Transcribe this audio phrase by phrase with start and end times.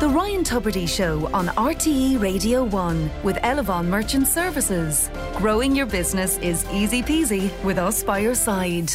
[0.00, 5.10] The Ryan Tubridy Show on RTE Radio 1 with Elavon Merchant Services.
[5.36, 8.90] Growing your business is easy peasy with us by your side.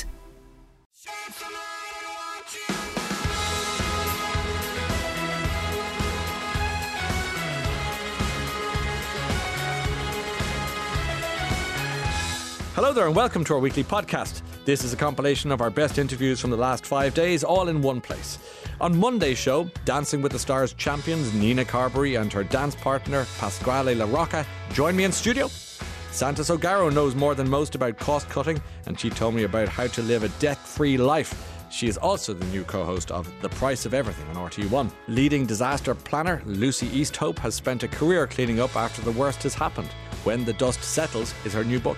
[12.73, 14.41] Hello there, and welcome to our weekly podcast.
[14.65, 17.83] This is a compilation of our best interviews from the last five days, all in
[17.83, 18.39] one place.
[18.81, 23.95] On Monday's show, Dancing with the Stars champions Nina Carberry and her dance partner Pasquale
[23.95, 25.47] La Rocca join me in studio.
[26.11, 29.87] Santis O'Garro knows more than most about cost cutting, and she told me about how
[29.87, 31.53] to live a debt free life.
[31.71, 34.91] She is also the new co host of The Price of Everything on RT1.
[35.07, 39.53] Leading disaster planner Lucy Easthope has spent a career cleaning up after the worst has
[39.53, 39.89] happened.
[40.25, 41.97] When the Dust Settles is her new book.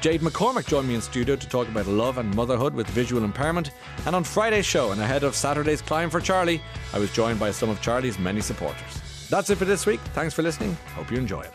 [0.00, 3.70] Jade McCormack joined me in studio to talk about love and motherhood with visual impairment.
[4.06, 6.62] And on Friday's show, and ahead of Saturday's Climb for Charlie,
[6.94, 9.28] I was joined by some of Charlie's many supporters.
[9.28, 10.00] That's it for this week.
[10.14, 10.74] Thanks for listening.
[10.94, 11.52] Hope you enjoy it.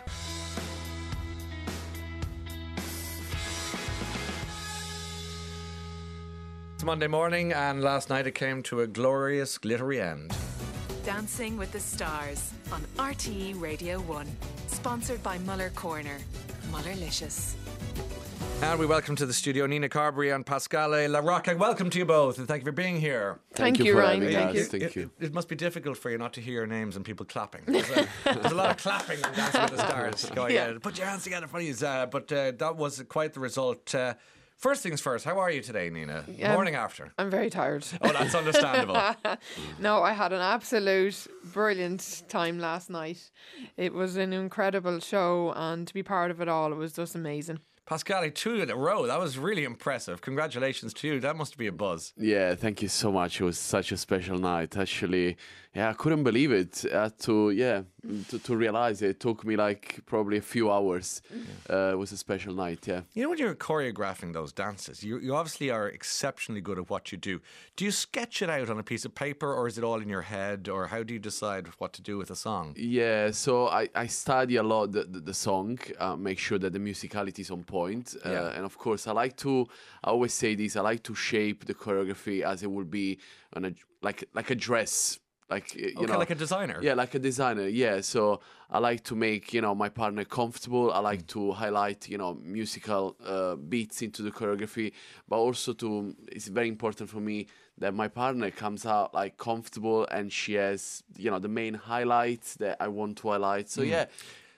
[6.75, 10.35] It's Monday morning, and last night it came to a glorious, glittery end.
[11.03, 14.27] Dancing with the Stars on RTE Radio 1.
[14.67, 16.19] Sponsored by Muller Corner.
[16.69, 17.55] Mullerlicious.
[18.61, 21.55] And we welcome to the studio Nina Carberry and Pasquale La Rocca.
[21.55, 23.39] Welcome to you both, and thank you for being here.
[23.53, 24.21] Thank, you, for Ryan.
[24.21, 24.55] having Thank us.
[24.55, 24.63] you.
[24.65, 25.11] Thank it, you.
[25.19, 27.61] It must be difficult for you not to hear your names and people clapping.
[27.67, 30.69] There's a, there's a lot of clapping on Dancing with the Stars going Yeah.
[30.69, 30.79] on.
[30.79, 31.83] Put your hands together, please.
[31.83, 33.93] Uh, but uh, that was quite the result.
[33.93, 34.15] Uh,
[34.57, 36.23] first things first, how are you today, Nina?
[36.43, 37.11] Um, Morning after.
[37.19, 37.85] I'm very tired.
[38.01, 38.95] Oh, that's understandable.
[39.79, 43.29] No, I had an absolute brilliant time last night.
[43.77, 47.13] It was an incredible show, and to be part of it all, it was just
[47.15, 47.59] amazing.
[47.85, 49.05] Pasquale, two in a row.
[49.05, 50.19] That was really impressive.
[50.21, 51.19] Congratulations to you.
[51.19, 52.13] That must be a buzz.
[52.17, 53.39] Yeah, thank you so much.
[53.39, 54.75] It was such a special night.
[54.75, 55.37] Actually,
[55.75, 56.85] yeah, I couldn't believe it.
[56.91, 57.81] Had to, yeah,
[58.29, 59.09] to, to realize it.
[59.09, 61.21] it took me like probably a few hours.
[61.69, 63.01] Uh, it was a special night, yeah.
[63.13, 67.11] You know, when you're choreographing those dances, you, you obviously are exceptionally good at what
[67.11, 67.41] you do.
[67.75, 70.07] Do you sketch it out on a piece of paper, or is it all in
[70.09, 72.73] your head, or how do you decide what to do with a song?
[72.77, 76.71] Yeah, so I, I study a lot the, the, the song, uh, make sure that
[76.73, 78.15] the musicality is on point.
[78.25, 78.55] Uh, Yeah.
[78.55, 79.67] And of course, I like to,
[80.03, 83.19] I always say this, I like to shape the choreography as it would be
[83.53, 83.71] on a,
[84.01, 85.19] like, like a dress.
[85.49, 86.79] Like, you Okay, know, like a designer.
[86.81, 87.67] Yeah, like a designer.
[87.67, 88.39] Yeah, so
[88.69, 90.91] I like to make you know my partner comfortable.
[90.91, 91.03] I Mm.
[91.03, 94.91] like to highlight you know musical uh, beats into the choreography,
[95.29, 97.45] but also to it's very important for me
[97.77, 102.55] that my partner comes out like comfortable and she has you know the main highlights
[102.55, 103.65] that I want to highlight.
[103.67, 103.69] Mm.
[103.69, 104.05] So yeah,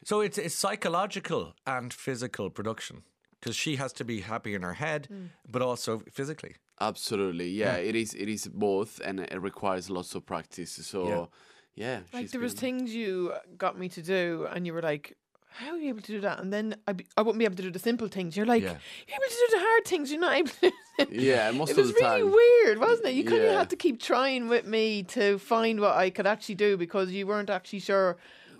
[0.05, 3.03] So it's, it's psychological and physical production
[3.39, 5.29] because she has to be happy in her head, mm.
[5.49, 6.55] but also physically.
[6.81, 7.49] absolutely.
[7.49, 8.13] Yeah, it is.
[8.13, 10.71] It is both, and it requires lots of practice.
[10.83, 11.29] So
[11.75, 15.15] yeah, Like she's there was things you got me to do, and you were like,
[15.59, 17.55] "How are you able to do that?" And then I, be, I wouldn't be able
[17.57, 18.35] to do the simple things.
[18.35, 18.77] You're like, Yeah.
[19.07, 20.11] "You're able to do the hard things.
[20.11, 20.71] You're not able." to
[21.11, 22.31] Yeah, most it of was the really time.
[22.31, 23.13] weird, wasn't it?
[23.15, 26.55] You kind of had to keep trying with me to find what I could actually
[26.55, 28.17] do because you weren't actually sure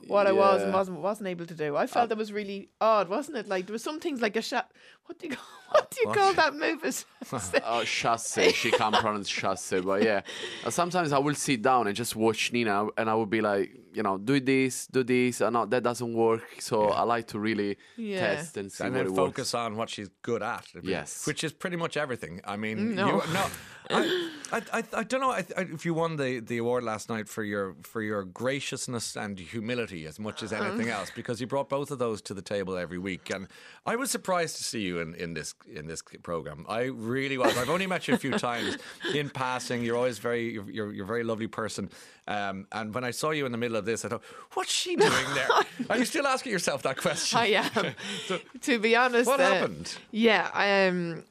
[0.08, 1.76] what I was and wasn't wasn't able to do.
[1.76, 3.48] I felt that was really odd, wasn't it?
[3.48, 4.72] Like there was some things like a shot.
[5.06, 6.18] What do you call, what do you What?
[6.18, 7.06] call that move?
[7.66, 8.54] Oh, chasse.
[8.54, 10.22] She can't pronounce chasse, but yeah.
[10.66, 13.72] Uh, Sometimes I will sit down and just watch Nina, and I will be like,
[13.98, 16.48] you know, do this, do this, and no, that doesn't work.
[16.60, 18.20] So I like to really Yeah.
[18.36, 19.66] test and see and what then it focus works.
[19.66, 20.66] on what she's good at.
[20.84, 21.26] Yes.
[21.28, 22.40] which is pretty much everything.
[22.46, 23.08] I mean, No.
[23.08, 23.46] you, no,
[23.90, 24.02] I,
[24.52, 27.28] I, I, I don't know I, I, if you won the, the award last night
[27.36, 31.70] for your for your graciousness and humility as much as anything else, because you brought
[31.70, 33.48] both of those to the table every week, and
[33.86, 36.66] I was surprised to see you in, in this in this program.
[36.68, 36.82] I
[37.16, 37.58] really was.
[37.58, 38.78] I've only met you a few times
[39.20, 39.84] in passing.
[39.86, 41.90] You're always very you're you're, you're a very lovely person,
[42.28, 44.22] um, and when I saw you in the middle of this, I thought,
[44.54, 45.48] what's she doing there?
[45.90, 47.40] Are you still asking yourself that question?
[47.40, 47.96] I am.
[48.62, 49.98] to be honest, What uh, happened?
[50.12, 51.24] Yeah, I, um,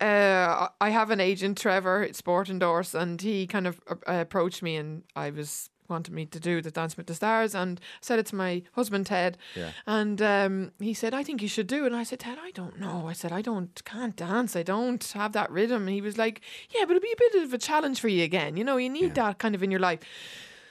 [0.00, 4.62] uh, I have an agent, Trevor, at Sport Endorse, and he kind of uh, approached
[4.62, 8.18] me, and I was wanted me to do the Dance with the Stars, and said
[8.18, 9.70] it to my husband Ted, Yeah.
[9.86, 12.50] and um, he said, "I think you should do it." And I said, "Ted, I
[12.50, 14.54] don't know." I said, "I don't can't dance.
[14.54, 17.42] I don't have that rhythm." And he was like, "Yeah, but it'll be a bit
[17.42, 18.56] of a challenge for you again.
[18.58, 20.00] You know, you need that kind of in your life."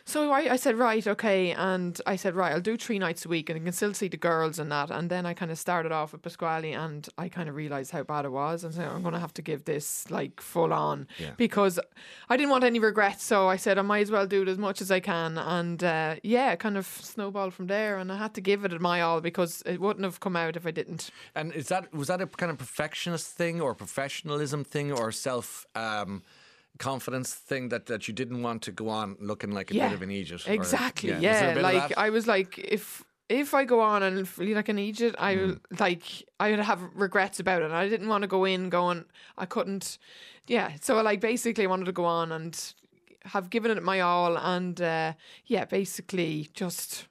[0.08, 1.52] So I, I said, right, okay.
[1.52, 4.08] And I said, right, I'll do three nights a week and I can still see
[4.08, 4.90] the girls and that.
[4.90, 8.04] And then I kind of started off with Pasquale and I kind of realised how
[8.04, 8.64] bad it was.
[8.64, 11.32] And so I'm going to have to give this like full on Yeah.
[11.36, 11.78] because
[12.30, 13.26] I didn't want any regrets.
[13.26, 15.38] So I said, I might as well do it as much as I can.
[15.38, 17.98] And uh, yeah, kind of snowballed from there.
[17.98, 20.66] And I had to give it my all because it wouldn't have come out if
[20.66, 21.12] I didn't.
[21.36, 25.66] And is that was that a kind of perfectionist thing or professionalism thing or self
[25.76, 26.24] um,
[26.78, 29.96] confidence thing that, that you didn't want to go on looking like a Yeah, bit
[29.96, 30.44] of an idiot?
[30.48, 31.10] Exactly.
[31.10, 31.62] There a Yeah.
[31.62, 31.98] Like?
[31.98, 35.60] I was like, if if I go on and feel like an idiot, I Mm.
[35.80, 36.04] like
[36.40, 37.66] I would have regrets about it.
[37.66, 39.06] And I didn't want to go in going
[39.38, 39.98] I couldn't.
[40.48, 40.72] Yeah.
[40.82, 42.74] So like basically, I wanted to go on and
[43.26, 45.14] have given it my all, and uh,
[45.46, 47.08] yeah, basically just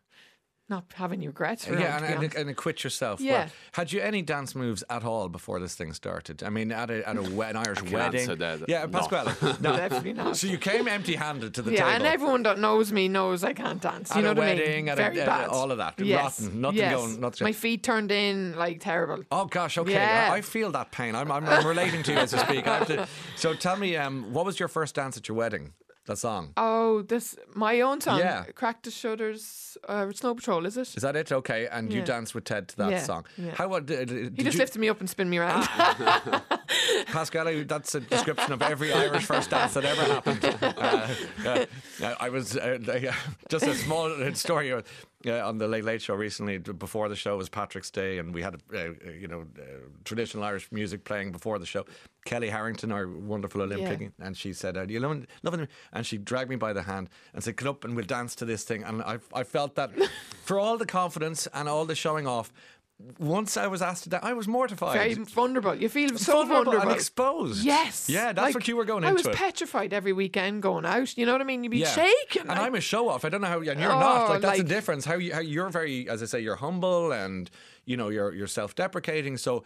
[0.69, 1.69] not have any regrets.
[1.69, 3.21] Around, yeah, to and, and, and acquit yourself.
[3.21, 3.33] Yeah.
[3.33, 6.43] Well, had you any dance moves at all before this thing started?
[6.43, 8.21] I mean, at a, at a we- an Irish can wedding.
[8.23, 8.69] answer that.
[8.69, 8.89] Yeah, No.
[8.99, 9.33] Pasquale.
[9.61, 9.77] No.
[9.77, 10.37] Definitely not.
[10.37, 11.91] So you came empty-handed to the yeah, table.
[11.93, 14.15] and everyone that knows me knows I can't dance.
[14.17, 14.89] You know a what wedding, I mean?
[14.89, 15.49] at Very uh, bad.
[15.49, 16.01] all of that.
[16.01, 16.41] Yes.
[16.41, 16.61] Rotten.
[16.61, 16.95] Nothing yes.
[16.97, 19.23] going- nothing- My feet turned in like terrible.
[19.31, 19.93] Oh gosh, okay.
[19.93, 20.29] Yeah.
[20.33, 21.15] I, I feel that pain.
[21.15, 22.67] I'm, I'm, I'm relating to you as you speak.
[22.67, 25.73] I have to, so tell me, um, what was your first dance at your wedding?
[26.07, 26.53] That song.
[26.57, 28.21] Oh, this my own song.
[28.21, 28.45] Yeah.
[28.55, 30.97] Crack the Shutters, uh, Snow Patrol, is it?
[30.97, 31.33] Is that it?
[31.33, 31.67] Okay.
[31.67, 32.05] And you Yeah.
[32.05, 33.25] danced with Ted to that Yeah, song.
[33.37, 33.51] yeah.
[33.57, 35.67] How uh, did, did He just you, lifted me up and spun me around.
[37.07, 40.45] Pascal, that's a description of every Irish first dance that ever happened.
[40.63, 41.09] Uh,
[42.05, 42.79] uh, I was uh,
[43.49, 44.73] just a small story
[45.27, 46.59] uh, on the Late Late Show recently.
[46.59, 49.63] Before the show was Patrick's Day, and we had uh, you know uh,
[50.05, 51.85] traditional Irish music playing before the show.
[52.25, 54.09] Kelly Harrington, our wonderful Olympic, Yeah.
[54.27, 57.43] and she said, you love loving me?" And she dragged me by the hand and
[57.43, 59.91] said, "Come up and we'll dance to this thing." And I, I felt that
[60.45, 62.53] for all the confidence and all the showing off.
[63.19, 64.95] Once I was asked to dance, I was mortified.
[64.95, 65.75] Very vulnerable.
[65.75, 66.89] You feel so Vulnerable vulnerable.
[66.89, 67.63] and exposed.
[67.63, 68.09] Yes.
[68.09, 69.35] Yeah, that's Like, what you were going I into was it.
[69.35, 71.17] petrified every weekend going out.
[71.19, 71.63] You know what I mean?
[71.63, 71.91] You'd be Yeah.
[71.91, 72.41] shaking.
[72.43, 73.27] And like- I'm a show off.
[73.27, 74.29] I don't know how, and you're Oh, not.
[74.31, 75.05] Like that's the difference.
[75.05, 77.51] How, you, how you're very, as I say, you're humble and
[77.87, 79.37] you know you're you're self deprecating.
[79.39, 79.65] So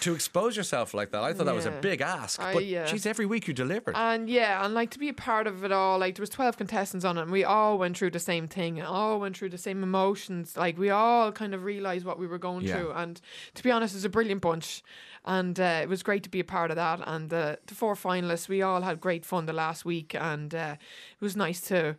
[0.00, 2.40] to expose yourself like that, I thought that was a big ask.
[2.40, 3.94] I, But uh, geez, every week you delivered.
[3.96, 6.56] And yeah, and like to be a part of it all, like there was twelve
[6.56, 9.50] contestants on it, and we all went through the same thing, and all went through
[9.50, 10.56] the same emotions.
[10.56, 12.74] Like we all kind of realised what we were going Yeah.
[12.78, 13.20] through, and
[13.54, 14.82] to be honest, it's a brilliant bunch,
[15.28, 17.00] and uh, it was great to be a part of that.
[17.06, 20.76] And uh, the four finalists, we all had great fun the last week, and uh,
[20.80, 21.96] it was nice to,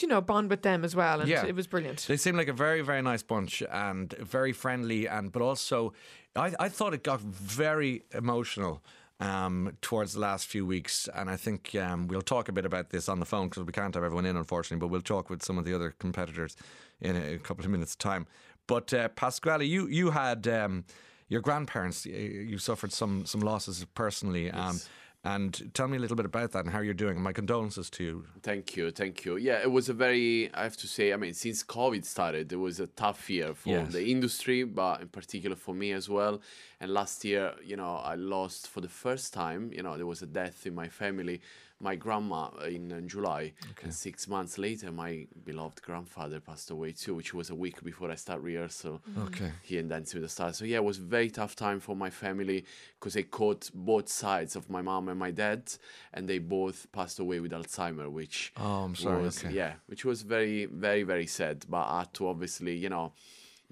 [0.00, 1.44] you know, bond with them as well, and Yeah.
[1.44, 2.06] it was brilliant.
[2.06, 5.92] They seemed like a very, very nice bunch and very friendly, and but also,
[6.36, 8.80] I, I thought it got very emotional
[9.18, 12.90] um, towards the last few weeks, and I think um, we'll talk a bit about
[12.90, 14.78] this on the phone because we can't have everyone in, unfortunately.
[14.78, 16.56] But we'll talk with some of the other competitors
[17.00, 18.28] in a, a couple of minutes' time.
[18.68, 20.84] But uh, Pasquale, you you had um,
[21.28, 22.06] your grandparents.
[22.06, 24.50] You suffered some some losses personally.
[24.50, 24.80] Um,
[25.24, 27.20] and tell me a little bit about that and how you're doing.
[27.20, 28.24] My condolences to you.
[28.42, 29.36] Thank you, thank you.
[29.36, 32.56] Yeah, it was a very, I have to say, I mean, since COVID started, it
[32.56, 33.92] was a tough year for Yes.
[33.92, 36.40] the industry, but in particular for me as well.
[36.80, 40.22] And last year, you know, I lost for the first time, you know, there was
[40.22, 41.40] a death in my family,
[41.80, 43.52] my grandma in uh, July.
[43.82, 48.10] And six months later, my beloved grandfather passed away too, which was a week before
[48.10, 49.00] I start rehearsal.
[49.16, 49.52] Okay.
[49.62, 50.56] Here in Dancing with the Stars.
[50.58, 52.64] So yeah, it was a very tough time for my family
[52.98, 55.72] because I caught both sides of my mom and my dad,
[56.12, 59.54] and they both passed away with Alzheimer, which Oh, I'm sorry, was okay.
[59.54, 61.64] yeah, which was very very very sad.
[61.68, 63.12] But I had to obviously you know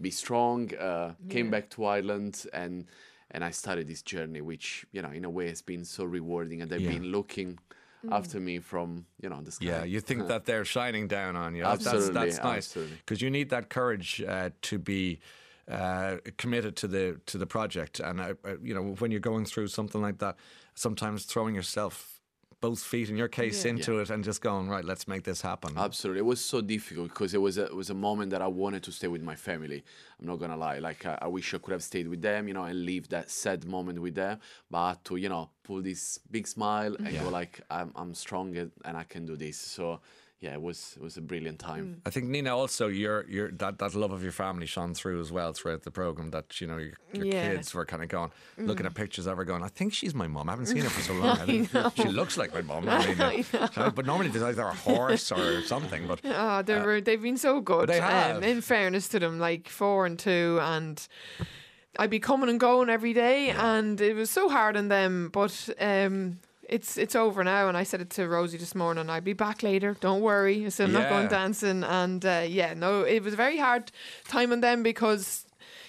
[0.00, 0.74] be strong.
[0.76, 2.86] Uh, came back to Ireland and
[3.32, 6.62] and I started this journey, which you know in a way has been so rewarding,
[6.62, 6.98] and they've Yeah.
[6.98, 7.58] been looking
[8.12, 9.66] after me from you know the sky.
[9.66, 11.62] Yeah, you think that they're shining down on you.
[11.62, 12.96] That's- Absolutely, that's, that's nice absolutely.
[12.96, 15.20] because you need that courage uh, to be
[15.70, 18.00] uh, committed to the to the project.
[18.00, 20.36] And uh, uh, you know, when you're going through something like that,
[20.74, 22.20] sometimes throwing yourself
[22.60, 25.76] both feet in your case into it and just going right, let's make this happen.
[25.76, 28.46] Absolutely, it was so difficult because it was a, it was a moment that I
[28.46, 29.84] wanted to stay with my family.
[30.18, 32.54] I'm not gonna lie, like I, I wish I could have stayed with them, you
[32.54, 34.38] know, and leave that sad moment with them.
[34.70, 38.70] But to, you know, pull this big smile and go like, I'm I'm strong and
[38.84, 39.58] and I can do this.
[39.58, 40.00] So
[40.44, 42.02] yeah, it was it was a brilliant time.
[42.08, 45.30] I think Nina, also your your that, that love of your family shone through as
[45.32, 46.30] well throughout the program.
[46.30, 47.40] That you know your, your Yeah.
[47.54, 50.26] kids were kind of going, looking at pictures of her, going, I think she's my
[50.28, 50.48] mum.
[50.48, 51.38] I haven't seen her for so long.
[51.42, 52.84] I think she looks like my mum.
[52.88, 53.46] I mean,
[53.76, 56.06] uh, but normally there's either a horse or something.
[56.06, 57.88] But Oh, they were they've been so good.
[57.88, 58.36] they have.
[58.36, 60.96] Um, in fairness to them, like four and two, and
[61.98, 65.30] I'd be coming and going every day, and it was so hard on them.
[65.32, 66.38] But um,
[66.68, 69.08] it's it's over now, and I said it to Rosie this morning.
[69.08, 69.96] I'll be back later.
[70.00, 70.66] Don't worry.
[70.66, 73.90] I said I'm not going dancing, and uh, yeah, no, it was a very hard
[74.28, 75.45] time on them because.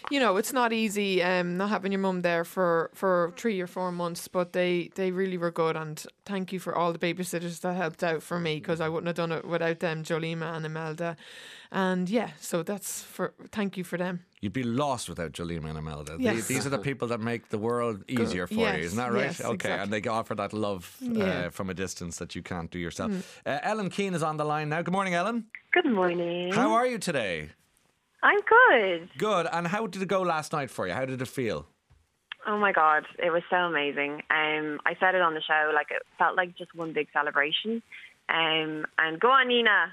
[0.10, 3.68] You know, it's not easy um, not having your mum there for, for three or
[3.68, 5.76] four months, but they, they really were good.
[5.76, 9.08] And thank you for all the babysitters that helped out for me because I wouldn't
[9.08, 11.18] have done it without them, Jolima and Imelda.
[11.74, 14.24] And yeah, so that's for thank you for them.
[14.40, 16.16] You'd be lost without Jolima and Imelda.
[16.16, 16.48] The- Yes.
[16.48, 19.24] These are the people that make the world easier for you, isn't that right?
[19.24, 21.44] yes, okay, and they offer that love uh, Yeah.
[21.48, 21.52] Mm.
[21.54, 23.42] from a distance that you can't do yourself.
[23.46, 24.82] Uh, Ellen Keane is on the line now.
[24.84, 25.48] Good morning, Ellen.
[25.74, 26.54] Good morning.
[26.54, 27.50] How are you today?
[28.28, 29.10] I'm good.
[29.18, 29.48] Good.
[29.54, 30.94] And how did it go last night for you?
[30.94, 31.66] How did it feel?
[32.46, 34.22] Oh my god, it was so amazing.
[34.30, 37.82] Um, I said it on the show, like it felt like just one big celebration.
[38.30, 39.92] Um, and go on, Nina,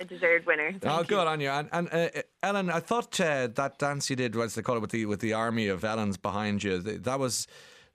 [0.00, 0.74] a deserved winner.
[0.84, 1.48] oh, good on you.
[1.48, 2.08] And, and uh,
[2.42, 5.20] Ellen, I thought uh, that dance you did, what's they call it, with the with
[5.20, 6.78] the army of Ellens behind you.
[6.80, 7.46] That was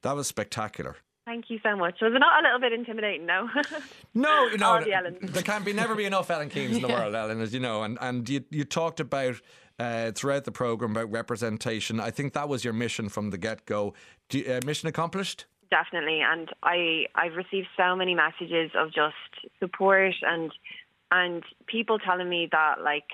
[0.01, 0.98] that was spectacular.
[1.25, 2.00] Thank you so much.
[2.01, 3.25] Was it not a little bit intimidating?
[3.32, 3.48] No.
[4.13, 5.32] No, you know, the Ellens.
[5.32, 7.84] there can be never be enough Ellen Keanes in the world, Ellen, as you know.
[7.84, 9.36] And and you you talked about
[9.82, 12.00] uh, throughout the program about representation.
[12.00, 13.94] I think that was your mission from the get go.
[14.34, 15.46] Uh, mission accomplished.
[15.72, 19.16] Definitely, and I I've received so many messages of just
[19.60, 20.52] support and
[21.12, 23.10] and people telling me that like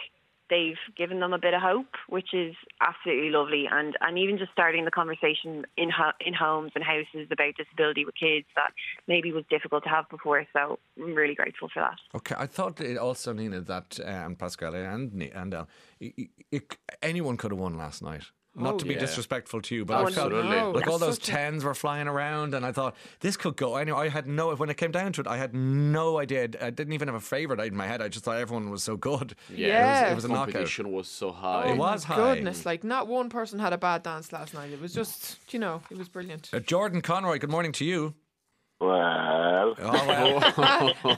[0.49, 4.51] they've given them a bit of hope, which is absolutely lovely, and and even just
[4.51, 8.71] starting the conversation in ho- in homes and houses about disability with kids that
[9.07, 10.45] maybe was difficult to have before.
[10.53, 11.97] So I'm really grateful for that.
[12.15, 15.65] Okay, I thought it also, Nina, that and Pascal and and uh,
[17.01, 18.23] anyone could have won last night.
[18.59, 18.99] Not Oh, to be yeah.
[19.01, 20.49] disrespectful to you, but Oh, I felt Absolutely.
[20.57, 20.71] no.
[20.71, 23.75] like all those such a- tens were flying around, and I thought this could go
[23.75, 23.99] anyway.
[23.99, 26.49] I had no when it came down to it, I had no idea.
[26.59, 28.01] I didn't even have a favorite in my head.
[28.01, 29.35] I just thought everyone was so good.
[29.53, 29.99] Yeah.
[29.99, 30.45] it was, it was a knockout.
[30.53, 31.67] competition was so high.
[31.67, 32.35] It Oh my was high.
[32.35, 34.71] Goodness, like not one person had a bad dance last night.
[34.71, 36.49] It was just, you know, it was brilliant.
[36.51, 38.15] Uh, Jordan Conroy, good morning to you.
[38.79, 41.17] Well, Oh, well.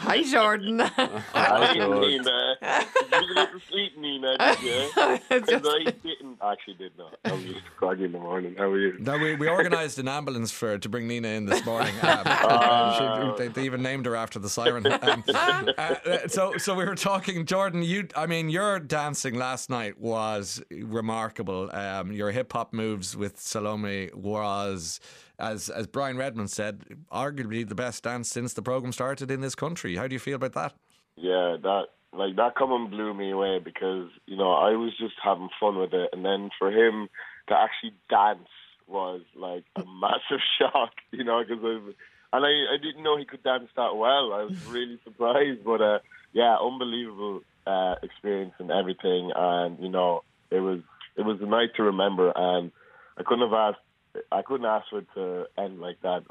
[0.00, 0.80] Hi, Jordan.
[0.80, 2.56] I Nina.
[2.60, 4.38] Did you get a little sleep, Nina?
[4.38, 4.90] Did you?
[5.28, 6.38] Because I didn't.
[6.40, 7.18] Actually, did not.
[7.24, 8.54] I was just groggy in the morning.
[8.56, 8.96] How are you?
[9.00, 11.94] No, we, we organised an ambulance for to bring Nina in this morning.
[12.04, 14.86] Um, she- they, they even named her after the siren.
[14.86, 15.34] Um, uh,
[15.78, 17.82] uh, so so we were talking, Jordan.
[17.82, 21.70] You, I mean, your dancing last night was remarkable.
[21.74, 25.00] Um, your hip hop moves with Salome was.
[25.38, 29.54] As as Brian Redmond said, arguably the best dance since the program started in this
[29.54, 29.96] country.
[29.96, 30.74] How do you feel about that?
[31.16, 35.48] Yeah, that like that comment blew me away because you know I was just having
[35.58, 37.08] fun with it, and then for him
[37.48, 38.48] to actually dance
[38.86, 40.92] was like a massive shock.
[41.10, 41.94] You know, because
[42.32, 44.32] and I I didn't know he could dance that well.
[44.32, 45.98] I was really surprised, but uh,
[46.32, 50.80] yeah, unbelievable uh, experience and everything, and you know it was
[51.16, 52.72] it was a night to remember, and
[53.18, 53.80] I couldn't have asked.
[54.30, 56.22] I couldn't ask for it to end like that.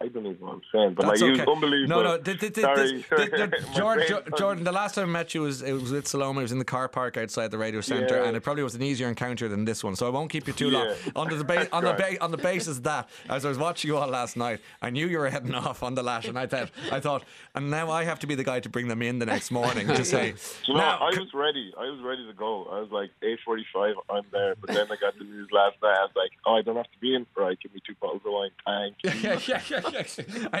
[0.00, 1.44] I don't even know what I'm saying, but That's like it okay.
[1.44, 2.02] was unbelievable.
[2.02, 2.92] No, no, th- th- th- Sorry.
[2.92, 4.64] this- th- th- Jordan, Jo- Jordan.
[4.64, 6.38] The last time I met you was it was with Salome.
[6.38, 8.24] It was in the car park outside the radio centre, Yeah.
[8.28, 9.96] and it probably was an easier encounter than this one.
[9.96, 10.94] So I won't keep you too long.
[11.16, 13.88] Under the ba- on the ba- on the basis of that as I was watching
[13.88, 16.46] you all last night, I knew you were heading off on the lash, and I
[16.46, 19.18] thought, I thought, and now I have to be the guy to bring them in
[19.18, 21.72] the next morning to say, Do you know, now, I was ready.
[21.78, 22.66] I was ready to go.
[22.70, 24.54] I was like, 8.45, I'm there.
[24.60, 25.96] But then I got the news last night.
[25.98, 27.26] I was like, oh, I don't have to be in.
[27.36, 28.50] Right, give me two bottles of wine.
[28.66, 29.30] Thank you.
[29.30, 29.80] yeah, yeah,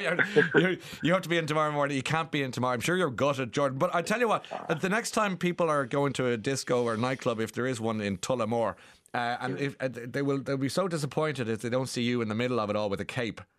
[0.00, 0.24] yeah.
[0.54, 1.96] You, you have to be in tomorrow morning.
[1.96, 2.74] You can't be in tomorrow.
[2.74, 3.78] I'm sure you're gutted, Jordan.
[3.78, 6.84] But I tell you what, uh, the next time people are going to a disco
[6.84, 8.76] or nightclub, if there is one in Tullamore,
[9.14, 12.22] uh, and if uh, they will, they'll be so disappointed if they don't see you
[12.22, 13.40] in the middle of it all with a cape.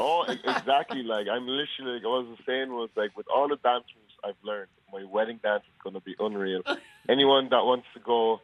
[0.00, 1.04] Oh, exactly.
[1.04, 4.14] like, I'm literally, like, what I was saying was, like, with all the dance moves
[4.24, 6.62] I've learned, my wedding dance is going to be unreal.
[7.08, 8.40] Anyone that wants to go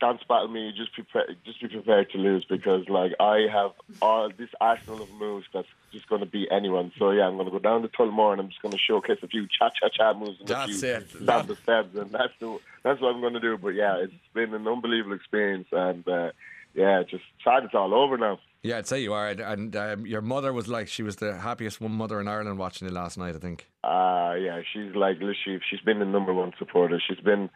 [0.00, 4.30] dance battle me, just prepare, just be prepared to lose because, like, I have all
[4.36, 6.92] this arsenal of moves that's just going to beat anyone.
[6.98, 9.18] So, yeah, I'm going to go down to Tullamore and I'm just going to showcase
[9.22, 11.10] a few cha-cha-cha moves and That's a few it.
[11.22, 13.58] stab the steps, and that's the, that's what I'm going to do.
[13.58, 16.30] But, yeah, it's been an unbelievable experience, and, uh,
[16.74, 18.38] yeah, just sad it's all over now.
[18.62, 19.28] Yeah, I'd say you are.
[19.28, 22.86] And um, your mother was like, she was the happiest one mother in Ireland watching
[22.88, 23.68] it last night, I think.
[23.84, 27.00] Uh, yeah, she's like literally, she's been the number one supporter.
[27.04, 27.50] She's been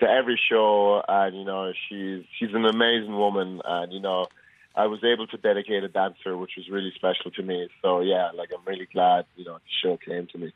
[0.00, 4.26] to every show, and you know, she's she's an amazing woman, and you know,
[4.74, 7.68] I was able to dedicate a dancer, which was really special to me.
[7.82, 10.52] So yeah, like I'm really glad, you know, the show came to me.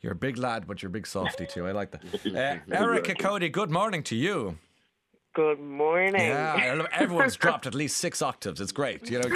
[0.00, 1.66] You're a big lad, but you're a big softy too.
[1.66, 2.02] I like that.
[2.72, 2.74] Uh.
[2.74, 4.58] Erica Cody, good morning to you.
[5.34, 6.20] Good morning.
[6.20, 8.60] Yeah, everyone's dropped at least six octaves.
[8.60, 9.10] It's great.
[9.10, 9.28] You know,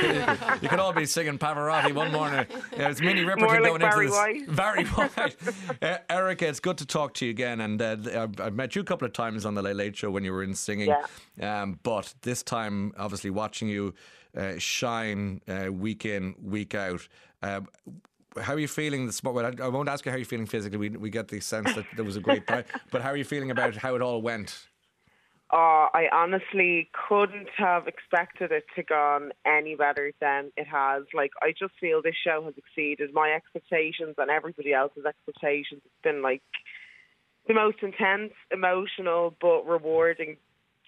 [0.61, 2.45] you could, all be singing Pavarotti one morning.
[2.77, 4.47] Yeah, it's Minnie Riperton like going Barry into this.
[4.47, 4.57] White.
[4.57, 5.37] Barry White.
[5.81, 7.63] Uh, Erica, it's good to talk to you again.
[7.63, 10.11] And uh, I've, I've met you a couple of times on the Late Late Show
[10.11, 10.95] when you were in singing.
[11.41, 13.95] Um, but this time, obviously, watching you
[14.37, 17.09] uh, shine uh, week in, week out.
[17.43, 17.63] Uh,
[18.39, 19.59] how are you feeling this morning?
[19.59, 20.77] I I won't ask you how you're feeling physically.
[20.77, 22.65] We, we get the sense that there was a great time.
[22.91, 24.69] But how are you feeling about how it all went?
[25.53, 31.05] Uh, I honestly couldn't have expected it to gone any better than it has.
[31.15, 35.83] Like, I just feel this show has exceeded my expectations and everybody else's expectations.
[35.85, 36.43] It's been like
[37.47, 40.37] the most intense, emotional, but rewarding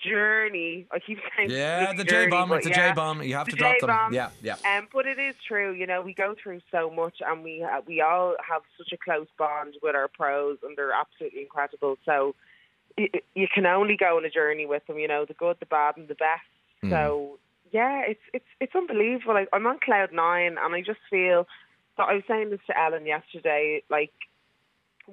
[0.05, 0.87] journey.
[0.91, 2.71] I keep saying Yeah, the J bomb, It's a.
[2.71, 3.23] J bomb.
[3.23, 3.89] You have to drop them.
[3.89, 4.13] J-bomb.
[4.13, 4.57] Yeah, yeah.
[4.65, 7.81] Um, but it is true, you know, we go through so much, and we uh,
[7.87, 11.97] we all have such a close bond with our pros, and they're absolutely incredible.
[12.05, 12.35] So
[13.35, 15.97] you can only go on a journey with them, you know, the good, the bad,
[15.97, 16.43] and the best.
[16.83, 16.91] Mm.
[16.91, 17.39] So
[17.73, 19.35] yeah, it's it's it's unbelievable.
[19.35, 21.47] Like I'm on cloud nine, and I just feel.
[21.97, 23.83] So I was saying this to Ellen yesterday.
[23.91, 24.13] Like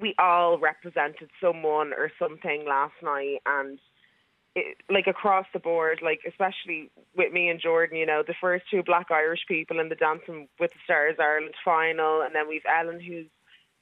[0.00, 3.78] we all represented someone or something last night, and
[4.54, 8.64] it, like across the board, like especially with me and Jordan, you know, the first
[8.70, 12.62] two Black Irish people in the Dancing with the Stars Ireland final, and then we've
[12.66, 13.26] Ellen who's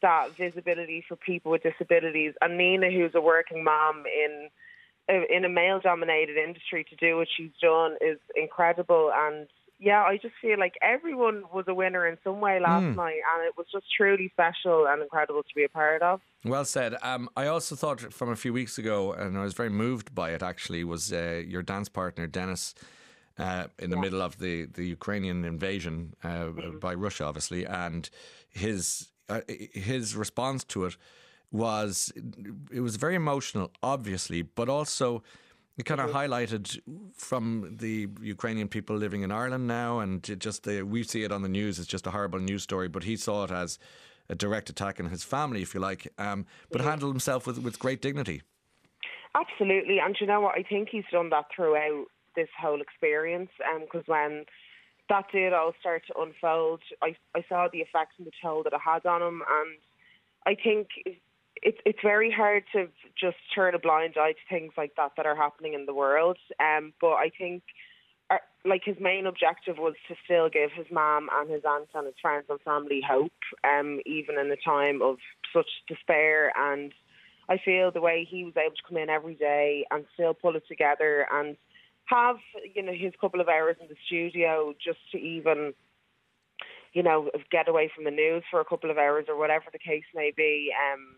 [0.07, 4.33] that visibility for people with disabilities, and Nina who's a working mom in
[5.37, 9.47] in a male dominated industry to do what she's done is incredible and
[9.81, 12.97] yeah, I just feel like everyone was a winner in some way last Mm.
[12.97, 16.21] night, and it was just truly special and incredible to be a part of.
[16.45, 16.95] Well said.
[17.03, 20.31] Um, I also thought from a few weeks ago, and I was very moved by
[20.31, 20.43] it.
[20.43, 22.75] Actually, was uh, your dance partner Dennis
[23.37, 26.49] uh, in the middle of the the Ukrainian invasion uh,
[26.87, 28.03] by Russia, obviously, and
[28.49, 30.97] his uh, his response to it
[31.51, 32.13] was
[32.73, 35.23] it was very emotional, obviously, but also.
[35.77, 36.81] It kind of highlighted
[37.17, 41.33] from the Ukrainian people living in Ireland now, and it just the, we see it
[41.33, 41.81] on the news.
[41.81, 43.81] It's just a horrible news story, but he saw it as
[44.29, 47.81] a direct attack on his family, if you like, um, but handled himself with, with
[47.81, 48.43] great dignity.
[49.35, 50.55] Absolutely, and you know what?
[50.57, 53.51] I think he's done that throughout this whole experience.
[53.81, 54.45] Because when
[55.09, 58.73] that did all start to unfold, I I saw the effects and the toll that
[58.73, 59.79] it had on him, and
[60.47, 60.89] I think
[61.63, 65.27] it's it's very hard to just turn a blind eye to things like that that
[65.27, 66.39] are happening in the world.
[66.61, 67.63] Um, but I think.
[68.31, 72.07] uh, Like his main objective was to still give his mom and his aunt and
[72.07, 75.17] his friends and family hope, um, even in a time of
[75.53, 76.93] such despair and
[77.47, 80.57] I feel the way he was able to come in every day and still pull
[80.57, 81.57] it together and
[82.07, 82.37] have
[82.75, 85.73] you know his couple of hours in the studio just to even
[86.93, 89.79] you know get away from the news for a couple of hours or whatever the
[89.79, 90.71] case may be.
[90.93, 91.17] Um,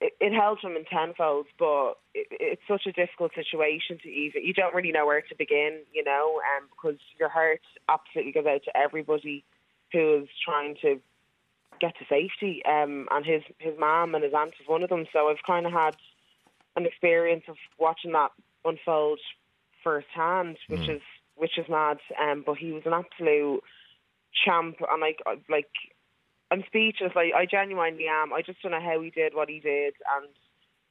[0.00, 4.44] it, it helped him in tenfold, but it, it's such a difficult situation to even.
[4.44, 8.46] You don't really know where to begin, you know, um, because your heart absolutely goes
[8.46, 9.44] out to everybody
[9.92, 11.00] who is trying to
[11.80, 12.62] get to safety.
[12.66, 15.06] Um, and his his mom and his aunt is one of them.
[15.12, 15.96] So I've kind of had
[16.76, 18.32] an experience of watching that
[18.64, 19.20] unfold
[19.86, 21.02] firsthand, which is
[21.42, 21.98] which is mad.
[22.22, 23.60] Um, but he was an absolute
[24.44, 25.70] champ, and like I- like
[26.50, 27.12] I'm speechless.
[27.16, 28.32] I, I genuinely am.
[28.32, 30.28] I just don't know how he did what he did, and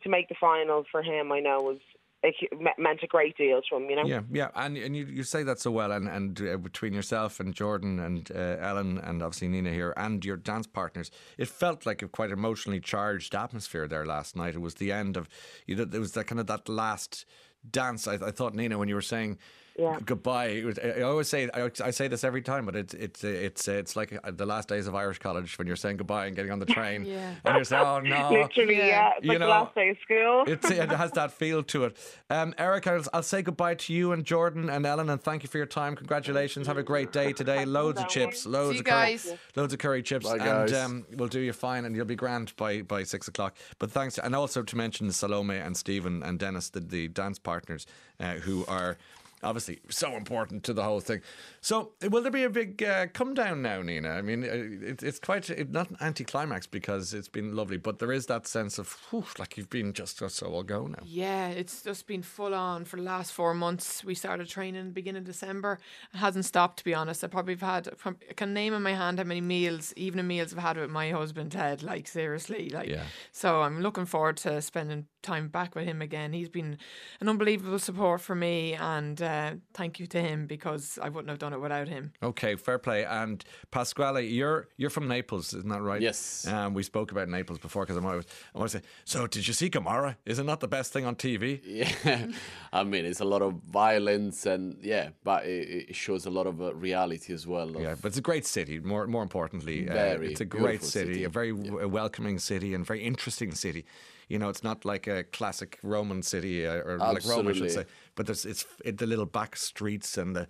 [0.03, 1.79] to make the final for him, I know was
[2.27, 2.35] it
[2.79, 3.83] meant a great deal to him.
[3.89, 4.05] You know.
[4.05, 7.39] Yeah, yeah, and and you, you say that so well, and and uh, between yourself
[7.39, 11.85] and Jordan and uh, Ellen and obviously Nina here and your dance partners, it felt
[11.85, 14.55] like a quite emotionally charged atmosphere there last night.
[14.55, 15.29] It was the end of
[15.67, 15.75] you.
[15.75, 17.25] know, There was that kind of that last
[17.71, 18.07] dance.
[18.07, 19.37] I, I thought Nina when you were saying.
[19.77, 19.99] Yeah.
[20.05, 20.61] Goodbye.
[20.65, 23.27] Was, I I always say I, I say this every time, but it's it's uh,
[23.27, 26.27] it's uh, it's like uh, the last days of Irish college when you're saying goodbye
[26.27, 27.33] and getting on the train, Yeah.
[27.43, 28.85] and you're saying, "Oh no, Literally, Yeah.
[28.87, 29.09] yeah.
[29.17, 30.43] It's You like know, the last day of school.
[30.47, 31.97] it's, it has that feel to it.
[32.29, 35.49] Um, Eric, I'll, I'll say goodbye to you and Jordan and Ellen, and thank you
[35.49, 35.95] for your time.
[35.95, 36.67] Congratulations.
[36.67, 37.65] Have a great day today.
[37.65, 39.33] Loads of chips, loads See of curry, guys.
[39.57, 42.55] loads of curry chips, Bye, and um, we'll do you fine, and you'll be grand
[42.55, 43.57] by, by six o'clock.
[43.79, 47.85] But thanks, and also to mention Salome and Stephen and Dennis, the, the dance partners,
[48.21, 48.97] uh, who are.
[49.45, 51.21] Obviously, so important to the whole thing.
[51.61, 54.09] So, will there be a big uh, come down now, Nina?
[54.09, 54.47] I mean, uh,
[54.87, 58.47] it, it's quite it, not an anticlimax because it's been lovely, but there is that
[58.47, 61.03] sense of whew, like you've been just so all go now.
[61.05, 64.03] Yeah, it's just been full on for the last four months.
[64.03, 65.79] We started training beginning of December.
[66.13, 67.23] It hasn't stopped, to be honest.
[67.23, 70.53] I probably have had, I can name in my hand how many meals, evening meals
[70.53, 71.83] I've had with my husband Ted.
[71.83, 72.89] Like seriously, like.
[72.89, 73.03] Yeah.
[73.31, 76.33] So I'm looking forward to spending time back with him again.
[76.33, 76.77] He's been
[77.19, 79.25] an unbelievable support for me, and uh,
[79.73, 82.11] thank you to him because I wouldn't have done it without him.
[82.21, 83.05] Okay, fair play.
[83.05, 86.01] And Pasquale, you're you're from Naples, isn't that right?
[86.01, 86.47] Yes.
[86.47, 88.83] Um, we spoke about Naples before because I'm always I want to say.
[89.05, 90.17] So, did you see Gomorrah?
[90.25, 91.61] Isn't that the best thing on TV?
[91.65, 92.27] Yeah,
[92.73, 96.47] I mean it's a lot of violence and yeah, but it, it shows a lot
[96.47, 97.69] of uh, reality as well.
[97.75, 98.79] Of, Yeah, but it's a great city.
[98.79, 101.23] More more importantly, uh, it's a great city, city.
[101.23, 103.85] a very w- welcoming city, and very interesting city.
[104.27, 107.71] You know, it's not like a classic Roman city uh, or like Rome, I should
[107.71, 107.85] say.
[108.15, 110.47] But there's it's it, the little back streets and the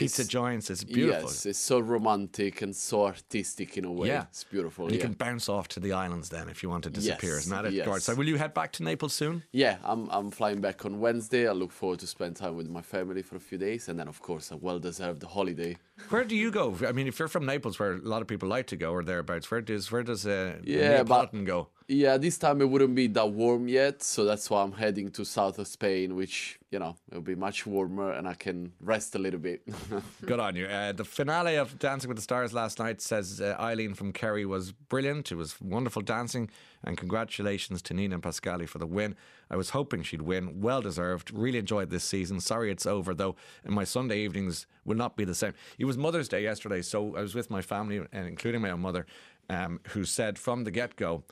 [0.00, 0.70] pizza joints.
[0.70, 1.28] It's beautiful.
[1.28, 4.08] Yes, it's so romantic and so artistic in a way.
[4.08, 4.22] Yeah.
[4.22, 4.86] it's beautiful.
[4.86, 5.06] And you yeah.
[5.06, 7.34] can bounce off to the islands then if you want to disappear.
[7.34, 8.04] Yes, Isn't that it, yes.
[8.04, 9.42] So, will you head back to Naples soon?
[9.52, 11.48] Yeah, I'm I'm flying back on Wednesday.
[11.48, 14.08] I look forward to spend time with my family for a few days, and then
[14.08, 15.76] of course a well-deserved holiday.
[16.08, 16.74] Where do you go?
[16.86, 19.02] I mean, if you're from Naples, where a lot of people like to go, or
[19.02, 21.68] thereabouts, where does where does uh, Yeah, Neapolitan go?
[21.92, 25.24] Yeah, this time it wouldn't be that warm yet, so that's why I'm heading to
[25.24, 29.18] south of Spain, which you know it'll be much warmer and I can rest a
[29.18, 29.62] little bit.
[30.24, 30.66] Good on you.
[30.66, 34.46] Uh, the finale of Dancing with the Stars last night says uh, Eileen from Kerry
[34.46, 35.32] was brilliant.
[35.32, 36.48] It was wonderful dancing,
[36.84, 39.16] and congratulations to Nina and Pasquale for the win.
[39.50, 40.60] I was hoping she'd win.
[40.60, 41.32] Well deserved.
[41.32, 42.38] Really enjoyed this season.
[42.38, 45.54] Sorry it's over though, and my Sunday evenings will not be the same.
[45.76, 48.80] It was Mother's Day yesterday, so I was with my family, and including my own
[48.80, 49.06] mother,
[49.48, 51.24] um, who said from the get go,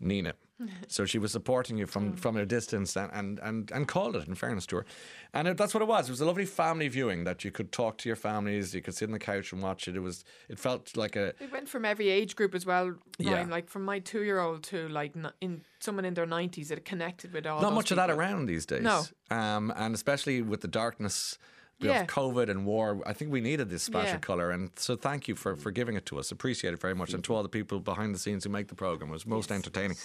[0.00, 0.34] Nina.
[0.88, 4.26] So she was supporting you from, from a distance and, and, and, and called it,
[4.26, 4.86] in fairness to her.
[5.32, 6.08] And it, that's what it was.
[6.08, 8.94] It was a lovely family viewing that you could talk to your families, you could
[8.94, 9.94] sit on the couch and watch it.
[9.94, 12.94] It was it felt like a It went from every age group as well.
[13.20, 13.34] Yeah.
[13.34, 16.72] Ryan, like from my two year old to like n- in someone in their nineties.
[16.72, 17.60] It connected with all.
[17.62, 18.82] not much of that around these days.
[18.82, 19.04] No.
[19.30, 21.38] Um, and especially with the darkness
[21.80, 22.00] Yeah.
[22.02, 24.16] of COVID and war, I think we needed this splash Yeah.
[24.16, 24.50] of colour.
[24.50, 26.32] And so thank you for, for giving it to us.
[26.32, 27.14] Appreciate it very much.
[27.14, 29.10] And to all the people behind the scenes who make the programme.
[29.10, 29.96] It was most entertaining.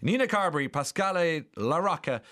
[0.00, 2.22] Nina Carberry, Pasquale La Rocca,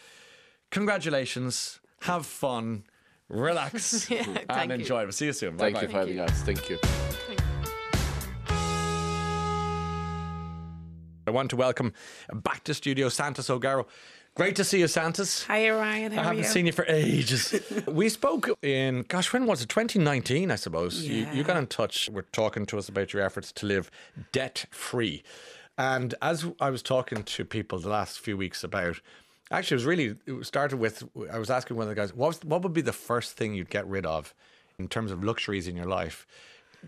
[0.70, 1.80] congratulations.
[2.02, 2.84] Have fun.
[3.28, 4.74] Relax Yeah, and thank you.
[4.76, 5.02] enjoy.
[5.04, 5.56] We'll see you soon.
[5.56, 5.86] Thank Bye-bye.
[5.86, 6.42] you for having us.
[6.42, 6.78] Thank you.
[11.26, 11.94] I want to welcome
[12.32, 13.86] back to studio Santis O'Garro.
[14.34, 15.46] Great to see you, Santis.
[15.46, 16.10] Hi, Ryan.
[16.10, 16.44] How I haven't you?
[16.44, 17.54] seen you for ages.
[17.86, 19.68] we spoke in, gosh, when was it?
[19.68, 21.04] 2019, I suppose.
[21.04, 22.10] You, you got in touch.
[22.12, 23.92] We're talking to us about your efforts to live
[24.32, 25.22] debt free.
[25.78, 29.00] And as I was talking to people the last few weeks about,
[29.52, 32.26] actually, it was really, it started with, I was asking one of the guys, what,
[32.26, 34.34] was, what would be the first thing you'd get rid of
[34.80, 36.26] in terms of luxuries in your life?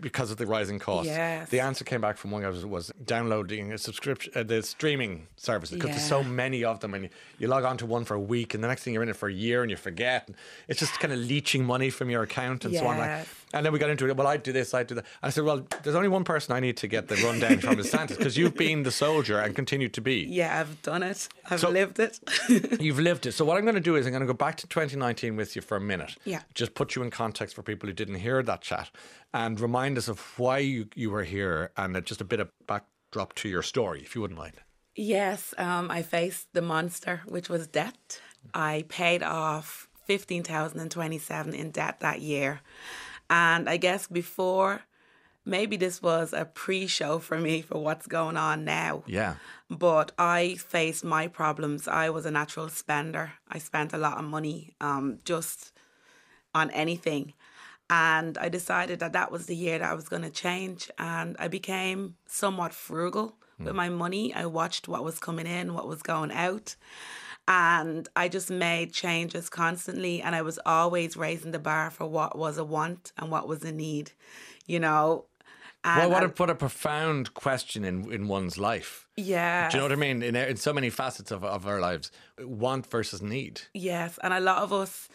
[0.01, 1.49] Because of the rising costs, Yes.
[1.49, 5.27] the answer came back from one guy was, was downloading a subscription, uh, the streaming
[5.37, 8.13] services because there's so many of them, and you, you log on to one for
[8.15, 10.27] a week, and the next thing you're in it for a year, and you forget.
[10.27, 10.35] And
[10.67, 12.97] it's just kind of leeching money from your account and so on.
[12.97, 13.27] Like.
[13.53, 14.17] And then we got into it.
[14.17, 15.05] Well, I do this, I do that.
[15.23, 17.91] I said, well, there's only one person I need to get the rundown from is
[17.91, 20.25] Santis because you've been the soldier and continue to be.
[20.29, 21.29] Yeah, I've done it.
[21.49, 22.19] I've So- lived it.
[22.81, 23.31] You've lived it.
[23.31, 25.55] So what I'm going to do is I'm going to go back to 2019 with
[25.55, 26.15] you for a minute.
[26.25, 26.41] Yeah.
[26.53, 28.89] Just put you in context for people who didn't hear that chat
[29.33, 33.33] and remind us of why you, you were here and just a bit of backdrop
[33.35, 34.55] to your story, if you wouldn't mind.
[34.95, 38.19] yes, um, I faced the monster, which was debt.
[38.53, 42.61] I paid off fifteen thousand and twenty-seven in debt that year,
[43.29, 44.81] and I guess before,
[45.45, 49.03] maybe this was a pre-show for me for what's going on now.
[49.07, 49.35] Yeah.
[49.69, 51.87] but I faced my problems.
[51.87, 53.33] I was a natural spender.
[53.49, 55.73] I spent a lot of money um, just
[56.53, 57.33] on anything.
[57.89, 60.89] And I decided that that was the year that I was going to change.
[60.97, 64.33] And I became somewhat frugal with my money.
[64.33, 66.75] I watched what was coming in, what was going out.
[67.47, 70.21] And I just made changes constantly.
[70.21, 73.63] And I was always raising the bar for what was a want and what was
[73.63, 74.11] a need,
[74.65, 75.25] you know.
[75.85, 79.07] Well, what a, what a profound question in, in one's life.
[79.15, 79.69] yeah.
[79.69, 80.21] Do you know what I mean?
[80.21, 83.61] In, in so many facets of, of our lives, want versus need.
[83.73, 85.07] Yes, and a lot of us,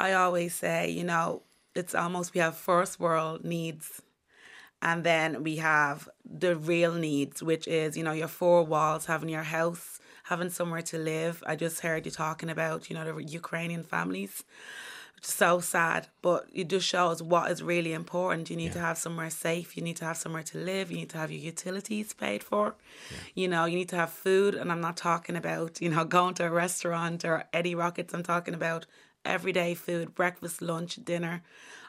[0.00, 1.42] I always say, you know,
[1.74, 4.00] it's almost we have first world needs,
[4.80, 9.28] and then we have the real needs, which is, you know, your four walls, having
[9.28, 9.93] your house,
[10.24, 11.42] having somewhere to live.
[11.46, 14.44] I just heard you talking about, you know, the Ukrainian families.
[15.22, 18.50] So sad, but it just shows what is really important.
[18.50, 19.74] You need to have somewhere safe.
[19.74, 20.90] You need to have somewhere to live.
[20.90, 22.74] You need to have your utilities paid for.
[23.34, 24.54] You know, you need to have food.
[24.54, 28.12] And I'm not talking about, you know, going to a restaurant or Eddie Rockets.
[28.12, 28.84] I'm talking about
[29.24, 31.42] everyday food, breakfast, lunch, dinner.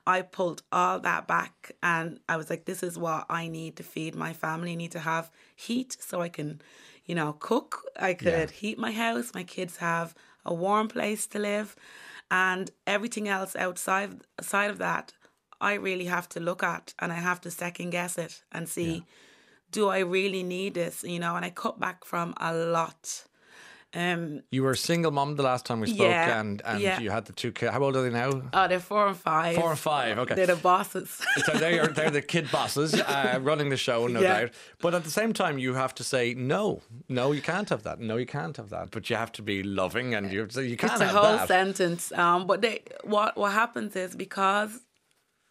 [0.07, 3.83] I pulled all that back and I was like, this is what I need to
[3.83, 4.73] feed my family.
[4.73, 6.61] I need to have heat so I can,
[7.05, 7.83] you know, cook.
[7.99, 9.31] I could heat my house.
[9.33, 10.15] My kids have
[10.45, 11.75] a warm place to live.
[12.31, 15.13] And everything else outside side of that,
[15.61, 19.05] I really have to look at and I have to second guess it and see,
[19.71, 21.03] do I really need this?
[21.03, 23.25] You know, and I cut back from a lot.
[23.95, 26.99] Um, You were a single mom the last time we spoke, Yeah, and, and yeah.
[26.99, 27.71] you had the two kids.
[27.71, 28.41] How old are they now?
[28.53, 29.55] oh, they're four and five.
[29.55, 30.35] Four and five, okay.
[30.35, 31.21] They're the bosses.
[31.45, 34.41] So they're, they're the kid bosses uh, running the show, no Yeah.
[34.41, 34.51] doubt.
[34.81, 37.99] But at the same time, you have to say, no, no, you can't have that.
[37.99, 38.91] No, you can't have that.
[38.91, 41.47] But you have to be loving and you, you can't it's a whole that.
[41.47, 42.11] sentence.
[42.11, 44.81] Um, but they, what what happens is because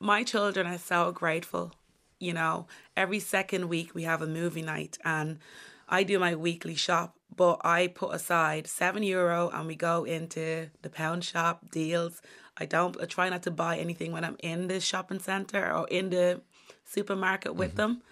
[0.00, 1.72] my children are so grateful.
[2.20, 5.38] You know, every second week we have a movie night, and
[5.88, 7.14] I do my weekly shop.
[7.36, 12.22] But I put aside seven euro, and we go into the pound shop deals.
[12.56, 13.00] I don't.
[13.00, 16.42] I try not to buy anything when I'm in the shopping center or in the
[16.84, 17.78] supermarket with mm-hmm.
[17.78, 18.02] them,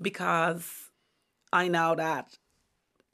[0.00, 0.90] because
[1.52, 2.38] I know that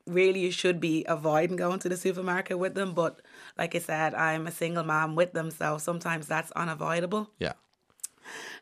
[0.07, 2.93] really you should be avoiding going to the supermarket with them.
[2.93, 3.23] But
[3.57, 7.31] like I said, I'm a single mom with them, so sometimes that's unavoidable.
[7.39, 7.55] Yeah.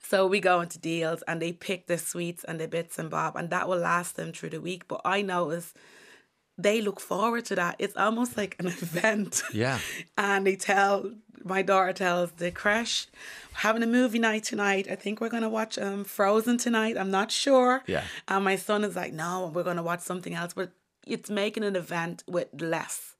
[0.02, 3.34] So we go into deals and they pick the sweets and the bits and bob,
[3.36, 4.86] and that will last them through the week.
[4.86, 5.74] But I notice
[6.58, 7.76] they look forward to that.
[7.78, 9.42] It's almost like an event.
[9.52, 9.78] Yeah.
[10.18, 11.10] and they tell
[11.44, 13.08] my daughter tells the crash
[13.54, 14.86] having a movie night tonight.
[14.90, 16.96] I think we're gonna watch um Frozen tonight.
[16.96, 17.82] I'm not sure.
[17.86, 18.04] Yeah.
[18.28, 20.52] And my son is like, no, we're gonna watch something else.
[20.54, 20.70] But
[21.06, 23.16] it's making an event with less.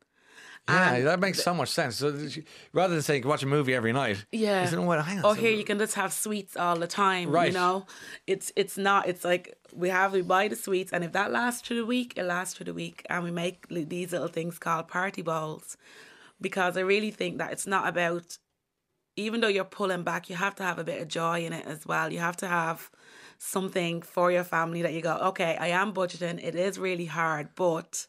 [0.69, 1.97] Yeah, And that makes so much sense.
[1.97, 4.71] So th- rather than saying watch a movie every night, Yeah.
[4.71, 5.25] "No, well, hang on.
[5.25, 7.31] Oh, so- here you can just have sweets all the time.
[7.31, 7.49] Right.
[7.49, 7.87] You know,
[8.29, 9.09] it's it's not.
[9.09, 12.15] It's like we have we buy the sweets, and if that lasts through the week,
[12.17, 15.77] it lasts through the week, and we make these little things called party balls,
[16.41, 18.39] because I really think that it's not about.
[19.15, 21.67] Even though you're pulling back, you have to have a bit of joy in it
[21.67, 22.11] as well.
[22.11, 22.91] You have to have
[23.37, 26.43] something for your family that you go, okay, I am budgeting.
[26.43, 28.07] It is really hard, but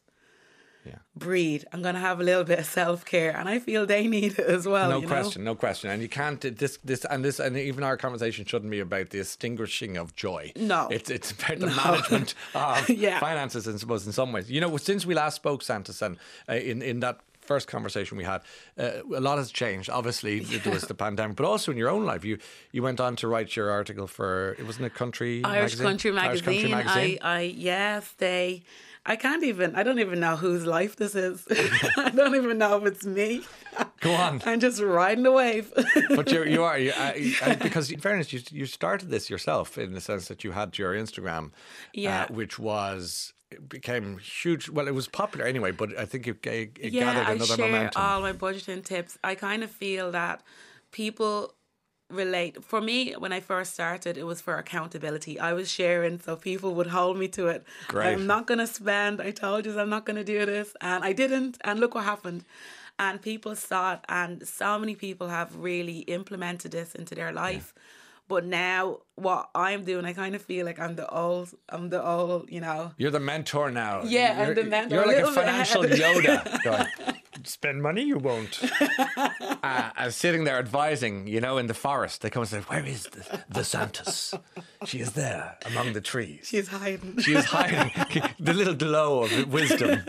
[0.85, 0.95] Yeah.
[1.15, 1.63] breathe.
[1.71, 4.45] I'm gonna have a little bit of self care, and I feel they need it
[4.45, 4.89] as well.
[4.89, 5.07] no you know?
[5.07, 5.89] question, no question.
[5.89, 9.19] And you can't this this and this and even our conversation shouldn't be about the
[9.19, 10.51] extinguishing of joy.
[10.55, 10.87] No.
[10.91, 13.19] it's it's about the management of Yeah.
[13.19, 14.49] finances, I suppose, in some ways.
[14.51, 16.17] You know, since we last spoke, Santason,
[16.49, 17.19] uh, in in that.
[17.45, 18.41] First conversation we had,
[18.79, 19.89] uh, a lot has changed.
[19.89, 22.37] Obviously, there was the pandemic, but also in your own life, you
[22.71, 25.85] you went on to write your article for it wasn't a country Irish magazine?
[25.85, 26.71] Country Irish Magazine.
[26.71, 27.19] Country magazine.
[27.21, 28.63] I, I, yes, they.
[29.05, 29.75] I can't even.
[29.75, 31.45] I don't even know whose life this is.
[31.97, 33.43] I don't even know if it's me.
[33.99, 34.41] Go on.
[34.45, 35.73] I'm just riding the wave.
[36.15, 37.11] but you're, you are you, uh,
[37.41, 40.77] uh, because in fairness, you you started this yourself in the sense that you had
[40.77, 41.51] your Instagram,
[41.93, 42.23] Yeah.
[42.23, 44.69] uh, which was it became huge.
[44.69, 47.65] Well, it was popular anyway, but I think it, it yeah, gathered I another share
[47.71, 48.01] momentum.
[48.01, 49.17] all my budgeting tips.
[49.23, 50.41] I kind of feel that
[50.91, 51.55] people
[52.13, 52.63] relate.
[52.63, 55.39] For me, when I first started, it was for accountability.
[55.39, 57.65] I was sharing so people would hold me to it.
[57.87, 58.13] Great.
[58.13, 59.21] I'm not going to spend.
[59.21, 60.73] I told you I'm not going to do this.
[60.81, 61.57] And I didn't.
[61.61, 62.45] And look what happened.
[62.99, 63.99] And people saw it.
[64.07, 67.73] And so many people have really implemented this into their life.
[68.29, 72.03] But now, what I'm doing, I kind of feel like I'm the old, I'm the
[72.03, 74.03] old, you know, You're the mentor now.
[74.05, 75.83] Yeah, I'm the mentor, You're like a bit financial.
[75.83, 77.09] Yoda.
[77.43, 78.59] Going, Spend money, you won't.
[79.63, 82.85] uh, and sitting there advising, you know, in the forest, they come and say, "Where
[82.85, 84.33] is the, the Santis?
[84.85, 87.17] She is there among the trees." she's hiding.
[87.19, 87.91] She is hiding
[88.39, 90.01] the little glow of wisdom.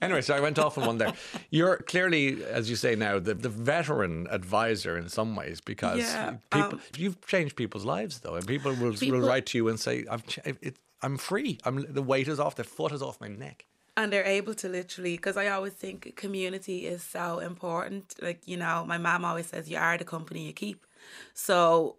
[0.00, 1.12] Anyway, so I went off on one there.
[1.50, 6.36] You're clearly, as you say now, the, the veteran advisor in some ways because Yeah,
[6.50, 9.78] people, um, you've changed people's lives though, and people will, will write to you and
[9.78, 11.58] say, "I've ch- it, I'm free.
[11.64, 12.56] I'm the weight is off.
[12.56, 16.16] The foot is off my neck." And they're able to literally because i always think
[16.16, 18.14] community is so important.
[18.20, 20.86] Like you know my mom always says you are the company you keep.
[21.34, 21.96] So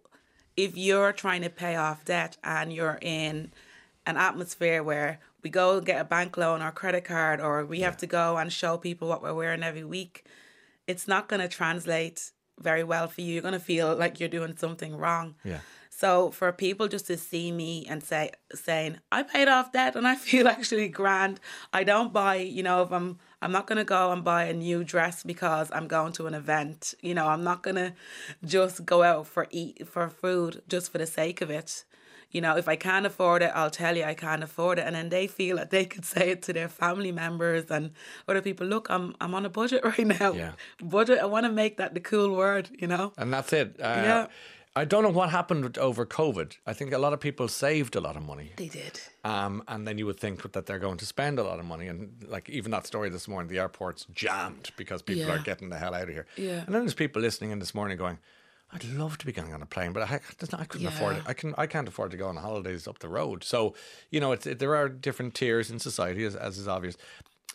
[0.56, 3.52] if you're trying to pay off debt and you're in
[4.06, 7.96] an atmosphere where we go get a bank loan or credit card or we have
[7.98, 10.24] to go and show people what we're wearing every week
[10.86, 13.34] it's not going to translate very well for you.
[13.34, 15.34] You're going to feel like you're doing something wrong.
[15.44, 15.60] Yeah.
[15.96, 20.06] So for people just to see me and say saying I paid off debt and
[20.06, 21.40] I feel actually grand.
[21.72, 24.84] I don't buy, you know, if I'm I'm not gonna go and buy a new
[24.84, 26.94] dress because I'm going to an event.
[27.00, 27.94] You know, I'm not gonna
[28.44, 31.84] just go out for eat for food just for the sake of it.
[32.30, 34.96] You know, if I can't afford it, I'll tell you I can't afford it, and
[34.96, 37.92] then they feel that they could say it to their family members and
[38.26, 38.66] other people.
[38.66, 40.32] Look, I'm I'm on a budget right now.
[40.32, 40.52] Yeah.
[40.82, 41.20] Budget.
[41.20, 42.70] I want to make that the cool word.
[42.72, 43.12] You know.
[43.16, 43.76] And that's it.
[43.80, 44.26] Uh, Yeah.
[44.76, 46.56] I don't know what happened with- over COVID.
[46.66, 48.50] I think a lot of people saved a lot of money.
[48.56, 49.00] They did.
[49.22, 51.86] Um, and then you would think that they're going to spend a lot of money.
[51.86, 55.34] And like even that story this morning, the airport's jammed because people Yeah.
[55.36, 56.26] are getting the hell out of here.
[56.36, 56.64] Yeah.
[56.66, 58.18] And then there's people listening in this morning going,
[58.72, 61.22] I'd love to be going on a plane, but I, not- I couldn't afford it.
[61.26, 63.44] I can I can't afford to go on holidays up the road.
[63.44, 63.74] So
[64.10, 66.96] you know, it's, it, there are different tiers in society, as, as is obvious.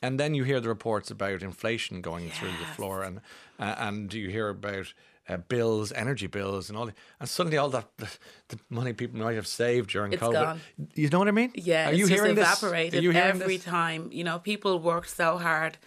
[0.01, 3.19] And then you hear the reports about inflation going through the floor, and
[3.59, 4.93] uh, and you hear about
[5.29, 6.87] uh, bills, energy bills, and all.
[6.87, 6.95] that.
[7.19, 8.09] And suddenly, all that the,
[8.49, 10.61] the money people might have saved during It's COVID, gone.
[10.95, 11.51] you know what I mean?
[11.55, 12.47] Yeah, Are it's you hearing this?
[12.47, 13.65] evaporated Are you hearing every this?
[13.65, 14.09] time.
[14.11, 15.77] You know, people worked so hard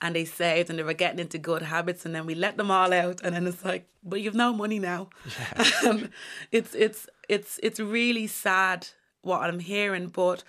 [0.00, 2.70] and they saved and they were getting into good habits and then we let them
[2.70, 5.08] all out and then it's like, but you've no money now.
[5.86, 6.10] Um,
[6.52, 8.88] it's it's it's it's really sad
[9.22, 10.44] what I'm hearing, but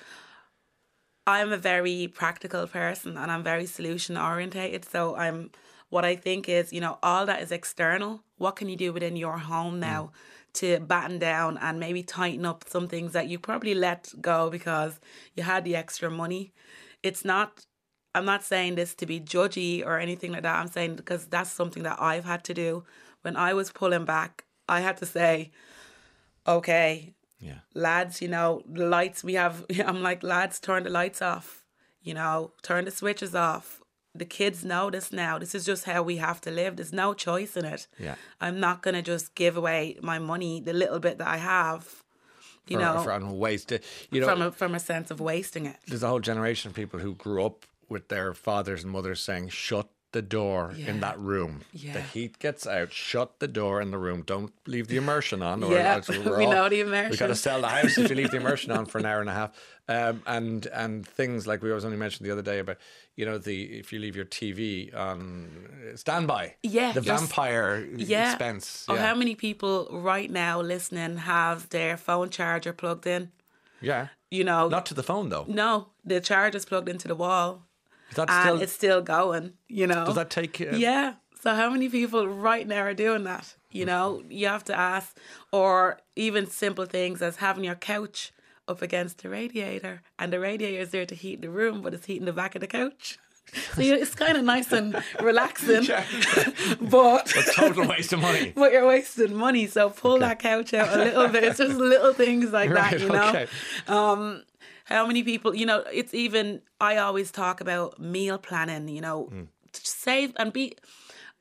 [1.26, 4.86] I'm a very practical person and I'm very solution orientated.
[4.86, 5.52] So I'm
[5.94, 8.24] what I think is, you know, all that is external.
[8.38, 9.82] What can you do within your home mm.
[9.82, 10.12] now
[10.54, 15.00] to batten down and maybe tighten up some things that you probably let go because
[15.36, 16.52] you had the extra money?
[17.04, 17.66] It's not
[18.16, 20.60] I'm not saying this to be judgy or anything like that.
[20.60, 22.84] I'm saying because that's something that I've had to do.
[23.22, 25.52] When I was pulling back, I had to say,
[26.48, 27.60] okay, Yeah.
[27.74, 31.66] lads, you know, the lights we have, I'm like, lads, turn the lights off,
[32.02, 33.83] you know, turn the switches off.
[34.16, 35.40] The kids know this now.
[35.40, 36.76] This is just how we have to live.
[36.76, 37.88] There's no choice in it.
[38.00, 38.16] Yeah.
[38.40, 42.04] I'm not going to just give away my money, the little bit that I have,
[42.68, 43.72] you For- know, from waste.
[44.12, 45.78] You know, from, a, from a sense of wasting it.
[45.88, 49.50] there's a whole generation of people who grew up with their fathers and mothers saying,
[49.50, 51.62] "Shut the door in that room.
[51.74, 51.94] Yeah.
[51.94, 52.94] The heat gets out.
[52.94, 54.22] Shut the door in the room.
[54.26, 55.64] Don't leave the immersion on.
[55.64, 57.12] Or Yeah, we're we all- know the immersion.
[57.12, 59.20] We got to sell the house if you leave the immersion on for an hour
[59.20, 59.52] and a half.
[59.90, 62.78] Um, and and things like we was only mentioned the other day about
[63.18, 65.50] you know the if you leave your TV on
[65.96, 66.56] standby.
[66.64, 68.30] Yeah, The vampire yeah.
[68.30, 68.86] expense.
[68.88, 69.08] Oh, yeah.
[69.08, 73.32] how many people right now listening have their phone charger plugged in?
[73.82, 74.08] yeah.
[74.32, 75.46] You know, Not to the phone though.
[75.48, 77.68] no, the charger's plugged into the wall,
[78.22, 79.54] And still, it's still going.
[79.68, 80.60] You know, does that take?
[80.62, 81.14] Uh, yeah.
[81.42, 83.56] So how many people right now are doing that?
[83.72, 85.18] You know, you have to ask,
[85.52, 88.32] or even simple things as having your couch
[88.68, 92.06] up against the radiator, and the radiator is there to heat the room, but it's
[92.06, 93.18] heating the back of the couch.
[93.76, 95.86] So you know, it's kind of nice and relaxing,
[96.82, 98.54] but a Total waste of money.
[98.56, 99.68] but you're wasting money.
[99.68, 101.44] So pull that couch out a little bit.
[101.44, 103.30] It's just little things like Right, that, you know.
[103.30, 103.48] okay.
[103.88, 104.44] Um,
[104.94, 105.56] how many people?
[105.56, 106.62] You know, it's even.
[106.80, 108.88] I always talk about meal planning.
[108.88, 109.30] You know,
[109.74, 110.78] to save and be.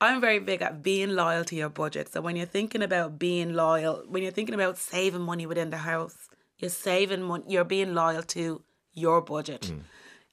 [0.00, 2.12] I'm very big at being loyal to your budget.
[2.12, 5.76] So when you're thinking about being loyal, when you're thinking about saving money within the
[5.76, 6.16] house,
[6.58, 7.44] you're saving money.
[7.46, 8.62] You're being loyal to
[8.94, 9.66] your budget.
[9.66, 9.78] Hmm.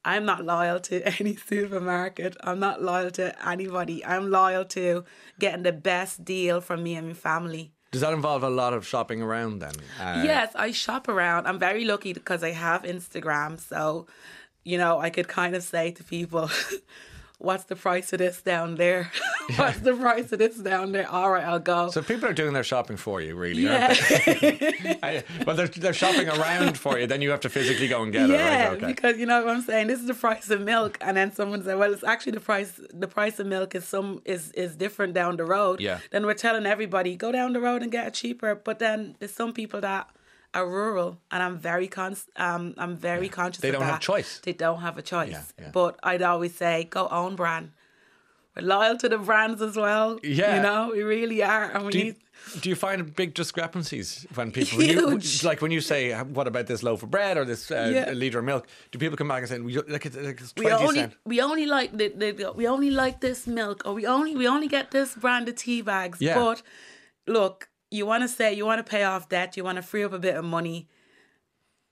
[0.04, 2.38] I'm not loyal to any supermarket.
[2.42, 4.04] I'm not loyal to anybody.
[4.06, 5.04] I'm loyal to
[5.40, 7.74] getting the best deal from me and my family.
[7.92, 9.74] Does that involve a lot of shopping around then?
[10.00, 11.48] Uh, Yes, I shop around.
[11.48, 13.60] I'm very lucky because I have Instagram.
[13.60, 14.06] So,
[14.64, 16.50] you know, I could kind of say to people,
[17.40, 19.12] what's the price of this down there?
[19.56, 21.10] what's the price of this down there?
[21.10, 21.90] All right, I'll go.
[21.90, 23.64] So people are doing their shopping for you, really.
[23.64, 23.88] yeah.
[23.88, 25.24] Aren't they?
[25.46, 27.08] Well, they're, they're shopping around for you.
[27.08, 28.70] Then you have to physically go and get yeah, it.
[28.70, 28.78] Right?
[28.78, 28.88] Okay.
[28.88, 29.88] because you know what I'm saying.
[29.88, 32.80] This is the price of milk, and then someone said, "Well, it's actually the price.
[32.94, 36.00] The price of milk is some is is different down the road." Yeah.
[36.12, 38.54] Then we're telling everybody go down the road and get it cheaper.
[38.56, 40.10] But then there's some people that
[40.54, 43.62] are rural, and I'm very con um I'm very conscious.
[43.62, 44.02] They don't have that.
[44.02, 44.40] choice.
[44.44, 45.32] They don't have a choice.
[45.32, 45.72] Yeah, yeah.
[45.72, 47.72] But I'd always say go own brand.
[48.56, 50.20] We're loyal to the brands as well.
[50.24, 50.56] Yeah.
[50.56, 52.16] You know, we really are, and we Do you,
[52.62, 56.66] do you find big discrepancies when people, when you, like when you say, "What about
[56.66, 58.12] this loaf of bread or this uh, Yeah.
[58.14, 60.72] liter of milk?" Do people come back and say, "We like it's, like it's we
[60.72, 61.14] only cent"?
[61.26, 64.68] we only like the, the we only like this milk or we only we only
[64.68, 66.20] get this brand of tea bags.
[66.20, 66.36] Yeah.
[66.40, 66.64] But
[67.28, 70.04] look, you want to say you want to pay off debt, you want to free
[70.04, 70.88] up a bit of money.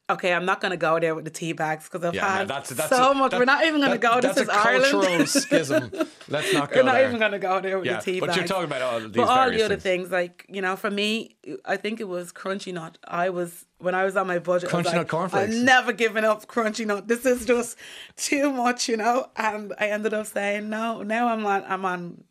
[0.10, 2.28] Okay, I'm not going to go there with the tea bags because I've Yeah, no,
[2.30, 3.32] had that's that's so a- much.
[3.32, 4.22] that- We're not even going to go.
[4.22, 5.28] This That's is cultural Ireland.
[5.30, 5.92] schism.
[6.30, 7.08] Let's not go We're not there.
[7.10, 8.38] even going to go there with yeah, the tea but bags.
[8.38, 10.08] But you're talking about all these but all the other things.
[10.08, 12.98] things, like you know, for me, I think it was crunchy nut.
[13.06, 14.74] I was when I was on my budget.
[14.74, 15.54] I was Crunchy Nut like, cornflakes.
[15.54, 17.10] I'm never giving up crunchy nut.
[17.10, 17.76] This is just
[18.16, 19.28] too much, you know.
[19.36, 21.04] And I ended up saying no.
[21.04, 21.66] Now I'm on.
[21.68, 22.24] I'm on.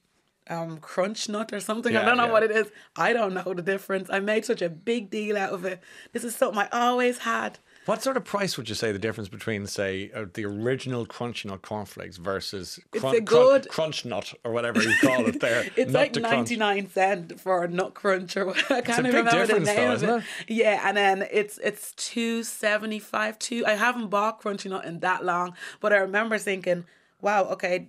[0.48, 1.96] Um, crunch nut or something.
[1.96, 2.32] I don't know yeah.
[2.32, 2.70] what it is.
[2.94, 4.08] I don't know the difference.
[4.10, 5.80] I made such a big deal out of it.
[6.12, 7.58] This is something I always had.
[7.86, 11.44] What sort of price would you say the difference between, say, uh, the original Crunch
[11.44, 15.66] Nut cornflakes versus It's crun- a crun- Crunch Nut or whatever you call it there?
[15.76, 18.70] It's like 99 cent for a nut crunch or what.
[18.72, 20.24] I can't a even big remember the name though, of it?
[20.48, 23.64] Yeah, and then it's it's 275 two.
[23.64, 26.86] I haven't bought crunchy nut in that long, but I remember thinking,
[27.20, 27.88] wow, okay,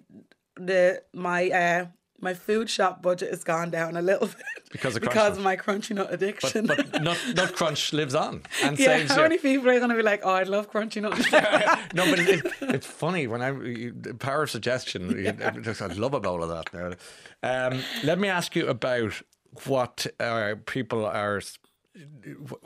[0.55, 1.85] the my uh
[2.19, 4.37] my food shop budget has gone down a little bit
[4.71, 5.37] Because of because Nut.
[5.37, 6.65] of my crunchy nut addiction.
[6.65, 9.23] But, but Nut, Nut Crunch lives on and yeah, saves how you.
[9.23, 11.17] many people are going to be like, oh, I love crunchy nut?
[11.93, 15.09] no, but it, it, it's funny when I power of suggestion.
[15.11, 16.69] you- I love a bowl of that.
[16.73, 16.97] There.
[17.43, 19.21] Um, let me ask you about
[19.65, 21.41] what uh, people are.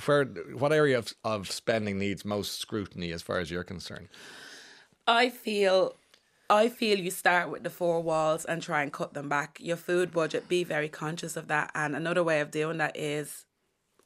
[0.06, 4.10] Where what area of, of spending needs most scrutiny as far as you're concerned?
[5.08, 5.96] I feel
[6.52, 9.58] I feel you start with the four walls and try and cut them back.
[9.62, 11.72] Your food budget, be very conscious of that.
[11.74, 13.46] And another way of doing that is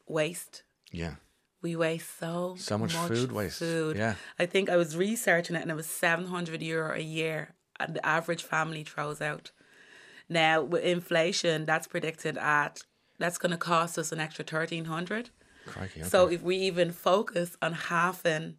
[0.08, 0.62] waste.
[0.92, 1.16] Yeah.
[1.64, 3.58] We waste so So much food waste.
[3.58, 3.98] Food.
[3.98, 4.14] Yeah.
[4.38, 7.96] I think I was researching it and it was seven hundred euro a year and
[7.96, 9.50] the average family throws out.
[10.30, 12.84] Now with inflation, that's predicted at
[13.18, 15.32] that's gonna cost us an extra thirteen hundred.
[15.66, 18.58] Crikey, So if we even focus on halving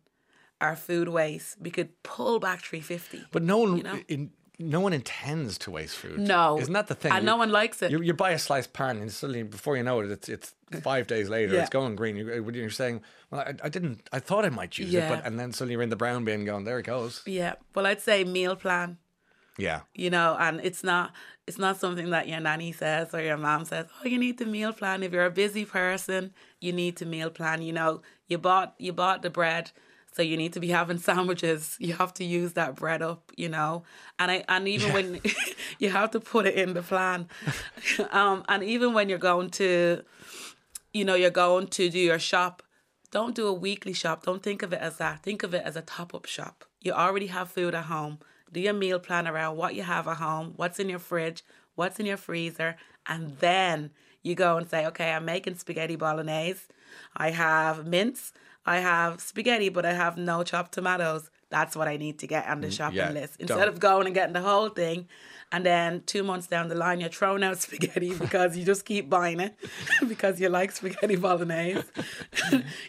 [0.60, 3.24] our food waste, we could pull back three fifty.
[3.30, 4.00] But no one, you know?
[4.08, 6.18] in, no one intends to waste food.
[6.18, 6.58] No.
[6.58, 7.12] isn't that the thing?
[7.12, 7.90] And no one likes it.
[7.90, 11.06] You, you buy a sliced pan, and suddenly, before you know it, it's it's five
[11.06, 11.54] days later.
[11.54, 11.60] Yeah.
[11.60, 12.16] It's going green.
[12.16, 14.08] You, uh, you're saying, "Well, I, I didn't.
[14.12, 16.44] I thought I might use it, but and then suddenly you're in the brown bin,
[16.44, 17.54] going, "There it goes." Yeah.
[17.74, 18.98] Well, I'd say meal plan.
[19.58, 21.12] Yeah, you know and it's not
[21.46, 24.44] it's not something that your nanny says or your mom says oh you need to
[24.44, 28.36] meal plan if you're a busy person you need to meal plan you know you
[28.36, 29.70] bought you bought the bread
[30.16, 31.76] so you need to be having sandwiches.
[31.78, 33.84] You have to use that bread up you know?
[34.18, 35.20] And i and even when
[35.78, 37.28] you have to put it in the plan
[38.10, 40.02] um and even when you're going to
[40.92, 42.62] you know you're going to do your shop
[43.10, 44.24] don't do a weekly shop.
[44.24, 45.22] Don't think of it as that.
[45.22, 46.64] Think of it as a top-up shop.
[46.80, 48.18] You already have food at home.
[48.52, 51.44] Do your meal plan around what you have at home, what's in your fridge,
[51.74, 53.90] what's in your freezer, and then
[54.22, 56.66] you go and say, okay, I'm making spaghetti bolognese.
[57.16, 58.32] I have mince.
[58.66, 61.30] I have spaghetti, but I have no chopped tomatoes.
[61.50, 63.36] That's what I need to get on the shopping yeah, list.
[63.38, 63.68] Instead don't.
[63.68, 65.06] of going and getting the whole thing,
[65.52, 69.08] and then two months down the line, you're throwing out spaghetti because you just keep
[69.08, 69.54] buying it
[70.08, 71.84] because you like spaghetti bolognese.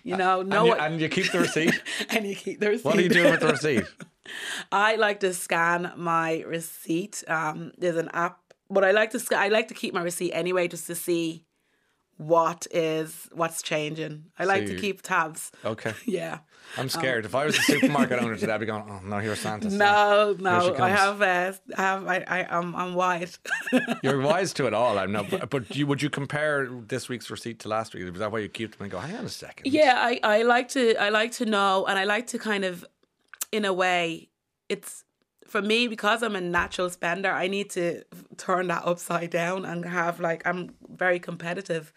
[0.03, 1.79] you know, no and, you, and you keep the receipt.
[2.09, 2.85] and you keep the receipt.
[2.85, 3.85] what are you doing with the receipt?
[4.71, 7.23] I like to scan my receipt.
[7.27, 10.33] Um, there's an app, but I like to sc- I like to keep my receipt
[10.33, 11.45] anyway, just to see
[12.17, 14.25] what is what's changing.
[14.39, 15.51] I like you- to keep tabs.
[15.63, 15.93] Okay.
[16.05, 16.39] Yeah.
[16.77, 17.23] I'm scared.
[17.23, 19.71] if I was a supermarket owner today, I'd be going, oh, no, here's Santis.
[19.71, 20.75] No, no.
[20.77, 23.37] I have uh, I have I, I I'm I'm white.
[24.03, 24.99] You're wise to it all.
[24.99, 28.03] I'm not, but, but you, would you compare this week's receipt to last week?
[28.03, 29.71] Is that why you keep them and go, hang on a second?
[29.71, 32.83] Yeah, I, I like to I like to know and I like to kind of
[33.51, 34.27] in a way
[34.67, 35.05] it's
[35.47, 38.03] for me because I'm a natural spender, I need to
[38.35, 41.93] turn that upside down and have like I'm very competitive.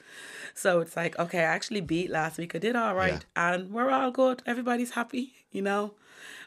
[0.54, 2.54] So it's like, okay, I actually beat last week.
[2.54, 4.42] I did all right and we're all good.
[4.46, 5.94] Everybody's happy, you know.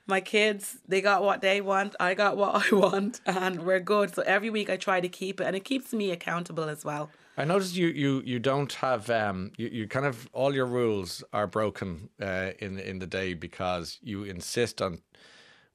[0.05, 1.95] My kids, they got what they want.
[1.99, 4.15] I got what I want and we're good.
[4.15, 7.09] So every week I try to keep it and it keeps me accountable as well.
[7.35, 11.23] I noticed you, you, you don't have um you, you kind of all your rules
[11.33, 14.99] are broken uh, in in the day because you insist on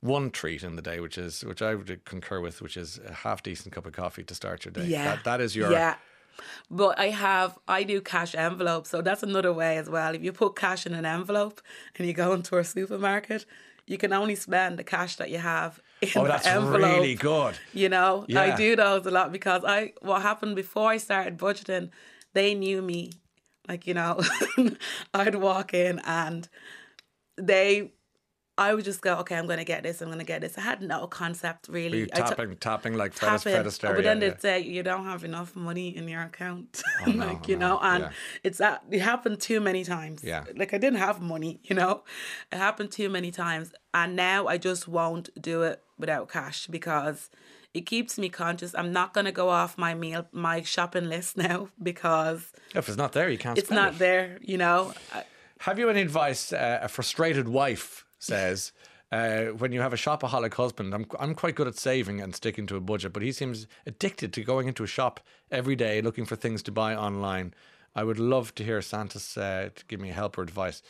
[0.00, 3.12] one treat in the day, which is which I would concur with, which is a
[3.12, 4.86] half decent cup of coffee to start your day.
[4.86, 5.04] Yeah.
[5.16, 5.96] that, that is your Yeah.
[6.70, 8.90] But I have, I do cash envelopes.
[8.90, 10.14] So that's another way as well.
[10.14, 11.60] If you put cash in an envelope
[11.96, 13.44] and you go into a supermarket,
[13.88, 16.80] you can only spend the cash that you have in Oh, that's envelope.
[16.98, 17.58] really good.
[17.72, 18.42] You know, Yeah.
[18.42, 21.90] I do those a lot because I, what happened before I started budgeting,
[22.34, 23.10] they knew me.
[23.68, 24.20] Like, you know,
[25.14, 26.48] I'd walk in and
[27.36, 27.90] they,
[28.58, 30.58] I would just go, okay, I'm going to get this, I'm going to get this.
[30.58, 32.12] I had no concept really.
[32.12, 33.52] I took- tapping tapping like tapping.
[33.52, 36.82] Fred Astaire, but then yeah, they'd say you don't have enough money in your account,
[37.06, 38.10] no, like you no, know, and yeah.
[38.42, 40.24] it's that it happened too many times.
[40.24, 40.44] Yeah.
[40.56, 42.02] like I didn't have money, you know,
[42.50, 47.30] it happened too many times, and now I just won't do it without cash because
[47.74, 48.74] it keeps me conscious.
[48.74, 52.52] I'm not gonna go off my meal, my shopping list now because.
[52.74, 53.56] If it's not there, you can't.
[53.56, 53.98] it's not it.
[54.00, 54.38] there.
[54.42, 54.94] You know,
[55.60, 56.52] Have you any advice?
[56.52, 58.72] Uh, a frustrated wife says,
[59.10, 62.66] uh, when you have a shopaholic husband, I'm, I'm quite good at saving and sticking
[62.66, 66.26] to a budget, but he seems addicted to going into a shop every day looking
[66.26, 67.54] for things to buy online.
[67.94, 70.82] I would love to hear Santis's uh, to give me help or advice.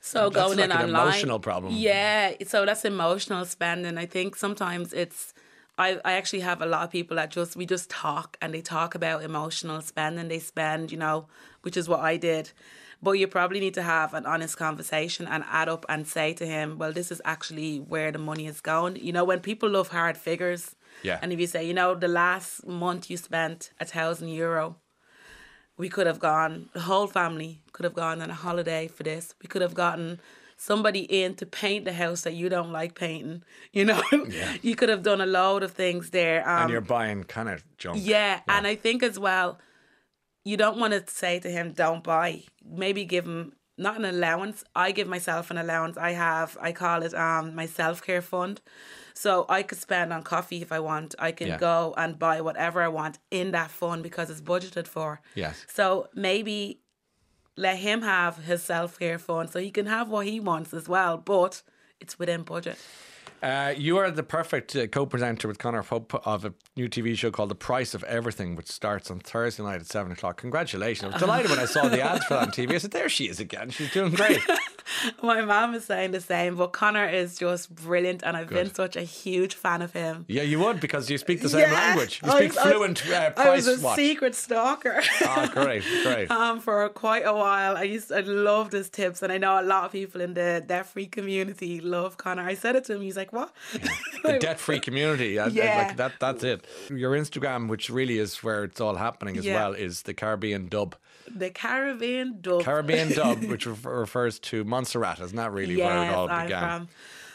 [0.00, 1.74] So That's going in an online, emotional problem.
[1.76, 3.98] Yeah, so that's emotional spending.
[3.98, 5.34] I think sometimes it's.
[5.76, 8.60] I, I actually have a lot of people that just we just talk and they
[8.60, 10.28] talk about emotional spending.
[10.28, 11.26] They spend, you know,
[11.62, 12.52] which is what I did.
[13.00, 16.44] But you probably need to have an honest conversation and add up and say to
[16.44, 18.96] him, well, this is actually where the money is going.
[18.96, 20.74] You know, when people love hard figures,
[21.04, 21.18] Yeah.
[21.22, 24.76] and if you say, you know, the last month you spent a thousand euro,
[25.76, 29.34] we could have gone, the whole family could have gone on a holiday for this.
[29.40, 30.20] We could have gotten
[30.56, 33.42] somebody in to paint the house that you don't like painting.
[33.72, 34.56] You know, yeah.
[34.60, 36.40] you could have done a load of things there.
[36.48, 38.00] Um, and you're buying kind of junk.
[38.02, 39.58] yeah, and I think as well,
[40.44, 44.64] you don't want to say to him, "Don't buy." Maybe give him not an allowance.
[44.74, 45.96] I give myself an allowance.
[45.96, 48.60] I have, I call it um my self care fund.
[49.14, 51.14] So I could spend on coffee if I want.
[51.18, 51.58] I can Yeah.
[51.58, 55.20] go and buy whatever I want in that fund because it's budgeted for.
[55.34, 55.64] Yes.
[55.68, 56.80] So maybe
[57.56, 60.88] let him have his self care fund so he can have what he wants as
[60.88, 61.62] well, but
[62.00, 62.78] it's within budget.
[63.42, 67.30] Uh, you are the perfect uh, co-presenter with Conor Pope of a new TV show
[67.30, 70.38] called The Price of Everything, which starts on Thursday night at seven o'clock.
[70.40, 71.04] Congratulations!
[71.12, 72.74] I was delighted when I saw the ads for that on TV.
[72.74, 73.70] I said, "There she is again.
[73.70, 74.40] She's doing great."
[75.22, 78.96] My mom is saying the same, but Conor is just brilliant, and I've been such
[78.96, 80.24] a huge fan of him.
[80.28, 81.72] yeah, you would because you speak the same Yeah.
[81.74, 82.20] language.
[82.24, 83.96] You I speak was- I was- fluent uh, I was a watch.
[83.96, 85.00] secret stalker.
[85.22, 86.30] Ah, great, great.
[86.38, 89.62] Um, for quite a while, I used I loved his tips, and I know a
[89.62, 92.42] lot of people in the debt-free community love Conor.
[92.42, 93.52] I said it to him, he's like, "What?"
[94.24, 95.38] the debt-free community.
[95.38, 95.78] uh, Yeah.
[95.86, 96.12] Like that.
[96.20, 96.66] That's it.
[96.90, 99.54] Your Instagram, which really is where it's all happening as Yeah.
[99.54, 100.94] well, is the Caribbean Dub.
[101.30, 102.62] the Caribbean dub.
[102.64, 106.88] Caribbean Dub, which ref- refers to Montserrat, isn't that really where it Yes, all began?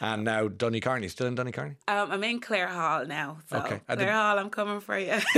[0.03, 1.75] And now Donnycarney, still in Carney.
[1.87, 5.13] Um, I'm in Clare Hall now, so Okay, I Clare Hall, I'm coming for you.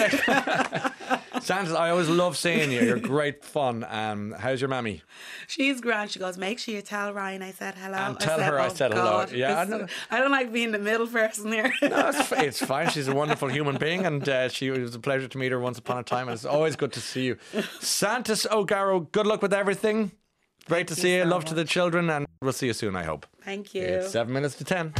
[1.45, 2.82] Santis, I always love seeing you.
[2.82, 3.86] You're great fun.
[3.88, 5.03] Um, how's your mammy?
[5.45, 6.09] She's grand.
[6.09, 7.95] She goes, make sure you tell Ryan I said hello.
[7.95, 9.86] And tell her I "Oh, said hello." Yeah, I know.
[10.09, 11.72] I don't like being the middle person here.
[11.84, 12.89] No, it's, it's fine.
[12.89, 15.59] She's a wonderful human being, and uh, she it was a pleasure to meet her
[15.59, 16.28] once upon a time.
[16.28, 17.36] And it's always good to see you,
[17.80, 19.11] Santis O'Garro.
[19.11, 20.11] Good luck with everything.
[20.68, 21.22] Great to see you.
[21.24, 23.25] so Love to the children, and We'll see you soon, I hope.
[23.43, 23.83] Thank you.
[23.83, 24.93] It's seven minutes to 10.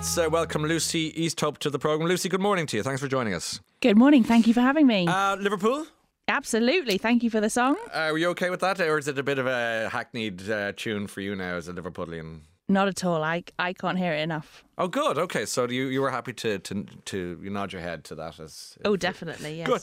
[0.00, 2.08] So, welcome Lucy Easthope to the program.
[2.08, 2.82] Lucy, good morning to you.
[2.82, 3.60] Thanks for joining us.
[3.80, 4.24] Good morning.
[4.24, 5.06] Thank you for having me.
[5.06, 5.86] Uh, Liverpool?
[6.28, 6.98] Absolutely.
[6.98, 7.76] Thank you for the song.
[7.92, 8.80] Uh, were you okay with that?
[8.80, 11.72] Or is it a bit of a hackneyed uh, tune for you now as a
[11.72, 12.40] Liverpoolian?
[12.68, 13.22] Not at all.
[13.22, 14.64] I, I can't hear it enough.
[14.76, 15.18] Oh, good.
[15.18, 15.44] Okay.
[15.46, 18.40] So you, you were happy to, to, to nod your head to that?
[18.40, 19.58] as Oh, definitely.
[19.58, 19.68] Yes.
[19.68, 19.82] Good.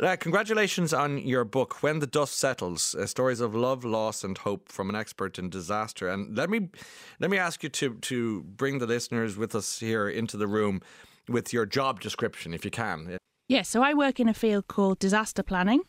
[0.00, 4.38] Uh, congratulations on your book, When the Dust Settles: uh, Stories of Love, Loss, and
[4.38, 6.08] Hope from an Expert in Disaster.
[6.08, 6.70] And let me
[7.18, 10.80] let me ask you to to bring the listeners with us here into the room
[11.28, 13.18] with your job description, if you can.
[13.46, 13.68] Yes.
[13.68, 15.82] So I work in a field called disaster planning.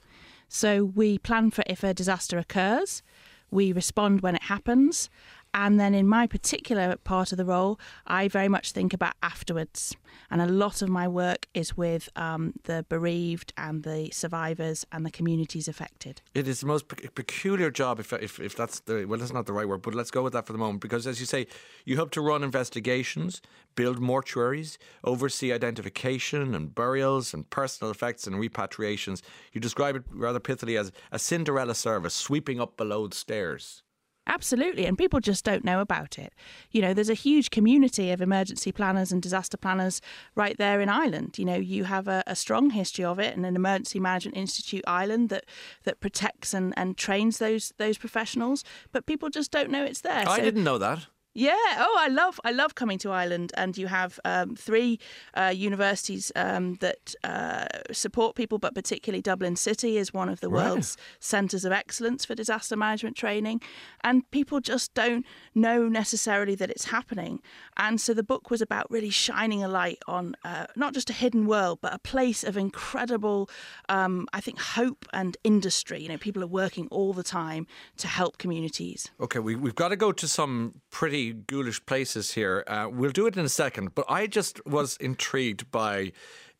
[0.49, 3.03] So we plan for if a disaster occurs,
[3.49, 5.09] we respond when it happens,
[5.53, 9.95] and then in my particular part of the role, I very much think about afterwards.
[10.29, 15.05] And a lot of my work is with um, the bereaved and the survivors and
[15.05, 16.21] the communities affected.
[16.33, 19.45] It is the most pe- peculiar job, if, if, if that's the, well, that's not
[19.45, 20.81] the right word, but let's go with that for the moment.
[20.81, 21.47] Because as you say,
[21.85, 23.41] you help to run investigations,
[23.75, 29.21] build mortuaries, oversee identification and burials and personal effects and repatriations.
[29.51, 33.83] You describe it rather pithily as a Cinderella service sweeping up below the stairs.
[34.31, 36.31] Absolutely, and people just don't know about it.
[36.71, 39.99] You know, there's a huge community of emergency planners and disaster planners
[40.35, 41.37] right there in Ireland.
[41.37, 44.83] You know, you have a, a strong history of it, and an Emergency Management Institute
[44.87, 45.43] Ireland that
[45.83, 48.63] that protects and, and trains those those professionals,
[48.93, 50.23] but people just don't know it's there.
[50.27, 51.07] I So- didn't know that.
[51.33, 51.55] Yeah.
[51.77, 54.99] Oh, I love I love coming to Ireland, and you have um, three
[55.33, 60.49] uh, universities um, that uh, support people, but particularly Dublin City is one of the
[60.49, 60.65] Right.
[60.69, 63.61] world's centres of excellence for disaster management training,
[64.03, 65.25] and people just don't
[65.55, 67.39] know necessarily that it's happening.
[67.77, 71.13] And so the book was about really shining a light on uh, not just a
[71.13, 73.49] hidden world, but a place of incredible,
[73.87, 76.01] um, I think, hope and industry.
[76.01, 77.67] You know, people are working all the time
[77.97, 79.09] to help communities.
[79.19, 82.63] Okay, we, we've got to go to some pretty ghoulish places here.
[82.67, 86.11] Uh, we'll do it in a second, but I just was intrigued by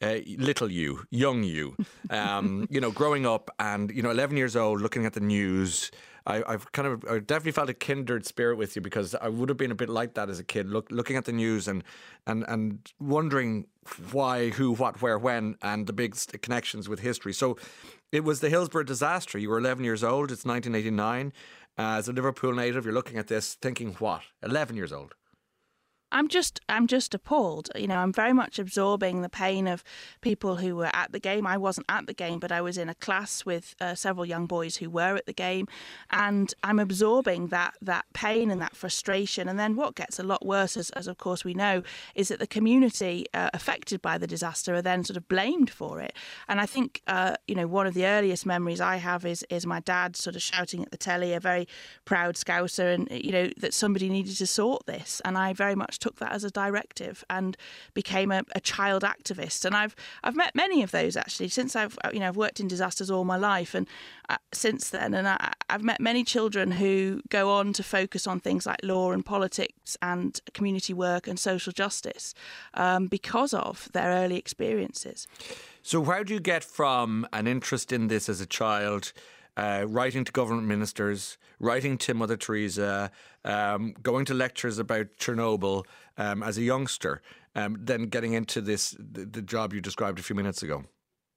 [0.01, 1.75] uh, little you, young you,
[2.09, 5.91] um, you know, growing up and, you know, 11 years old, looking at the news.
[6.25, 9.49] I, I've kind of, I definitely felt a kindred spirit with you because I would
[9.49, 11.83] have been a bit like that as a kid, look, looking at the news and,
[12.27, 13.65] and, and wondering
[14.11, 17.33] why, who, what, where, when, and the big connections with history.
[17.33, 17.57] So
[18.11, 19.37] it was the Hillsborough disaster.
[19.37, 20.31] You were 11 years old.
[20.31, 21.33] It's 1989.
[21.77, 24.21] As a Liverpool native, you're looking at this thinking, what?
[24.43, 25.13] 11 years old.
[26.11, 27.69] I'm just I'm just appalled.
[27.75, 29.83] You know, I'm very much absorbing the pain of
[30.21, 31.47] people who were at the game.
[31.47, 34.45] I wasn't at the game, but I was in a class with uh, several young
[34.45, 35.67] boys who were at the game,
[36.09, 39.47] and I'm absorbing that that pain and that frustration.
[39.47, 41.81] And then what gets a lot worse, as, as of course we know,
[42.15, 46.01] is that the community uh, affected by the disaster are then sort of blamed for
[46.01, 46.13] it.
[46.49, 49.65] And I think uh, you know one of the earliest memories I have is is
[49.65, 51.67] my dad sort of shouting at the telly, a very
[52.03, 55.21] proud Scouser, and you know that somebody needed to sort this.
[55.23, 57.55] And I very much took that as a directive and
[57.93, 59.63] became a, a child activist.
[59.63, 62.67] And I've I've met many of those actually since I've you know I've worked in
[62.67, 63.87] disasters all my life, and
[64.29, 68.39] uh, since then, and I, I've met many children who go on to focus on
[68.39, 72.33] things like law and politics and community work and social justice
[72.73, 75.27] um, because of their early experiences.
[75.81, 79.13] So, how do you get from an interest in this as a child,
[79.57, 83.11] uh, writing to government ministers, writing to Mother Teresa,
[83.45, 85.85] um, going to lectures about Chernobyl
[86.17, 87.21] um, as a youngster,
[87.55, 90.83] um, then getting into this the, the job you described a few minutes ago?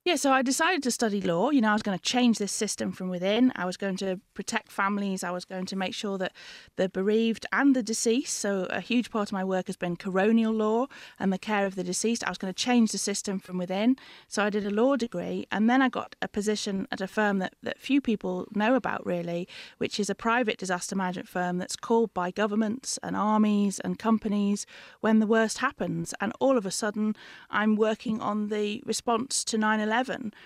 [0.07, 1.49] Yeah, so I decided to study law.
[1.49, 3.51] You know, I was going to change this system from within.
[3.57, 5.25] I was going to protect families.
[5.25, 6.33] I was going to make sure that
[6.77, 10.55] the bereaved and the deceased, so a huge part of my work has been coronial
[10.55, 10.89] law
[11.19, 12.23] and the care of the deceased.
[12.23, 13.97] I was going to change the system from within.
[14.29, 17.39] So I did a law degree and then I got a position at a firm
[17.39, 19.49] that, that few people know about really,
[19.79, 24.67] which is a private disaster management firm that's called by governments and armies and companies
[25.01, 26.13] when the worst happens.
[26.21, 27.17] And all of a sudden,
[27.49, 29.94] I'm working on the response to 9 11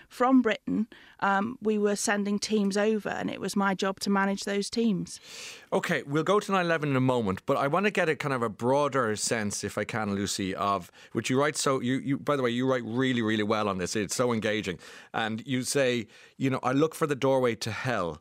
[0.09, 0.87] from Britain.
[1.21, 5.21] Um, we were sending teams over, and it was my job to manage those teams.
[5.73, 8.17] Okay, we'll go to 9 11 in a moment, but I want to get a
[8.17, 11.81] kind of a broader sense, if I can, Lucy, of which you write so.
[11.81, 13.97] You, you, by the way, you write really, really well on this.
[13.97, 14.79] It's so engaging.
[15.13, 18.21] And you say, you know, I look for the doorway to hell.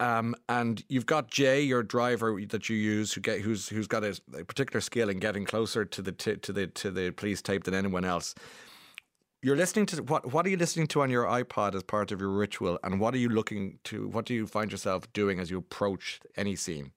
[0.00, 4.04] Um, and you've got Jay, your driver that you use, who get who's who's got
[4.04, 7.42] a, a particular skill in getting closer to the t- to the to the police
[7.42, 8.34] tape than anyone else.
[9.40, 10.32] You're listening to what?
[10.32, 12.80] What are you listening to on your iPod as part of your ritual?
[12.82, 14.08] And what are you looking to?
[14.08, 16.90] What do you find yourself doing as you approach any scene?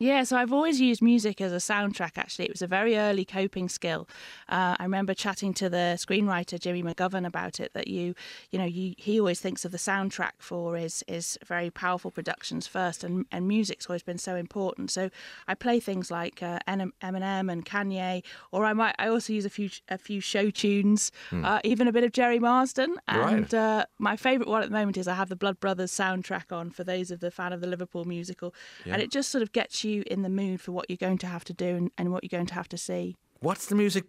[0.00, 2.12] Yeah, so I've always used music as a soundtrack.
[2.16, 4.08] Actually, it was a very early coping skill.
[4.48, 7.72] Uh, I remember chatting to the screenwriter Jimmy McGovern about it.
[7.74, 8.14] That you,
[8.52, 12.68] you know, you, he always thinks of the soundtrack for his his very powerful productions
[12.68, 14.92] first, and and music's always been so important.
[14.92, 15.10] So
[15.48, 18.22] I play things like uh, Eminem and Kanye,
[18.52, 21.44] or I might I also use a few a few show tunes, hmm.
[21.44, 22.94] uh, even a bit of Gerry Marsden.
[23.08, 23.54] And right.
[23.54, 26.70] Uh, my favourite one at the moment is I have the Blood Brothers soundtrack on
[26.70, 28.92] for those of the fan of the Liverpool musical, yeah.
[28.92, 31.18] and it just sort of gets you you in the mood for what you're going
[31.18, 33.16] to have to do and, and what you're going to have to see.
[33.40, 34.04] What's the music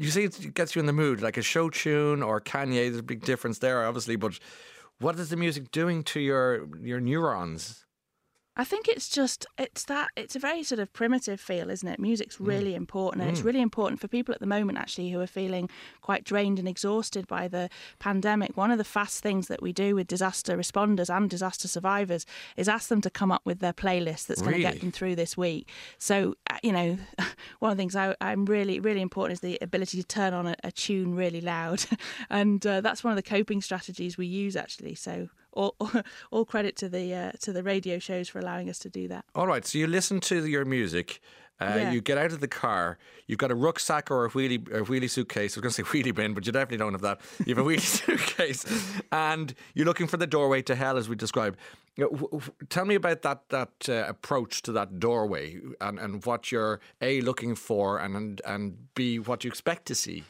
[0.00, 2.86] you say it gets you in the mood, like a show tune or Kanye.
[2.86, 4.16] There's a big difference there, obviously.
[4.16, 4.38] But
[4.98, 7.84] what is the music doing to your your neurons?
[8.56, 12.00] I think it's just it's that it's a very sort of primitive feel, isn't it?
[12.00, 12.48] Music's mm.
[12.48, 12.76] really mm.
[12.76, 13.32] important, and mm.
[13.32, 15.70] it's really important for people at the moment actually who are feeling
[16.00, 17.70] quite drained and exhausted by the
[18.00, 18.56] pandemic.
[18.56, 22.26] One of the fast things that we do with disaster responders and disaster survivors
[22.56, 24.62] is ask them to come up with their playlist that's really?
[24.62, 25.68] going to get them through this week.
[25.98, 26.98] So uh, you know,
[27.60, 30.48] one of the things I, am really really important is the ability to turn on
[30.48, 31.84] a, a tune really loud,
[32.30, 34.96] and uh, that's one of the coping strategies we use actually.
[34.96, 35.76] So all,
[36.30, 39.24] all credit to the uh, to the radio shows for allowing us to do that.
[39.34, 41.20] All right, so you listen to your music.
[41.60, 41.90] Uh, yeah.
[41.90, 42.96] You get out of the car.
[43.26, 45.56] You've got a rucksack or a wheelie, a wheelie suitcase.
[45.56, 47.20] I was going to say wheelie bin, but you definitely don't have that.
[47.44, 48.64] You have a wheelie suitcase,
[49.12, 51.58] and you're looking for the doorway to hell, as we described.
[52.70, 57.20] Tell me about that that uh, approach to that doorway, and, and what you're a
[57.20, 60.24] looking for, and, and and b what you expect to see.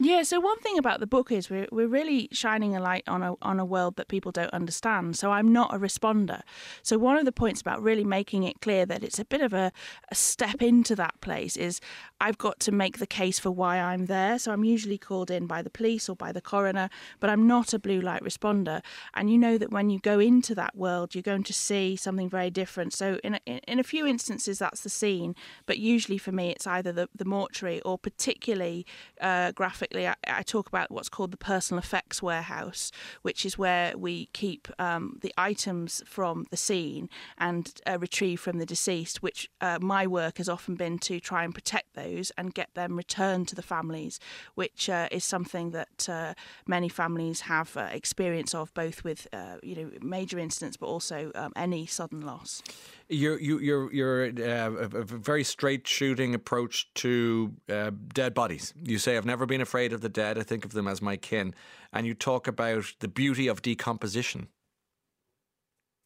[0.00, 3.22] Yeah, so one thing about the book is we're, we're really shining a light on
[3.22, 5.16] a, on a world that people don't understand.
[5.16, 6.40] So I'm not a responder.
[6.82, 9.52] So one of the points about really making it clear that it's a bit of
[9.52, 9.70] a,
[10.10, 11.80] a step into that place is
[12.20, 14.36] I've got to make the case for why I'm there.
[14.40, 16.90] So I'm usually called in by the police or by the coroner,
[17.20, 18.82] but I'm not a blue light responder.
[19.14, 22.28] And you know that when you go into that world, you're going to see something
[22.28, 22.94] very different.
[22.94, 25.36] So in a, in a few instances, that's the scene,
[25.66, 28.84] but usually for me, it's either the, the mortuary or particularly
[29.20, 32.90] uh, graphic graphically, I, I, talk about what's called the personal effects warehouse,
[33.22, 37.08] which is where we keep um, the items from the scene
[37.38, 39.22] and uh, retrieve from the deceased.
[39.22, 42.96] Which uh, my work has often been to try and protect those and get them
[42.96, 44.20] returned to the families,
[44.54, 46.34] which uh, is something that uh,
[46.66, 51.30] many families have uh, experience of, both with uh, you know major incidents, but also
[51.34, 52.62] um, any sudden loss
[53.08, 58.74] you're you, you're you're uh, very straight shooting approach to uh, dead bodies.
[58.82, 60.38] You say I've never been afraid of the dead.
[60.38, 61.54] I think of them as my kin,
[61.92, 64.48] and you talk about the beauty of decomposition.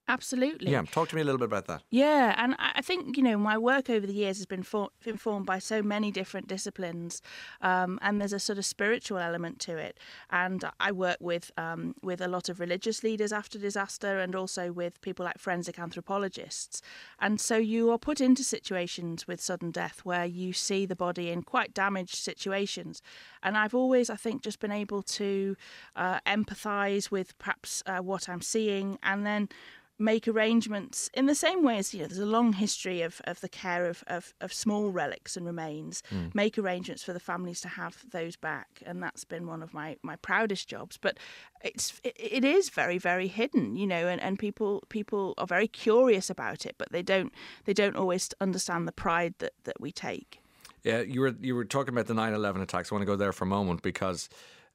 [0.09, 0.73] Absolutely.
[0.73, 1.83] Yeah, talk to me a little bit about that.
[1.91, 5.45] Yeah, and I think you know my work over the years has been for, informed
[5.45, 7.21] by so many different disciplines,
[7.61, 9.99] um, and there's a sort of spiritual element to it.
[10.31, 14.73] And I work with um, with a lot of religious leaders after disaster, and also
[14.73, 16.81] with people like forensic anthropologists.
[17.21, 21.31] And so you are put into situations with sudden death where you see the body
[21.31, 23.03] in quite damaged situations,
[23.43, 25.55] and I've always, I think, just been able to
[25.97, 29.51] uh, empathise with perhaps uh, what I'm seeing, and then
[29.99, 33.41] make arrangements in the same way as you know there's a long history of, of
[33.41, 36.03] the care of, of, of small relics and remains.
[36.13, 36.35] Mm.
[36.35, 39.97] make arrangements for the families to have those back and that's been one of my,
[40.03, 40.97] my proudest jobs.
[40.97, 41.19] But
[41.63, 45.69] it's it, it is very very hidden you know and, and people people are very
[45.69, 47.33] curious about it but they don't
[47.65, 50.41] they don't always understand the pride that, that we take.
[50.85, 52.93] Yeah you were you were talking about the 9-11 attacks.
[52.93, 54.29] I want to go there for a moment because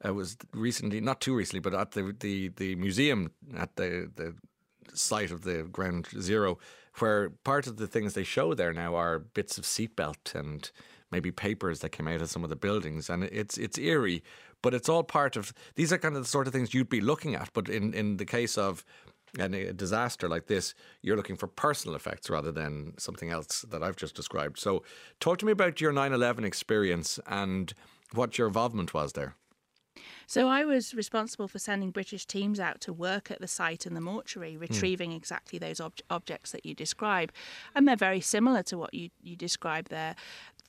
[0.04, 4.36] it was recently, not too recently, but at the the, the museum at the, the
[4.94, 6.58] site of the ground zero,
[7.00, 10.72] where part of the things they show there now are bits of seatbelt and
[11.12, 14.24] maybe papers that came out of some of the buildings, and it's it's eerie,
[14.62, 15.54] but it's all part of.
[15.76, 18.18] These are kind of the sort of things you'd be looking at, but in in
[18.18, 18.84] the case of
[19.40, 23.96] a disaster like this, you're looking for personal effects rather than something else that I've
[23.96, 24.60] just described.
[24.60, 24.84] So,
[25.20, 27.74] talk to me about your 9 11 experience and
[28.14, 29.36] what your involvement was there.
[30.28, 33.96] So I was responsible for sending British teams out to work at the site and
[33.96, 34.60] the mortuary, hmm.
[34.60, 35.16] retrieving mm.
[35.18, 37.32] exactly those ob- objects that you describe.
[37.76, 40.16] And they're very similar to what you, you described there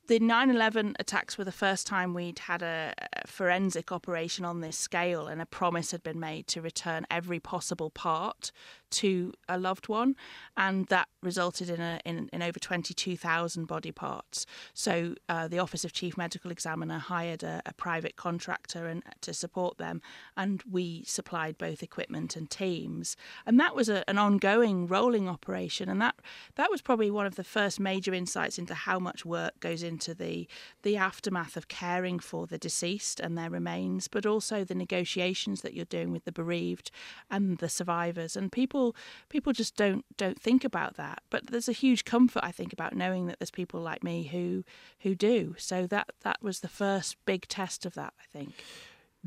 [0.06, 2.92] the 9 11 attacks were the first time we'd had a,
[3.26, 7.90] forensic operation on this scale, and a promise had been made to return every possible
[7.90, 8.52] part
[8.94, 10.16] to a loved one,
[10.56, 14.46] and that resulted in a, in, in over 22,000 body parts.
[14.72, 19.34] So uh, the Office of Chief Medical Examiner hired a, a private contractor and to
[19.34, 20.00] support them,
[20.36, 23.16] and we supplied both equipment and teams,
[23.46, 26.16] and that was a, an ongoing rolling operation, and that
[26.56, 30.14] that was probably one of the first major insights into how much work goes into
[30.14, 30.48] the
[30.82, 35.74] the aftermath of caring for the deceased and their remains, but also the negotiations that
[35.74, 36.90] you're doing with the bereaved
[37.30, 38.36] and the survivors.
[38.36, 41.22] And people people people just don't don't think about that.
[41.30, 44.64] But there's a huge comfort I think about knowing that there's people like me who
[45.00, 45.54] who do.
[45.58, 48.54] So that that was the first big test of that, I think.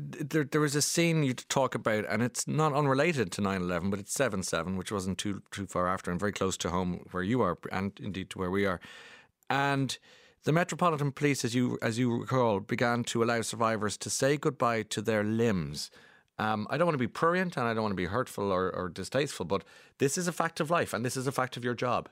[0.00, 3.90] There, there was a scene you talk about, and it's not unrelated to 9 11,
[3.90, 7.04] but it's 7 7, which wasn't too, too far after and very close to home
[7.10, 8.78] where you are, and indeed to where we are.
[9.50, 9.98] And
[10.44, 14.84] the Metropolitan Police, as you as you recall, began to allow survivors to say goodbye
[14.84, 15.90] to their limbs.
[16.38, 18.70] Um, I don't want to be prurient and I don't want to be hurtful or,
[18.70, 19.64] or distasteful, but
[19.98, 22.08] this is a fact of life and this is a fact of your job.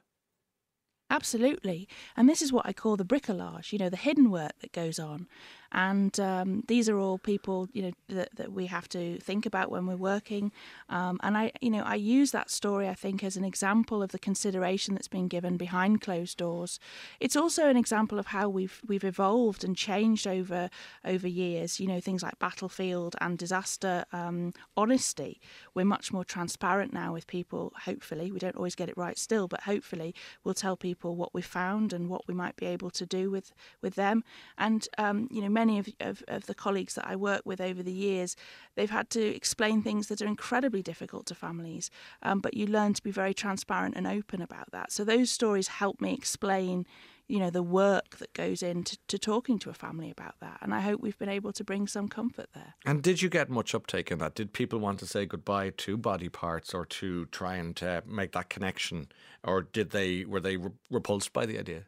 [1.09, 1.89] Absolutely.
[2.17, 4.99] And this is what I call the bricolage, you know, the hidden work that goes
[4.99, 5.29] on.
[5.73, 9.71] And um, these are all people, you know, that, that we have to think about
[9.71, 10.53] when we're working.
[10.89, 14.13] Um, and I, you know, I use that story, I think, as an example of
[14.13, 16.79] the consideration that's been given behind closed doors.
[17.21, 20.71] It's also an example of how we've we've evolved and changed over
[21.05, 21.81] over years.
[21.81, 25.41] You know, things like battlefield and disaster um, honesty.
[25.75, 27.73] We're much more transparent now with people.
[27.85, 30.15] Hopefully, we don't always get it right still, but hopefully,
[30.45, 33.53] we'll tell people what we found and what we might be able to do with
[33.83, 34.23] with them.
[34.57, 37.83] And um, you know many of, of, of, the colleagues that I work with over
[37.83, 38.37] the years,
[38.75, 41.91] they've had to explain things that are incredibly difficult to families.
[42.23, 44.93] Um, but you learn to be very transparent and open about that.
[44.93, 46.87] So those stories help me explain,
[47.29, 50.59] you know, the work that goes into to talking to a family about that.
[50.63, 52.75] And I hope we've been able to bring some comfort there.
[52.85, 54.35] And did you get much uptake in that?
[54.35, 58.33] Did people want to say goodbye to body parts or to try and uh, make
[58.33, 59.09] that connection,
[59.43, 61.85] or did they were they re- repulsed by the idea?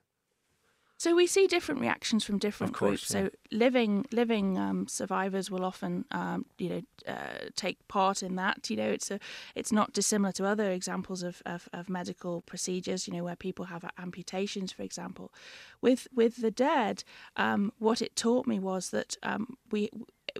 [0.98, 3.14] So we see different reactions from different course, groups.
[3.14, 3.20] yeah.
[3.20, 8.68] So living living um, survivors will often, um, you know, uh, take part in that.
[8.68, 9.20] You know, it's a
[9.54, 13.06] it's not dissimilar to other examples of, of, of medical procedures.
[13.06, 15.32] You know, where people have amputations, for example.
[15.80, 17.04] With with the dead,
[17.36, 19.90] um, what it taught me was that um, we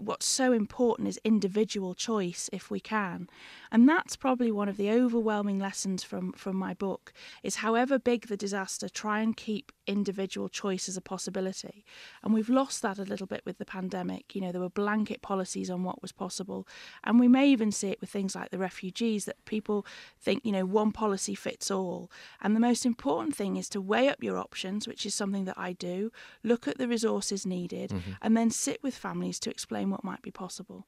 [0.00, 3.28] what's so important is individual choice if we can
[3.72, 8.26] and that's probably one of the overwhelming lessons from from my book is however big
[8.26, 11.84] the disaster try and keep individual choice as a possibility.
[12.22, 14.34] And we've lost that a little bit with the pandemic.
[14.34, 16.66] You know there were blanket policies on what was possible.
[17.02, 19.84] And we may even see it with things like the refugees that people
[20.20, 22.10] think you know one policy fits all.
[22.40, 25.58] And the most important thing is to weigh up your options which is something that
[25.58, 26.12] I do
[26.44, 28.12] look at the resources needed Mm-hmm.
[28.22, 30.86] and then sit with families to explain what might be possible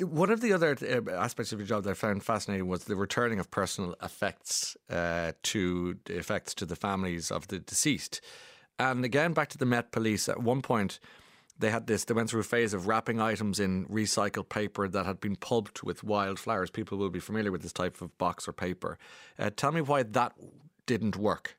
[0.00, 2.94] One of the other uh, aspects of your job that I found fascinating was the
[2.94, 8.20] returning of personal effects uh, to effects to the families of the deceased.
[8.78, 10.28] And again, back to the Met Police.
[10.28, 11.00] At one point,
[11.58, 12.04] they had this.
[12.04, 15.82] They went through a phase of wrapping items in recycled paper that had been pulped
[15.82, 16.70] with wildflowers.
[16.70, 18.98] People will be familiar with this type of box or paper.
[19.36, 20.32] Uh, tell me why that
[20.86, 21.56] didn't work.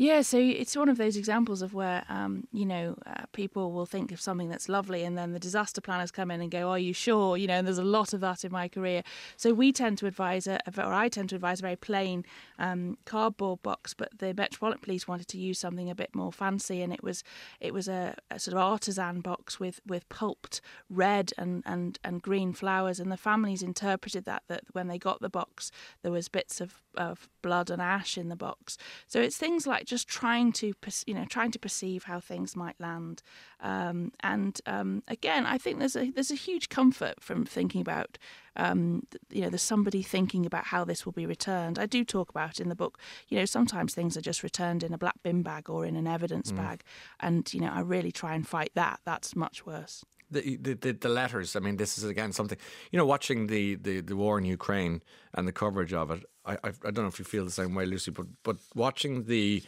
[0.00, 3.84] Yeah, so it's one of those examples of where, um, you know, uh, people will
[3.84, 6.78] think of something that's lovely and then the disaster planners come in and go, Are
[6.78, 7.36] you sure?
[7.36, 9.02] You know, and there's a lot of that in my career.
[9.36, 12.24] So we tend to advise, a, or I tend to advise a very plain
[12.60, 16.80] um, cardboard box, but the Metropolitan Police wanted to use something a bit more fancy
[16.80, 17.24] and it was
[17.58, 22.22] it was a, a sort of artisan box with, with pulped red and, and, and
[22.22, 23.00] green flowers.
[23.00, 25.72] And the families interpreted that, that when they got the box,
[26.02, 28.78] there was bits of, of blood and ash in the box.
[29.08, 30.72] So it's things like just trying to
[31.06, 33.22] you know trying to perceive how things might land.
[33.60, 38.18] Um, and um, again I think there's a there's a huge comfort from thinking about
[38.56, 41.78] um, you know there's somebody thinking about how this will be returned.
[41.78, 44.92] I do talk about in the book you know sometimes things are just returned in
[44.92, 46.82] a black bin bag or in an evidence bag.
[47.20, 49.00] And you know I really try and fight that.
[49.04, 51.56] That's much worse the, the the letters.
[51.56, 52.58] I mean, this is again something.
[52.90, 55.02] You know, watching the, the, the war in Ukraine
[55.34, 56.24] and the coverage of it.
[56.44, 59.24] I, I I don't know if you feel the same way, Lucy, but but watching
[59.24, 59.62] the,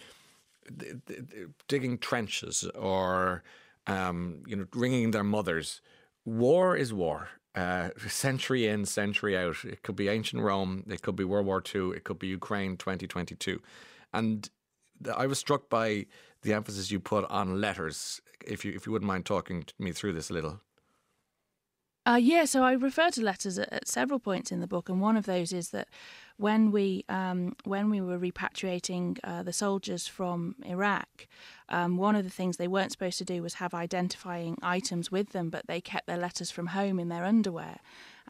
[0.70, 3.42] the, the, digging trenches or
[3.86, 5.80] um, you know ringing their mothers.
[6.24, 7.30] War is war.
[7.54, 9.64] Uh, century in, century out.
[9.64, 10.84] It could be ancient Rome.
[10.88, 11.90] It could be World War Two.
[11.92, 13.60] It could be Ukraine, twenty twenty two,
[14.12, 14.48] and
[15.02, 16.06] th- I was struck by
[16.42, 18.20] the emphasis you put on letters.
[18.46, 20.60] If you if you wouldn't mind talking me through this a little.
[22.06, 25.02] Uh, yeah, so I refer to letters at, at several points in the book, and
[25.02, 25.86] one of those is that
[26.38, 31.28] when we um, when we were repatriating uh, the soldiers from Iraq,
[31.68, 35.30] um, one of the things they weren't supposed to do was have identifying items with
[35.30, 37.80] them, but they kept their letters from home in their underwear.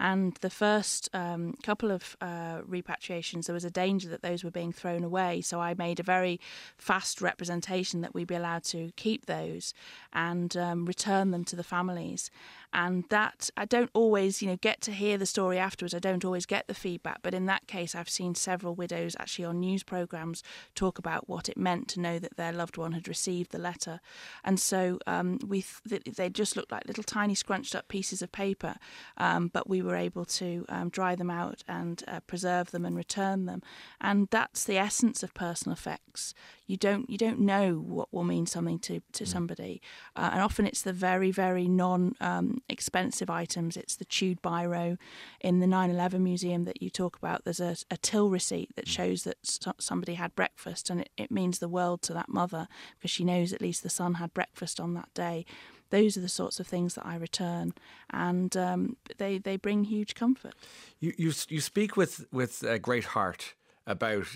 [0.01, 4.51] And the first um, couple of uh, repatriations, there was a danger that those were
[4.51, 5.43] being thrown away.
[5.43, 6.41] So I made a very
[6.79, 9.75] fast representation that we'd be allowed to keep those
[10.15, 12.31] and um, return them to the families.
[12.73, 15.95] And that I don't always, you know, get to hear the story afterwards.
[15.95, 19.45] I don't always get the feedback, but in that case, I've seen several widows actually
[19.47, 20.43] on news programs
[20.75, 24.01] talk about what it meant to know that their loved one had received the letter.
[24.45, 28.31] And so um, we th- they just looked like little tiny scrunched up pieces of
[28.33, 28.77] paper,
[29.17, 32.97] um, but we were able to um, dry them out and uh, preserve them and
[32.97, 33.63] return them.
[34.01, 36.35] And that's the essence of personal effects.
[36.71, 39.83] You don't you don't know what will mean something to to somebody,
[40.15, 43.77] uh, and often it's the very very non um, expensive items.
[43.77, 44.97] It's the chewed biro
[45.41, 47.45] in the 9/11 museum that you talk about.
[47.45, 51.33] There's a, a till receipt that shows that so- somebody had breakfast, and it, it
[51.33, 54.79] means the world to that mother because she knows at least the son had breakfast
[54.79, 55.45] on that day
[55.91, 57.75] those are the sorts of things that I return,
[58.11, 60.55] and um, they they bring huge comfort.
[61.01, 63.55] You you you speak with with a great heart
[63.87, 64.27] about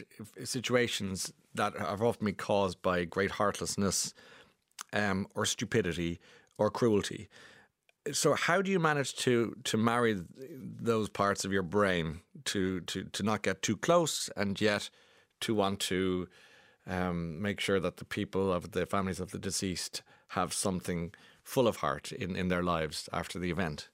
[0.43, 4.15] situations that have often been caused by great heartlessness,
[4.93, 6.19] um, or stupidity,
[6.59, 7.29] or cruelty.
[8.13, 13.05] So how do you manage to to marry those parts of your brain to to
[13.05, 14.91] to not get too close and yet
[15.41, 16.29] to want to
[16.87, 21.67] um, make sure that the people of the families of the deceased have something full
[21.67, 23.89] of heart in, in their lives after the event.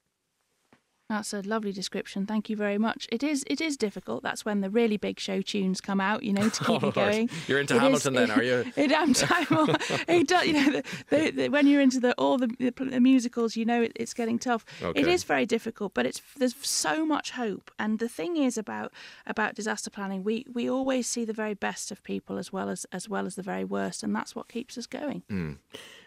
[1.10, 2.24] That's a lovely description.
[2.24, 3.08] Thank you very much.
[3.10, 4.22] It is it is difficult.
[4.22, 6.92] That's when the really big show tunes come out, you know, to keep Oh, you
[6.92, 7.30] going.
[7.48, 8.72] You're into It Hamilton is- then, are you?
[8.76, 9.46] It am time.
[10.08, 13.56] It does, you know, the, the, the, when you're into the all the, the, musicals,
[13.56, 14.64] you know, it, it's getting tough.
[14.82, 15.12] Oh, it Okay.
[15.12, 17.72] is very difficult, but it's there's so much hope.
[17.78, 18.92] And the thing is about
[19.26, 22.86] about disaster planning, we we always see the very best of people as well as
[22.92, 25.22] as well as the very worst, and that's what keeps us going.
[25.28, 25.52] Hmm.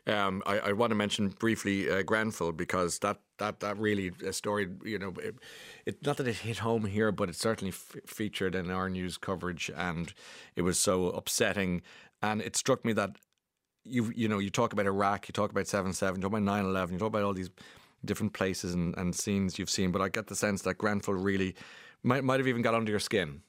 [0.06, 4.34] Um, I, I want to mention briefly uh, Grenfell because that, that, that really a
[4.34, 4.68] story.
[4.84, 5.36] You know, it,
[5.86, 9.18] it not that it hit home here, but it certainly f- featured in our news
[9.18, 10.14] coverage, and
[10.56, 11.82] it was so upsetting.
[12.22, 13.18] And it struck me that
[13.86, 16.54] you you know you talk about Iraq, you talk about seven seven, you talk about
[16.66, 17.50] 9-11, you talk about all these
[18.04, 21.56] different places and, and scenes you've seen, but I get the sense that Grenfell really
[22.04, 23.42] might might have even got under your skin.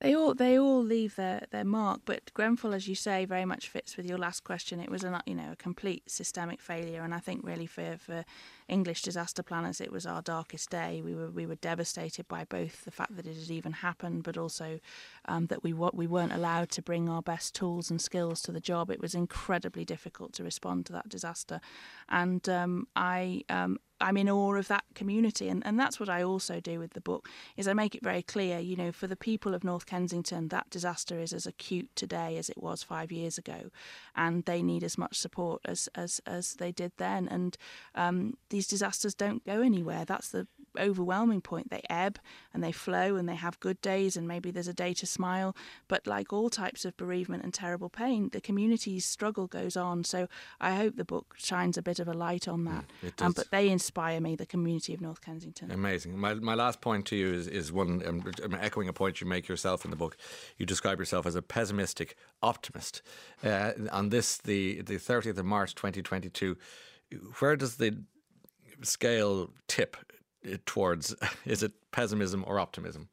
[0.00, 3.68] They all they all leave their, their mark, but Grenfell, as you say, very much
[3.68, 4.80] fits with your last question.
[4.80, 8.24] It was a you know a complete systemic failure, and I think really for, for
[8.66, 11.02] English disaster planners, it was our darkest day.
[11.04, 14.38] We were we were devastated by both the fact that it had even happened, but
[14.38, 14.80] also
[15.26, 18.60] um, that we we weren't allowed to bring our best tools and skills to the
[18.60, 18.90] job.
[18.90, 21.60] It was incredibly difficult to respond to that disaster,
[22.08, 26.22] and um, I um, I'm in awe of that community, and, and that's what I
[26.22, 27.28] also do with the book.
[27.56, 30.70] Is I make it very clear, you know, for the people of North Kensington, that
[30.70, 33.70] disaster is as acute today as it was five years ago,
[34.16, 37.28] and they need as much support as as, as they did then.
[37.28, 37.56] And
[37.94, 40.04] um, these disasters don't go anywhere.
[40.04, 40.46] That's the
[40.78, 41.70] overwhelming point.
[41.70, 42.18] They ebb
[42.52, 45.56] and they flow, and they have good days, and maybe there's a day to smile.
[45.88, 50.04] But like all types of bereavement and terrible pain, the community's struggle goes on.
[50.04, 50.28] So
[50.60, 52.84] I hope the book shines a bit of a light on that.
[53.02, 55.70] Mm, it Um, but they inspire me, the community of North Kensington.
[55.70, 56.18] Amazing.
[56.18, 59.26] My, my last point to you is, is one, um, I'm echoing a point you
[59.26, 60.16] make yourself in the book.
[60.58, 63.02] You describe yourself as a pessimistic optimist.
[63.44, 66.56] Uh, on this, the, the 30th of March 2022,
[67.38, 67.96] where does the
[68.82, 69.96] scale tip
[70.66, 71.14] towards?
[71.44, 73.08] Is it pessimism or optimism?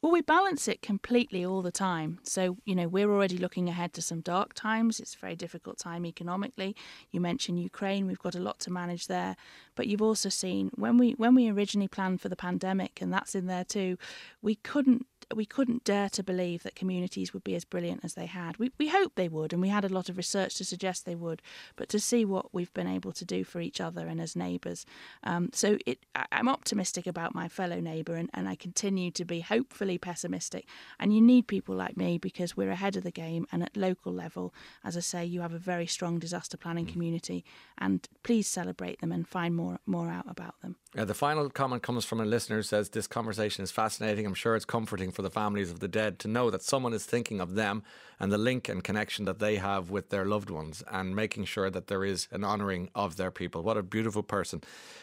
[0.00, 2.20] Well, we balance it completely all the time.
[2.22, 5.00] So, you know, we're already looking ahead to some dark times.
[5.00, 6.76] It's a very difficult time economically.
[7.10, 9.34] You mentioned Ukraine, we've got a lot to manage there.
[9.74, 13.34] But you've also seen when we when we originally planned for the pandemic, and that's
[13.34, 13.98] in there too,
[14.40, 18.26] we couldn't we couldn't dare to believe that communities would be as brilliant as they
[18.26, 18.56] had.
[18.58, 21.14] We we hoped they would, and we had a lot of research to suggest they
[21.14, 21.42] would.
[21.76, 24.86] But to see what we've been able to do for each other and as neighbours,
[25.24, 29.24] um, so it I- I'm optimistic about my fellow neighbour, and, and I continue to
[29.24, 30.66] be hopefully pessimistic.
[30.98, 34.12] And you need people like me because we're ahead of the game, and at local
[34.12, 34.54] level,
[34.84, 37.44] as I say, you have a very strong disaster planning community,
[37.76, 40.76] and please celebrate them and find more more out about them.
[40.96, 44.24] Uh, the final comment comes from a listener who says, This conversation is fascinating.
[44.24, 47.04] I'm sure it's comforting for the families of the dead to know that someone is
[47.04, 47.82] thinking of them
[48.20, 51.70] and the link and connection that they have with their loved ones and making sure
[51.70, 53.64] that there is an honouring of their people.
[53.64, 54.62] What a beautiful person.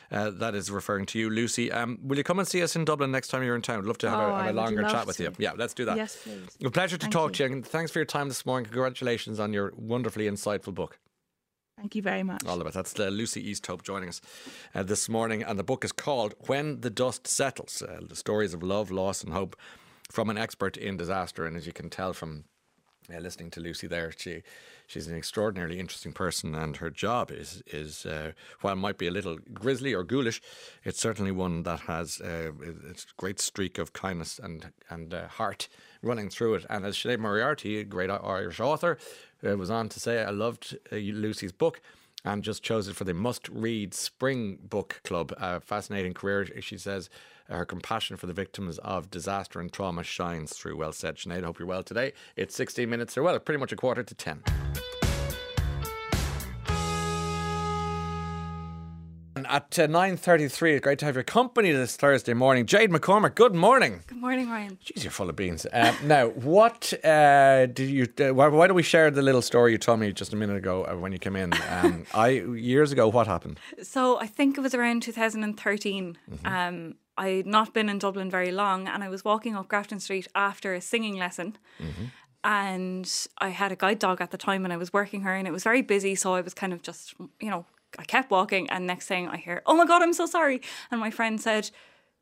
[0.09, 1.70] Uh, that is referring to you, Lucy.
[1.70, 3.80] Um, will you come and see us in Dublin next time you're in town?
[3.80, 5.34] I'd love to have, Oh, a, have a longer chat with you.
[5.38, 5.97] Yeah, let's do that.
[5.97, 6.47] Yes, please.
[6.63, 7.36] A pleasure to Thank talk you.
[7.36, 7.55] to you.
[7.57, 8.63] And thanks for your time this morning.
[8.72, 10.97] Congratulations on your wonderfully insightful book.
[11.78, 12.45] Thank you very much.
[12.47, 12.74] All of it.
[12.74, 14.22] That's uh, Lucy Easthope joining us
[14.74, 15.43] uh, this morning.
[15.43, 19.26] And the book is called When the Dust Settles uh, The Stories of Love, Loss,
[19.26, 19.57] and Hope
[20.16, 21.45] from an Expert in Disaster.
[21.45, 22.45] And as you can tell from
[23.13, 24.43] uh, listening to Lucy there, she
[24.88, 29.11] she's an extraordinarily interesting person, and her job is is uh, while might be a
[29.11, 30.41] little grisly or ghoulish,
[30.86, 35.68] it's certainly one that has uh, a great streak of kindness and and uh, heart
[36.01, 36.66] running through it.
[36.70, 38.97] And as Sinead Moriarty, a great Irish author,
[39.45, 41.82] uh, was on to say, I loved uh, Lucy's book
[42.24, 45.34] and just chose it for the must read Spring Book Club.
[45.38, 47.09] A fascinating career, she says.
[47.50, 50.78] Her compassion for the victims of disaster and trauma shines through.
[50.78, 51.43] Well said, Sinead.
[51.43, 52.14] I hope you're well today.
[52.36, 54.43] It's 16 minutes, or well, pretty much a quarter to 10.
[59.46, 60.82] Ryan at uh, 9.33.
[60.82, 62.66] Great to have your company this Thursday morning.
[62.66, 64.02] Jade McCormack, good morning.
[64.08, 64.78] Good morning, Ryan.
[64.84, 65.66] Jeez, you're full of beans.
[65.66, 68.08] Uh, now, what uh, did you?
[68.20, 70.58] Uh, why, why don't we share the little story you told me just a minute
[70.58, 71.54] ago uh, when you came in?
[71.70, 73.60] Um, I years ago, what happened?
[73.82, 76.18] So I think it was around 2013.
[76.46, 80.28] Um, I'd not been in Dublin very long, and I was walking up Grafton Street
[80.36, 81.57] after a singing lesson.
[81.80, 82.05] Mm-hmm.
[82.43, 85.47] And I had a guide dog at the time, and I was working her, and
[85.47, 86.13] it was very busy.
[86.16, 87.66] So I was kind of just, you know,
[87.97, 90.61] I kept walking, and next thing I hear, "Oh my god, I'm so sorry!"
[90.91, 91.72] And my friend said,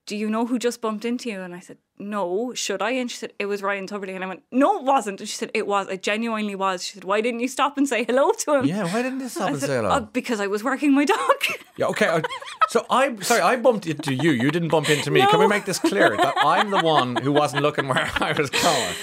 [0.06, 3.10] "Do you know who just bumped into you?" And I said, "No, should I?" And
[3.10, 5.52] she said, "It was Ryan Tubridy." And I went, "No, it wasn't." And she said,
[5.54, 5.88] "It was.
[5.90, 8.84] It genuinely was." She said, "Why didn't you stop and say hello to him?" Yeah,
[8.94, 9.90] why didn't you stop and said, say hello?
[9.92, 11.20] "Oh, because I was working my dog.
[11.76, 12.06] Yeah, okay.
[12.06, 12.22] uh,
[12.70, 14.30] So I, sorry, I bumped into you.
[14.30, 15.26] You didn't bump into me.
[15.26, 18.52] Can we make this clear that I'm the one who wasn't looking where I was
[18.52, 18.94] going?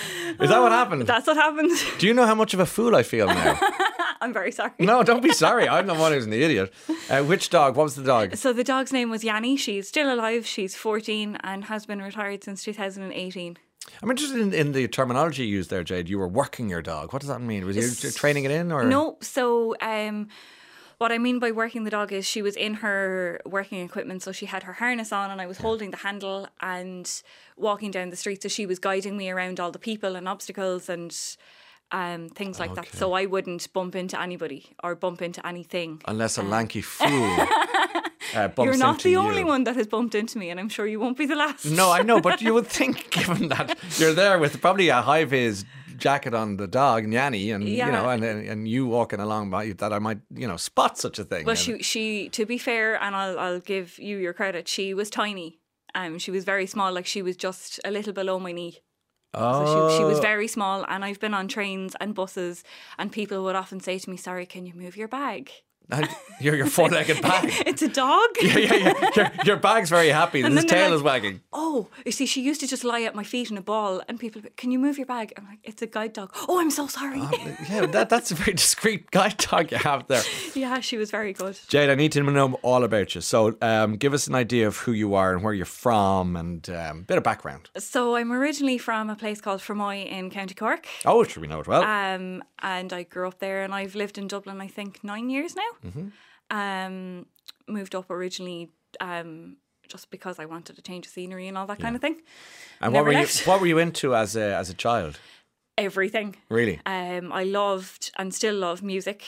[0.40, 1.04] Is that what happened?
[1.06, 1.72] That's what happened.
[1.98, 3.58] Do you know how much of a fool I feel now?
[4.20, 4.72] I'm very sorry.
[4.78, 5.68] No, don't be sorry.
[5.68, 6.72] I'm the one who's an idiot.
[7.08, 7.76] Uh, which dog?
[7.76, 8.36] What was the dog?
[8.36, 9.56] So the dog's name was Yanni.
[9.56, 10.46] She's still alive.
[10.46, 13.58] She's 14 and has been retired since 2018.
[14.02, 16.08] I'm interested in, in the terminology you used there, Jade.
[16.08, 17.12] You were working your dog.
[17.12, 17.64] What does that mean?
[17.64, 20.28] Was you training it in, or No, so um,
[20.98, 24.32] what I mean by working the dog is she was in her working equipment, so
[24.32, 27.10] she had her harness on, and I was holding the handle and
[27.56, 28.42] walking down the street.
[28.42, 31.16] So she was guiding me around all the people and obstacles and
[31.92, 32.88] um, things like that.
[32.94, 36.02] So I wouldn't bump into anybody or bump into anything.
[36.06, 37.46] unless a lanky fool
[38.34, 39.18] uh, You're not the you.
[39.18, 41.64] only one that has bumped into me, and I'm sure you won't be the last.
[41.64, 45.24] No, I know, but you would think, given that you're there with probably a high
[45.24, 45.64] vis
[45.96, 49.92] jacket on the dog, Yanni, and you know, and and you walking along by that,
[49.92, 51.44] I might, you know, spot such a thing.
[51.44, 54.68] Well, she she to be fair, and I'll I'll give you your credit.
[54.68, 55.58] She was tiny.
[55.94, 56.92] Um, she was very small.
[56.92, 58.78] Like she was just a little below my knee.
[59.34, 60.22] Oh, So she, she was oh.
[60.22, 62.64] very small, and I've been on trains and buses,
[62.98, 65.50] and people would often say to me, "Sorry, can you move your bag?"
[65.92, 66.08] And
[66.40, 67.52] you're your four-legged bag.
[67.66, 68.28] It's a dog.
[68.42, 69.10] yeah, yeah, yeah.
[69.16, 70.40] Your, your bag's very happy.
[70.42, 71.40] And His tail like- is wagging.
[71.52, 74.18] Oh, you see, she used to just lie at my feet in a ball, and
[74.18, 75.32] people, would, can you move your bag?
[75.36, 76.32] I'm like, it's a guide dog.
[76.48, 77.20] Oh, I'm so sorry.
[77.68, 80.22] Yeah, that, that's a very discreet guide dog you have there.
[80.54, 81.58] yeah, she was very good.
[81.68, 83.20] Jade, I need to know all about you.
[83.20, 86.68] So, um, give us an idea of who you are and where you're from, and
[86.70, 87.68] um, a bit of background.
[87.76, 90.86] So I'm originally from a place called Fermoy in County Cork.
[91.04, 91.82] Oh, sure, we know it well.
[91.82, 95.54] Um, and I grew up there, and I've lived in Dublin, I think, nine years
[95.56, 95.62] now.
[95.86, 96.08] Mm-hmm.
[96.56, 97.26] Um,
[97.68, 98.70] moved up originally
[99.00, 99.56] um,
[99.88, 102.16] just because I wanted a change of scenery and all that kind of thing.
[102.80, 105.18] and what never were you what were you into as a as a child?
[105.78, 106.36] Everything.
[106.50, 106.80] Really?
[106.84, 109.22] Um, I loved and still love music,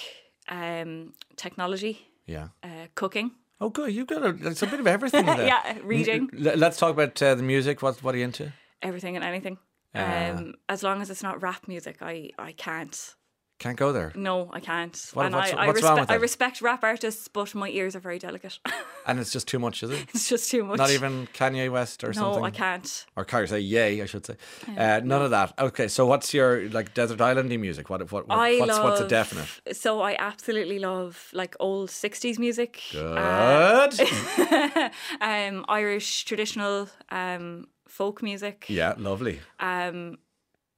[0.48, 2.48] um, technology, Yeah.
[2.62, 3.30] uh, cooking.
[3.60, 3.92] Oh, good.
[3.94, 5.46] You've got a, it's a bit of everything there.
[5.46, 6.28] Yeah, reading.
[6.44, 7.80] L- Let's talk about uh, the music.
[7.80, 8.52] What what are you into?
[8.82, 9.58] Everything and anything.
[9.94, 10.32] Uh.
[10.36, 13.14] Um, as long as it's not rap music, I, I can't.
[13.62, 14.10] Can't go there.
[14.16, 14.96] No, I can't.
[15.14, 17.68] What- and what's- I, I, what's wrong respe- with I respect rap artists, but my
[17.68, 18.58] ears are very delicate.
[19.04, 20.06] And it's just too much, is it?
[20.14, 20.78] it's just too much.
[20.78, 22.40] Not even Kanye West or No, something.
[22.42, 23.06] No, I can't.
[23.16, 24.00] Or can you say yay?
[24.00, 24.36] I should say.
[24.78, 25.54] Uh, none of that.
[25.58, 27.90] Okay, so what's your like desert islandy music?
[27.90, 29.48] What what, what I what's love, what's a definite?
[29.72, 32.80] So I absolutely love like old '60s music.
[32.92, 33.18] Good.
[33.18, 33.90] Uh,
[35.20, 38.66] um, Irish traditional um, folk music.
[38.68, 39.40] yeah, lovely.
[39.58, 40.18] Um,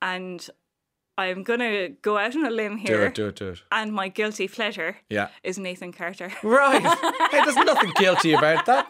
[0.01, 0.49] and
[1.17, 3.03] I'm gonna go out on a limb Do here.
[3.07, 3.63] it, do it, do it.
[3.71, 5.29] And my guilty pleasure Yeah.
[5.43, 6.33] is Nathan Carter.
[6.43, 6.83] Right.
[7.31, 8.89] hey, there's nothing guilty about that.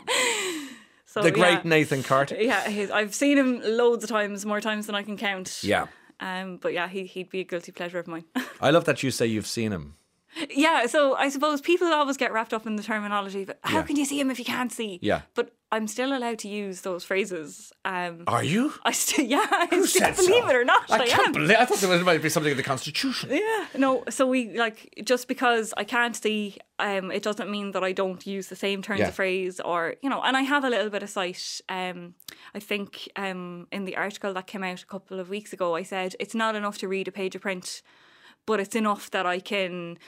[1.07, 1.61] So, the great yeah.
[1.65, 2.37] Nathan Carter.
[2.41, 5.61] Yeah, I've seen him loads of times, more times than I can count.
[5.63, 5.87] Yeah.
[6.19, 8.25] Um, but yeah, he, he'd be a guilty pleasure of mine.
[8.61, 9.95] I love that you say you've seen him.
[10.51, 13.83] Yeah, so I suppose people always get wrapped up in the terminology, but how Yeah.
[13.83, 14.99] can you see him if you can't see?
[15.03, 15.23] Yeah.
[15.35, 17.73] But I'm still allowed to use those phrases.
[17.85, 18.73] Um, Are you?
[18.85, 20.49] I still, yeah, I Who still believe so?
[20.51, 20.89] it or not.
[20.91, 21.33] I, I can't am.
[21.33, 21.57] believe.
[21.59, 23.31] I thought there was- might be something in the Constitution.
[23.33, 24.05] Yeah, no.
[24.09, 28.25] So we like just because I can't see, um, it doesn't mean that I don't
[28.27, 29.09] use the same turns Yeah.
[29.09, 30.23] of phrase or you know.
[30.23, 31.61] And I have a little bit of sight.
[31.69, 32.15] Um,
[32.55, 35.83] I think um in the article that came out a couple of weeks ago, I
[35.83, 37.83] said it's not enough to read a page of print,
[38.47, 39.99] but it's enough that I can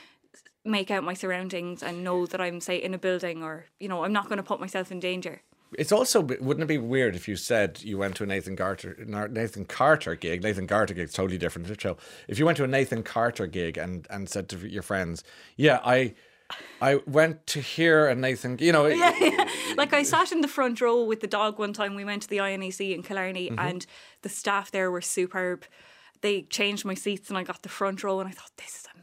[0.67, 4.05] make out my surroundings and know that I'm say in a building or you know
[4.05, 5.43] I'm not going to put myself in danger.
[5.77, 8.97] It's also wouldn't it be weird if you said you went to a Nathan Carter
[9.31, 10.43] Nathan Carter gig?
[10.43, 11.67] Nathan Carter gig is totally different.
[11.69, 11.97] to show.
[12.29, 15.25] If you went to a Nathan Carter gig and and said to your friends,
[15.57, 16.15] "Yeah, I."
[16.81, 20.81] I went to hear a Nathan, you know, yeah, like I sat in the front
[20.81, 21.97] row with the dog one time.
[21.97, 23.59] We went to the INEC in Killarney, Mm-hmm.
[23.59, 23.85] and
[24.23, 25.65] the staff there were superb.
[26.21, 28.87] They changed my seats, and I got the front row, and I thought this is
[28.95, 28.96] amazing.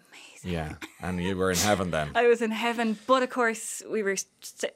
[0.43, 2.11] Yeah, and you were in heaven then.
[2.15, 4.15] I was in heaven, but of course we were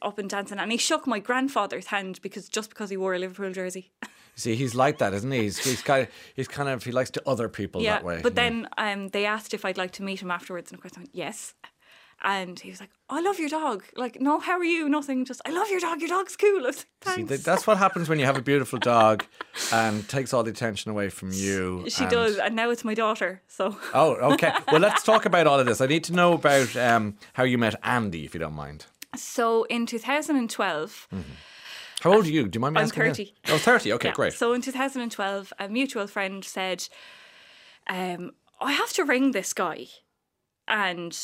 [0.02, 3.20] up and dancing, and he shook my grandfather's hand because just because he wore a
[3.20, 3.92] Liverpool jersey.
[4.36, 5.42] See, he's like that, isn't he?
[5.42, 8.20] He's, he's kind of, he's kind of, he likes to other people yeah, that way.
[8.22, 8.50] but yeah.
[8.50, 11.00] then um, they asked if I'd like to meet him afterwards, and of course I
[11.02, 11.56] went yes.
[12.24, 13.84] And he was like, I love your dog.
[13.96, 14.90] Like, no, how are you?
[14.90, 15.24] Nothing.
[15.24, 16.00] Just, I love your dog.
[16.02, 16.64] Your dog's cool.
[16.64, 19.24] I was like, See, th- that's what happens when you have a beautiful dog
[19.72, 21.86] and takes all the attention away from you.
[21.90, 22.38] she and- does.
[22.40, 23.42] And now it's my daughter.
[23.48, 24.52] So, Oh, okay.
[24.72, 25.80] Well, let's talk about all of this.
[25.80, 28.88] I need to know about um, how you met Andy, if you don't mind.
[29.16, 31.08] so in 2012,
[32.02, 32.48] How old are you?
[32.48, 33.04] Do you mind me I'm asking?
[33.04, 33.16] that?
[33.16, 33.36] 30.
[33.50, 33.94] Oh, 30.
[33.94, 34.14] Okay, Yeah.
[34.16, 34.34] great.
[34.34, 36.88] So in 2012, a mutual friend said,
[37.88, 39.86] um, I have to ring this guy.
[40.68, 41.18] And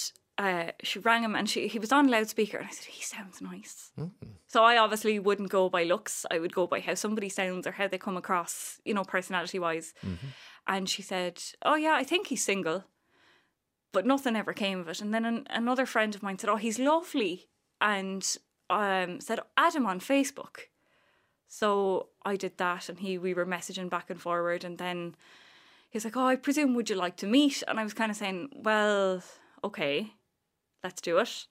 [0.43, 2.57] uh, she rang him and she, he was on loudspeaker.
[2.57, 3.91] And I said, He sounds nice.
[4.47, 6.25] So I obviously wouldn't go by looks.
[6.29, 9.59] I would go by how somebody sounds or how they come across, you know, personality
[9.59, 9.93] wise.
[10.67, 12.83] And she said, Oh, yeah, I think he's single.
[13.91, 15.01] But nothing ever came of it.
[15.01, 17.47] And then an, another friend of mine said, Oh, he's lovely.
[17.79, 18.37] And
[18.69, 20.67] um, said, Add him on Facebook.
[21.47, 25.15] So I did that, and he we were messaging back and forward, and then
[25.91, 28.09] he was like, "Oh, I presume would you like to meet?" And I was kind
[28.09, 29.21] of saying, "Well,
[29.63, 30.13] okay,
[30.83, 31.47] let's do it."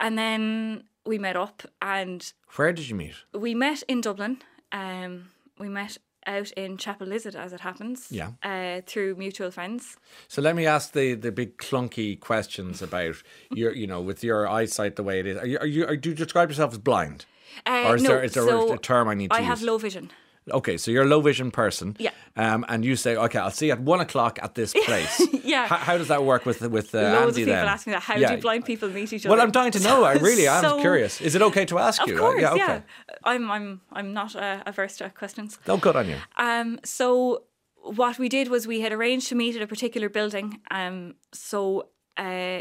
[0.00, 3.14] And then we met up, and Where did you meet?
[3.32, 4.38] we met in Dublin.
[4.72, 8.08] Um, we met out in Chapelizod, as it happens.
[8.10, 8.32] Yeah.
[8.42, 9.96] Uh, through mutual friends.
[10.28, 13.16] So let me ask the, the big clunky questions about
[13.50, 15.38] your, you know, with your eyesight the way it is.
[15.38, 17.24] Are you, are you, are, do you describe yourself as blind?
[17.66, 19.42] Uh, Or is no, there- is there so a term I need to use?
[19.44, 20.10] I have low vision.
[20.52, 21.96] Okay, so you're a low vision person.
[21.98, 22.10] Yeah.
[22.36, 25.20] Um, and you say, okay, I'll see you at one o'clock at this place.
[25.44, 25.66] Yeah.
[25.66, 27.66] How, how does that work with with uh, Loads Andy of people then?
[27.68, 28.02] ask me that.
[28.02, 28.36] How Yeah.
[28.36, 29.34] do blind people meet each other?
[29.34, 30.04] Well, I'm dying to know.
[30.04, 31.20] I really am So- curious.
[31.20, 32.18] Is it okay to ask Of you?
[32.18, 32.54] course, yeah.
[32.54, 32.64] yeah.
[32.74, 32.82] Okay.
[33.24, 35.58] I'm I'm I'm not uh, averse to questions.
[35.66, 36.16] Oh, good on you.
[36.36, 37.44] Um, so
[37.82, 40.60] what we did was we had arranged to meet at a particular building.
[40.70, 42.60] Um, so uh,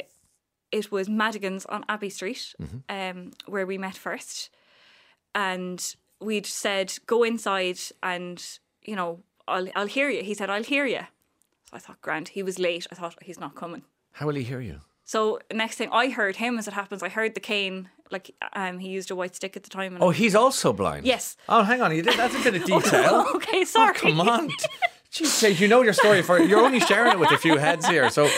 [0.72, 2.54] it was Madigan's on Abbey Street,
[2.90, 4.50] um, where we met first,
[5.36, 8.43] and we'd said go inside and
[8.84, 10.24] you know I'll I'll hear you.
[10.24, 11.01] He said I'll hear you.
[11.70, 12.30] So I thought, grand.
[12.30, 12.88] He was late.
[12.91, 13.84] I thought he's not coming.
[14.13, 14.80] How will he hear you?
[15.03, 17.89] So next thing I heard him, as it happens, I heard the cane.
[18.09, 19.93] Like um, he used a white stick at the time.
[19.95, 21.05] And Oh, he's also blind.
[21.05, 21.36] Yes.
[21.49, 21.93] Oh, hang on.
[21.95, 22.18] You did.
[22.18, 23.26] That's a bit of detail.
[23.36, 23.93] okay, sorry.
[23.95, 24.49] Oh, come on.
[25.11, 28.09] Jay, you know your story for you're only sharing it with a few heads here.
[28.09, 28.30] So,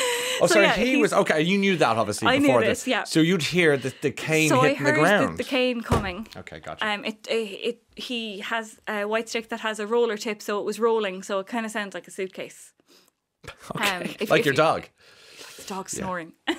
[0.41, 1.41] oh, So, sorry, yeah, he was okay.
[1.41, 3.03] You knew that obviously I before this, yeah.
[3.03, 5.33] So you'd hear the, the cane so I hitting the ground.
[5.37, 6.27] The, the cane coming.
[6.37, 6.87] Okay, gotcha.
[6.87, 10.59] Um, it, it it he has a white stick that has a roller tip, so
[10.59, 11.23] it was rolling.
[11.23, 12.73] So it kind of sounds like a suitcase.
[13.75, 14.89] okay, um, if- like if your you- dog.
[15.57, 16.33] The dog snoring.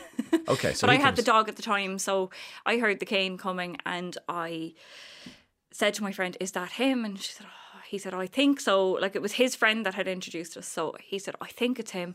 [0.49, 2.31] Okay, so but I he had the dog at the time, so
[2.65, 4.75] I heard the cane coming, and I
[5.73, 8.61] said to my friend, "Is that him?" And she said, oh, "He said, I think
[8.61, 11.79] so." Like it was his friend that had introduced us, so he said, "I think
[11.81, 12.15] it's him."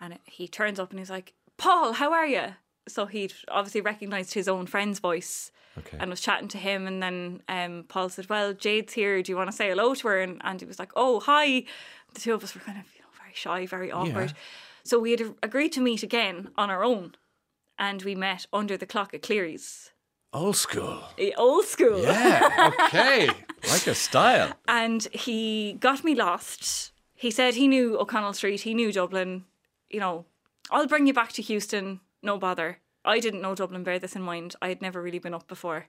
[0.00, 2.54] And he turns up and he's like, "Paul, how are you?"
[2.88, 5.50] So he'd obviously recognised his own friend's voice.
[5.76, 5.96] Okay.
[5.98, 9.22] And was chatting to him, and then um, Paul said, "Well, Jade's here.
[9.22, 11.64] Do you want to say hello to her?" And Andy was like, "Oh, hi."
[12.12, 14.34] The two of us were kind of, you know, very shy, very awkward.
[14.84, 17.16] So we had agreed to meet again on our own,
[17.78, 19.90] and we met under the clock at Clerys,
[20.34, 21.00] Old school.
[21.16, 22.02] Eh, old school.
[22.02, 22.72] Yeah.
[22.86, 23.28] Okay.
[23.70, 24.52] like a style.
[24.66, 26.90] And he got me lost.
[27.14, 29.44] He said he knew O'Connell Street, he knew Dublin.
[29.94, 30.24] You know,
[30.72, 32.78] I'll bring you back to Heuston, no bother.
[33.04, 34.56] I didn't know Dublin, bear this in mind.
[34.60, 35.86] I had never really been up before.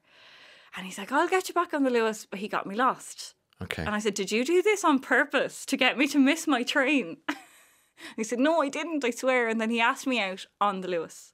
[0.78, 3.34] And he's like, I'll get you back on the Luas, but he got me lost.
[3.64, 3.84] Okay.
[3.84, 6.62] And I said, Did you do this on purpose to get me to miss my
[6.62, 7.18] train?
[8.16, 9.48] he said, No, I didn't, I swear.
[9.48, 11.32] And then he asked me out on the Luas.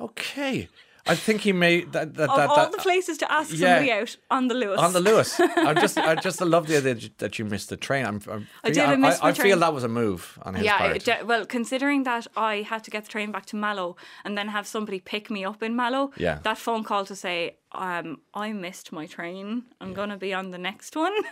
[0.00, 0.70] Okay.
[1.04, 2.14] I think he made that.
[2.14, 3.58] that, Of that, all that the places to ask yeah.
[3.76, 4.78] somebody out on the Luas.
[4.78, 5.40] on the Luas.
[5.40, 8.04] I just, I just love the idea that you, missed the train.
[8.06, 10.64] I'm, I'm I did, I missed my I feel that was a move on his
[10.64, 10.96] yeah, part.
[10.96, 14.38] it de- well, considering that I had to get the train back to Mallow and
[14.38, 16.38] then have somebody pick me up in Mallow, Yeah.
[16.44, 20.50] that phone call to say, um, I missed my train, I'm going to be on
[20.50, 21.14] the next one.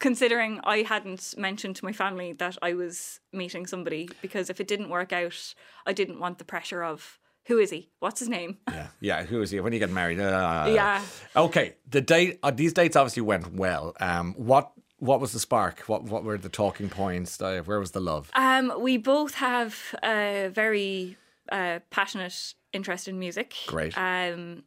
[0.00, 4.66] considering I hadn't mentioned to my family that I was meeting somebody because if it
[4.66, 5.54] didn't work out,
[5.86, 7.90] I didn't want the pressure of who is he?
[8.00, 8.58] What's his name?
[8.70, 9.24] yeah, yeah.
[9.24, 9.60] Who is he?
[9.60, 10.18] When you get married?
[10.20, 11.02] Uh, Yeah.
[11.36, 11.74] Okay.
[11.90, 12.38] The date.
[12.42, 13.94] Uh, these dates obviously went well.
[14.00, 14.34] Um.
[14.36, 15.80] What What was the spark?
[15.86, 17.40] What What were the talking points?
[17.40, 18.30] Uh, where was the love?
[18.34, 21.16] Um, we both have a very
[21.52, 23.54] uh, passionate interest in music.
[23.66, 23.96] Great.
[23.98, 24.64] Um,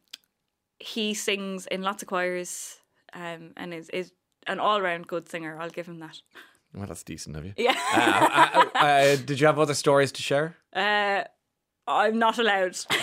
[0.80, 2.76] he sings in lots of choirs
[3.12, 4.12] um, and is, is
[4.46, 5.58] an all round good singer.
[5.60, 6.20] I'll give him that.
[6.74, 7.54] Well, that's decent of you.
[7.56, 7.74] Yeah.
[7.94, 10.56] Uh, uh, uh, did you have other stories to share?
[11.88, 12.76] I'm not allowed.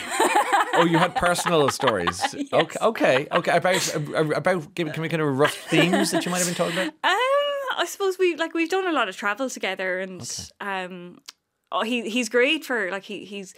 [0.77, 2.21] Oh, you had personal stories.
[2.53, 3.57] Okay, okay, okay.
[3.57, 3.95] About
[4.35, 4.75] about.
[4.75, 6.93] Give, can we kind of rough themes that you might have been talking about?
[7.03, 11.19] Um, I suppose we like we've done a lot of travel together, and um,
[11.71, 13.53] oh, he he's great for like he he's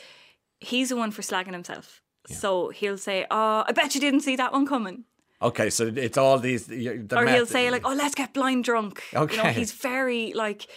[0.59, 2.01] he's the one for slagging himself.
[2.27, 5.05] So he'll say, "Oh, I bet you didn't see that one coming,"
[5.41, 6.65] Okay, so it's all these.
[6.67, 9.53] The or he'll say like, "Oh, let's get blind drunk." You know, Okay.
[9.53, 10.67] he's very like.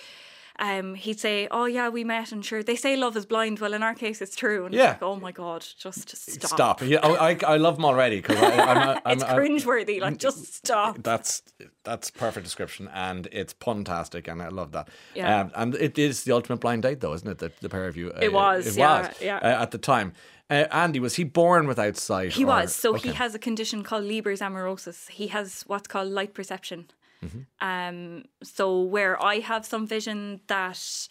[0.61, 3.59] Um, he'd say, "Oh yeah, we met," and sure, they say love is blind.
[3.59, 4.67] Well, in our case, it's true.
[4.67, 4.93] And Yeah.
[4.93, 6.51] it's like, oh my god, just stop.
[6.51, 6.83] Stop.
[6.83, 10.01] Yeah, oh, I, I love him already because I'm, I'm, It's I'm- cringeworthy.
[10.01, 11.03] Like, just stop.
[11.03, 11.43] That's
[11.85, 14.89] that's perfect description, and it's puntastic, and I love that.
[15.15, 15.41] Yeah.
[15.41, 17.39] Um, and it is the ultimate blind date, though, isn't it?
[17.39, 18.11] The, the pair of you.
[18.13, 19.17] uh, It was, It yeah, was.
[19.23, 19.37] yeah.
[19.39, 20.13] Uh, at the time,
[20.51, 22.33] uh, Andy was he born without sight?
[22.35, 22.75] He or- was.
[22.75, 23.09] So okay.
[23.09, 25.09] he has a condition called Leber's amaurosis.
[25.09, 26.91] He has what's called light perception.
[27.25, 27.67] Mm-hmm.
[27.67, 31.09] Um, so where I have some vision that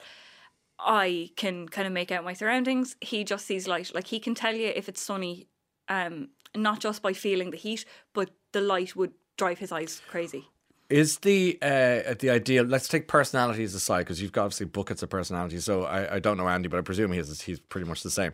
[0.80, 3.94] I can kind of make out my surroundings, he just sees light.
[3.94, 5.48] Like he can tell you if it's sunny,
[5.88, 10.48] um, not just by feeling the heat, but the light would drive his eyes crazy.
[10.90, 12.64] Is the uh, the ideal?
[12.64, 15.64] Let's take personalities aside because you've got obviously buckets of personalities.
[15.64, 18.34] So I, I don't know Andy, but I presume he's he's pretty much the same.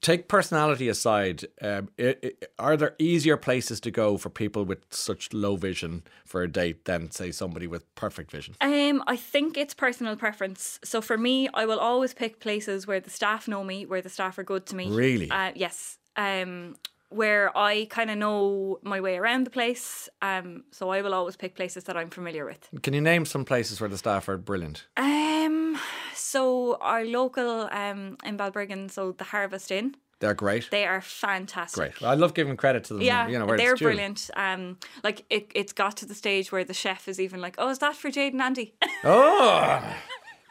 [0.00, 1.44] Take personality aside.
[1.60, 6.02] Um, i i are there easier places to go for people with such low vision
[6.24, 8.54] for a date than say somebody with perfect vision?
[8.60, 10.78] Um, I think it's personal preference.
[10.84, 14.10] So for me, I will always pick places where the staff know me, where the
[14.10, 14.88] staff are good to me.
[14.90, 15.30] Really?
[15.30, 15.98] Uh, yes.
[16.16, 16.76] Um,
[17.10, 20.08] where I kind of know my way around the place.
[20.22, 22.68] Um, so I will always pick places that I'm familiar with.
[22.82, 24.86] Can you name some places where the staff are brilliant?
[24.96, 25.78] Um,
[26.14, 30.68] so our local um in Balbriggan, so the Harvest Inn, They're great.
[30.70, 31.78] they are fantastic.
[31.98, 32.02] Great.
[32.02, 33.02] I love giving credit to them.
[33.02, 34.30] Yeah, you know, where they're brilliant.
[34.36, 37.68] Um, like it, it's got to the stage where the chef is even like, "Oh,
[37.70, 38.74] is that for Jade and Andy?"
[39.04, 39.80] Oh,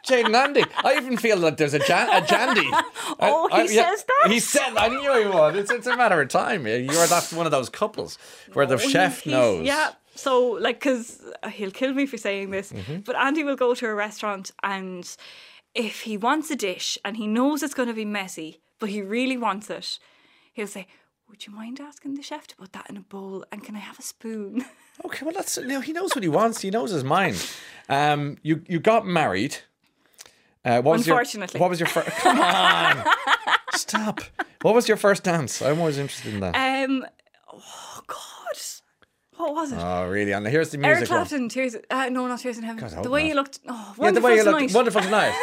[0.06, 0.64] Jade and Andy.
[0.84, 2.68] I even feel that there's a, jan- a Jandy.
[3.20, 4.30] Oh, I- he yeah, says that?
[4.32, 5.56] He said, I knew he would.
[5.56, 6.66] It's, it's a matter of time.
[6.66, 8.18] You're that's one of those couples
[8.52, 9.66] where the Oh, chef he's- knows.
[9.66, 9.92] Yeah.
[10.14, 11.20] So, like, because
[11.52, 13.00] he'll kill me for saying this, Mm-hmm.
[13.00, 15.04] but Andy will go to a restaurant and
[15.74, 19.02] if he wants a dish and he knows it's going to be messy, but he
[19.02, 19.98] really wants it,
[20.54, 20.86] he'll say,
[21.28, 23.80] Would you mind asking the chef to put that in a bowl and can I
[23.80, 24.64] have a spoon?
[25.04, 26.62] Okay, well, that's know, he knows what he wants.
[26.62, 27.36] He knows his mind.
[27.86, 29.58] Um, you you got married.
[30.66, 31.60] Uh, what was your- Unfortunately.
[31.60, 32.08] what was your first?
[32.18, 33.04] Come on,
[33.74, 34.20] stop.
[34.62, 35.62] What was your first dance?
[35.62, 36.54] I'm always interested in that.
[36.56, 37.06] Um,
[37.52, 38.16] oh, God.
[39.36, 39.78] What was it?
[39.78, 40.32] oh, really?
[40.32, 41.10] And here's the Eric music.
[41.10, 41.18] one.
[41.26, 41.76] Clapton, Tears.
[41.90, 42.88] Uh, no, not Tears in Heaven.
[42.88, 43.28] God, the way not.
[43.28, 43.60] you looked.
[43.68, 44.60] Oh, Yeah, the way you Wonderful.
[44.60, 44.74] Tonight.
[44.74, 45.34] Wonderful tonight.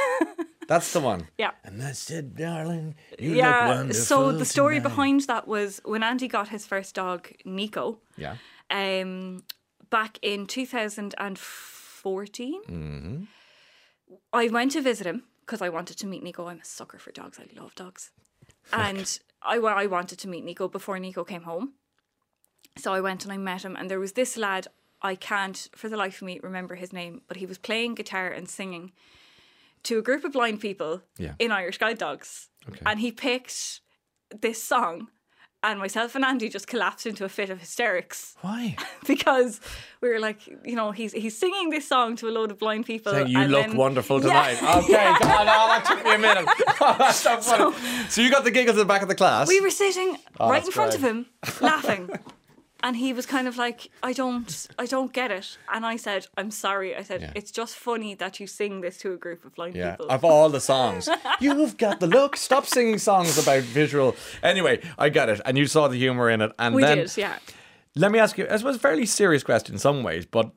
[0.68, 1.28] That's the one.
[1.38, 1.52] Yeah.
[1.64, 3.68] And I said, darling, you yeah.
[3.68, 4.00] look wonderful.
[4.00, 4.06] Yeah.
[4.06, 8.00] So the story tonight." behind that was when Andy got his first dog, Nico.
[8.18, 8.38] Yeah.
[8.72, 9.44] um,
[9.90, 12.62] back in 2014.
[12.64, 13.24] Mm-hmm.
[14.32, 16.48] I went to visit him because I wanted to meet Nico.
[16.48, 17.40] I'm a sucker for dogs.
[17.40, 18.12] I love dogs.
[18.72, 21.74] And I, I wanted to meet Nico before Nico came home.
[22.78, 24.68] So I went and I met him, and there was this lad.
[25.02, 28.30] I can't, for the life of me, remember his name, but he was playing guitar
[28.30, 28.94] and singing
[29.84, 31.34] to a group of blind people Yeah.
[31.40, 32.48] in Irish Guide Dogs.
[32.86, 33.82] And he picked
[34.42, 35.10] this song,
[35.64, 38.76] and myself and Andy just collapsed into a fit of hysterics Why?
[39.08, 39.62] because
[40.02, 42.86] we were like, you know, he's he's singing this song to a load of blind
[42.86, 43.14] people.
[43.14, 44.28] Saying you and look then- wonderful Yeah.
[44.28, 44.58] tonight.
[44.84, 45.48] Okay, come on.
[45.48, 46.46] Oh, that took me a minute.
[46.82, 47.76] Oh, that's so funny.
[48.10, 49.48] So, you got the giggles at the back of the class.
[49.48, 51.26] We were sitting Oh, right in front of him,
[51.62, 52.10] laughing.
[52.84, 55.58] And he was kind of like, I don't, I don't get it.
[55.74, 56.94] And I said, I'm sorry.
[56.96, 57.32] I said, Yeah.
[57.34, 60.08] it's just funny that you sing this to a group of blind Yeah, people.
[60.10, 61.08] of all the songs,
[61.40, 62.36] you've got the look.
[62.36, 64.16] Stop singing songs about visual.
[64.44, 66.52] Anyway, I get it, and you saw the humor in it.
[66.60, 67.38] And we then, did, yeah.
[67.96, 68.46] let me ask you.
[68.48, 70.52] I was a fairly serious question in some ways, but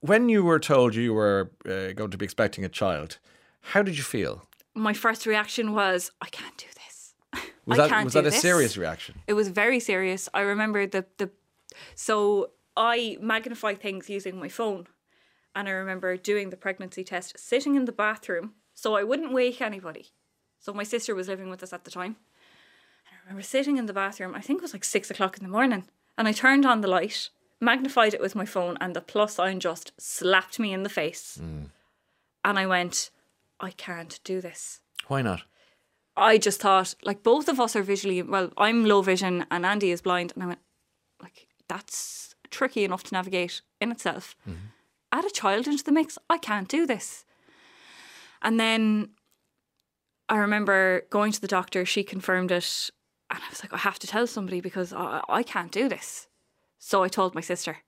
[0.00, 3.18] when you were told you were uh, going to be expecting a child,
[3.60, 4.42] how did you feel?
[4.74, 7.14] My first reaction was, I can't do this.
[7.66, 8.40] Was I that was that a this.
[8.40, 9.20] serious reaction?
[9.28, 10.28] It was very serious.
[10.34, 11.30] I remember the the
[11.94, 14.86] so I magnify things using my phone.
[15.54, 19.60] And I remember doing the pregnancy test sitting in the bathroom so I wouldn't wake
[19.60, 20.06] anybody.
[20.60, 22.16] So my sister was living with us at the time.
[23.06, 25.42] And I remember sitting in the bathroom, I think it was like six o'clock in
[25.42, 25.84] the morning,
[26.16, 27.30] and I turned on the light,
[27.60, 31.38] magnified it with my phone, and the plus sign just slapped me in the face.
[31.42, 31.70] Mm.
[32.44, 33.10] And I went,
[33.58, 34.80] I can't do this.
[35.08, 35.42] Why not?
[36.16, 39.90] I just thought, like, both of us are visually, well, I'm low vision and Andy
[39.90, 40.32] is blind.
[40.34, 40.60] And I went,
[41.22, 44.36] like, that's tricky enough to navigate in itself.
[44.46, 44.66] Mm-hmm.
[45.12, 47.24] Add a child into the mix, I can't do this.
[48.42, 49.10] And then
[50.28, 52.90] I remember going to the doctor, she confirmed it.
[53.30, 56.26] And I was like, I have to tell somebody because I, I can't do this.
[56.78, 57.78] So I told my sister.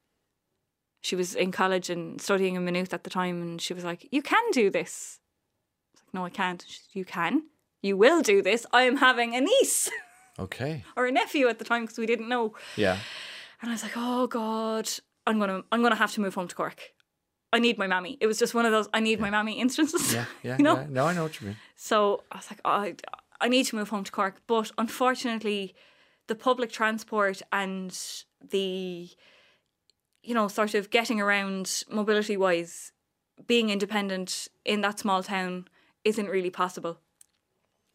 [1.00, 3.42] She was in college and studying in Maynooth at the time.
[3.42, 5.18] And she was like, You can do this.
[5.18, 6.64] I was like, No, I can't.
[6.68, 7.42] She said, you can.
[7.82, 8.64] You will do this.
[8.72, 9.90] I am having a niece
[10.38, 10.84] Okay.
[10.96, 12.54] or a nephew at the time because we didn't know.
[12.76, 12.98] Yeah.
[13.62, 14.90] And I was like, oh God,
[15.26, 16.80] I'm gonna I'm gonna have to move home to Cork.
[17.52, 18.18] I need my mammy.
[18.20, 20.12] It was just one of those I need my mammy instances.
[20.12, 20.24] Yeah.
[20.42, 20.56] Yeah.
[20.58, 20.76] you know?
[20.76, 20.86] yeah.
[20.88, 21.56] No, I know what you mean.
[21.76, 22.96] So I was like, I,
[23.40, 24.40] I need to move home to Cork.
[24.46, 25.74] But unfortunately,
[26.26, 27.96] the public transport and
[28.50, 29.08] the,
[30.22, 32.92] you know, sort of getting around mobility wise
[33.46, 35.68] being independent in that small town
[36.04, 36.98] isn't really possible.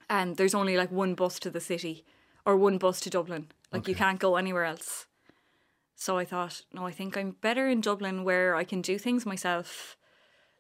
[0.10, 2.06] And there's only like one bus to the city
[2.46, 3.48] or one bus to Dublin.
[3.74, 5.08] Like you can't go anywhere else.
[6.00, 9.26] So I thought, no, I think I'm better in Dublin where I can do things
[9.26, 9.98] myself.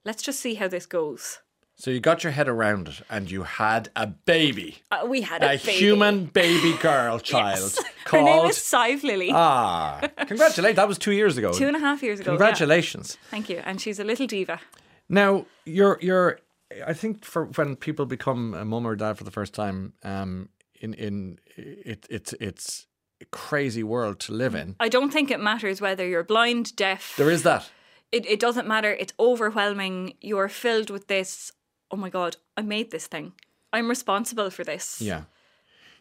[0.03, 1.39] Let's just see how this goes.
[1.75, 4.79] So you got your head around it and you had a baby.
[4.91, 5.71] Uh, we had a, A baby.
[5.73, 7.83] human baby girl child Yes.
[8.07, 9.29] Her name is Sive Lily.
[9.31, 10.75] Ah, congratulations.
[10.77, 11.53] That was two years ago.
[11.61, 12.31] Two and a half years ago.
[12.31, 12.37] yeah.
[12.37, 13.17] Congratulations.
[13.29, 13.61] Thank you.
[13.63, 14.59] And she's a little diva.
[15.07, 16.39] Now, you're you're.
[16.85, 20.49] I think for when people become a mum or dad for the first time, um,
[20.81, 22.86] in in it it's it's
[23.25, 24.75] crazy world to live in.
[24.79, 27.15] I don't think it matters whether you're blind, deaf.
[27.17, 27.69] There is that.
[28.11, 28.93] It, it doesn't matter.
[28.93, 30.13] It's overwhelming.
[30.21, 31.51] You're filled with this.
[31.91, 33.33] Oh my God, I made this thing.
[33.73, 35.01] I'm responsible for this.
[35.01, 35.23] Yeah,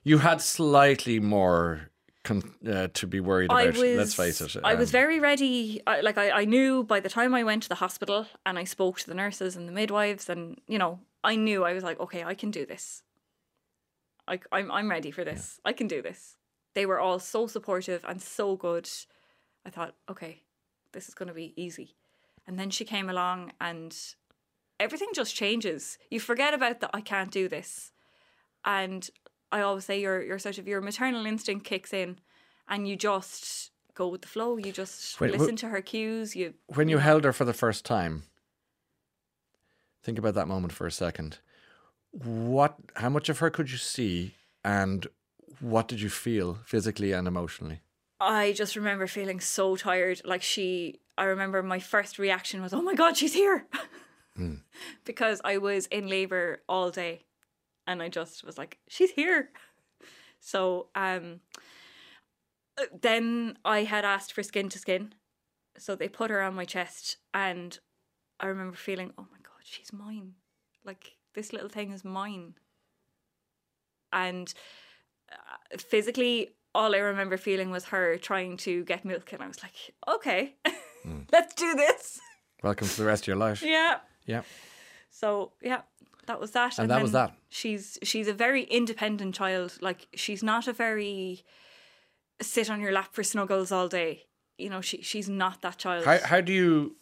[0.05, 1.91] you had slightly more
[2.23, 3.67] con- uh, to be worried about.
[3.67, 4.57] was, let's face it.
[4.63, 5.81] I was Um, very ready.
[5.87, 8.65] I, like I, I knew by the time I went to the hospital and I
[8.65, 11.99] spoke to the nurses and the midwives, and you know, I knew I was like,
[12.01, 13.03] okay, I can do this.
[14.29, 15.61] I, I'm I'm ready for this.
[15.65, 16.36] I can do this.
[16.77, 18.86] They were all so supportive and so good.
[19.65, 20.43] I thought, okay,
[20.93, 21.97] this is going to be easy.
[22.47, 23.97] And then she came along, and
[24.78, 25.97] everything just changes.
[26.11, 26.90] You forget about that.
[26.93, 27.93] I can't do this,
[28.62, 29.09] and
[29.51, 32.19] I always say your your sort of your maternal instinct kicks in,
[32.69, 34.59] and you just go with the flow.
[34.59, 36.36] You just Wait, wh- listen to her cues.
[36.36, 38.24] You when you held her for the first time.
[40.03, 41.39] Think about that moment for a second.
[42.11, 42.77] What?
[42.97, 45.07] How much of her could you see, and
[45.61, 47.81] what did you feel physically and emotionally?
[48.20, 50.23] I just remember feeling so tired.
[50.24, 53.66] Like she, I remember my first reaction was, "Oh my god, she's here,"
[55.05, 57.24] because I was in labor all day,
[57.87, 59.51] and I just was like, "She's here."
[60.39, 61.41] So, um,
[62.78, 65.15] uh, then I had asked for skin to skin,
[65.77, 67.77] so they put her on my chest, and
[68.39, 70.35] I remember feeling, "Oh my god, she's mine!"
[70.85, 72.55] Like this little thing is mine,
[74.12, 74.53] and
[75.31, 79.62] Uh, physically all I remember feeling was her trying to get milk and I was
[79.62, 79.74] like,
[80.07, 80.55] okay,
[81.03, 81.20] hmm.
[81.32, 82.20] let's do this.
[82.62, 83.62] Welcome to the rest of your life.
[83.62, 83.98] Yeah.
[84.27, 84.43] Yeah.
[85.11, 85.82] So yeah,
[86.27, 86.78] that was that.
[86.78, 87.35] And that was that.
[87.48, 89.78] She's she's a very independent child.
[89.81, 91.44] Like she's not a very
[92.43, 94.24] sit on your lap for snuggles all day.
[94.59, 96.05] You know, she she's not that child.
[96.05, 96.97] How how do you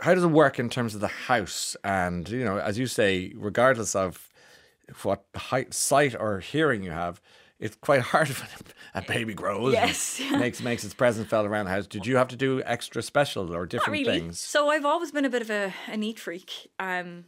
[0.00, 3.32] how does it work in terms of the house and you know as you say
[3.36, 4.28] regardless of
[5.02, 7.20] what height, sight or hearing you have
[7.64, 8.48] it's quite hard when
[8.94, 10.36] a baby grows Yes, yeah.
[10.44, 13.54] makes makes its presence felt around the house did you have to do extra special
[13.54, 14.20] or different really.
[14.20, 16.70] things So I've always been a bit of a, a neat freak.
[16.78, 17.24] Um,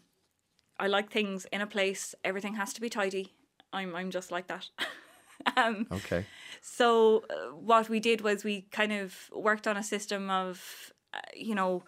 [0.78, 2.14] I like things in a place.
[2.22, 3.32] Everything has to be tidy.
[3.72, 4.68] I'm I'm just like that.
[5.56, 6.26] um, okay
[6.60, 11.20] So uh, what we did was we kind of worked on a system of, uh,
[11.34, 11.84] you know,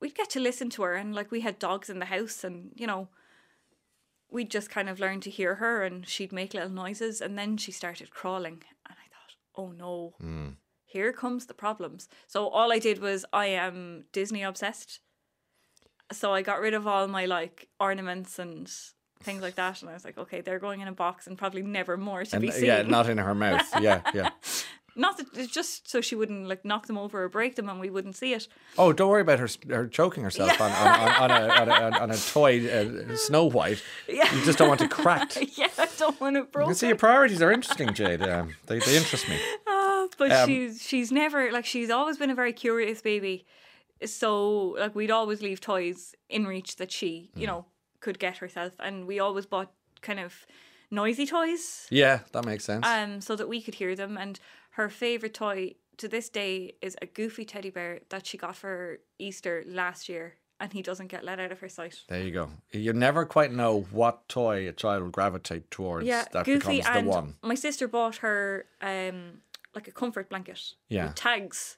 [0.00, 2.72] we'd get to listen to her, and like we had dogs in the house, and
[2.74, 3.08] you know,
[4.30, 7.56] we'd just kind of learned to hear her, and she'd make little noises, and then
[7.56, 10.50] she started crawling, and I thought, oh no, hmm.
[10.84, 12.08] here comes the problems.
[12.26, 15.00] So all I did was I am Disney obsessed,
[16.12, 18.70] so I got rid of all my like ornaments and.
[19.20, 21.62] Things like that, and I was like, okay, they're going in a box and probably
[21.62, 22.66] never more to and be uh, seen.
[22.66, 24.30] yeah not in her mouth yeah yeah
[24.98, 27.78] Not that it's just so she wouldn't like knock them over or break them and
[27.80, 28.48] we wouldn't see it.
[28.76, 31.98] oh don't worry about her her choking herself on, on, on, on, a, on, a,
[32.00, 34.30] on a toy uh, Snow White Yeah.
[34.34, 36.70] you just don't want it cracked yeah, I don't want it broken.
[36.70, 39.38] you see your priorities are interesting Jade um, they, they interest me
[39.68, 43.46] Ah, but Um, she's she's never like she's always been a very curious baby.
[44.04, 47.40] So like we'd always leave toys in reach that she, Mm.
[47.40, 47.64] you know,
[48.00, 49.72] could get herself and we always bought
[50.02, 50.46] kind of
[50.90, 51.86] noisy toys.
[51.90, 54.38] yeah that makes sense Um so that we could hear them and
[54.78, 59.00] her favorite toy to this day is a goofy teddy bear that she got for
[59.18, 61.96] Easter last year and he doesn't get let out of her sight.
[62.08, 62.48] There you go.
[62.70, 66.06] You never quite know what toy a child will gravitate towards.
[66.06, 67.34] yeah, that goofy becomes the and one.
[67.42, 69.42] my sister bought her um
[69.74, 71.06] like a comfort blanket Yeah.
[71.06, 71.76] with tags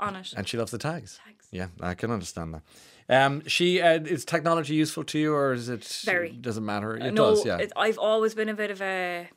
[0.00, 0.34] on it.
[0.36, 1.20] And she loves the tags.
[1.24, 1.46] Tags.
[1.52, 2.62] Yeah, I can understand that.
[3.08, 6.30] Um, she uh, is technology useful to you, or is it Very.
[6.30, 6.96] Doesn't matter.
[6.96, 7.46] It no, does.
[7.46, 7.58] Yeah.
[7.58, 9.28] it, I've always been a bit of a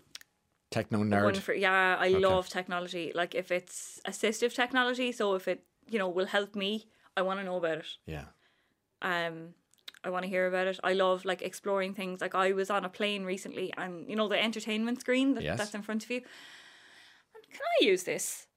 [0.70, 1.38] Techno nerd.
[1.38, 1.96] for yeah.
[2.00, 3.12] I love technology.
[3.16, 7.40] Like if it's assistive technology, so if it you know will help me, I want
[7.40, 7.88] to know about it.
[8.06, 8.26] yeah.
[9.02, 9.54] Um,
[10.04, 10.80] I want to hear about it.
[10.84, 12.22] I love like exploring things.
[12.22, 15.58] Like I was on a plane recently, and you know the entertainment screen that, Yes.
[15.58, 16.22] that's in front of you.
[17.52, 18.48] Can I use this?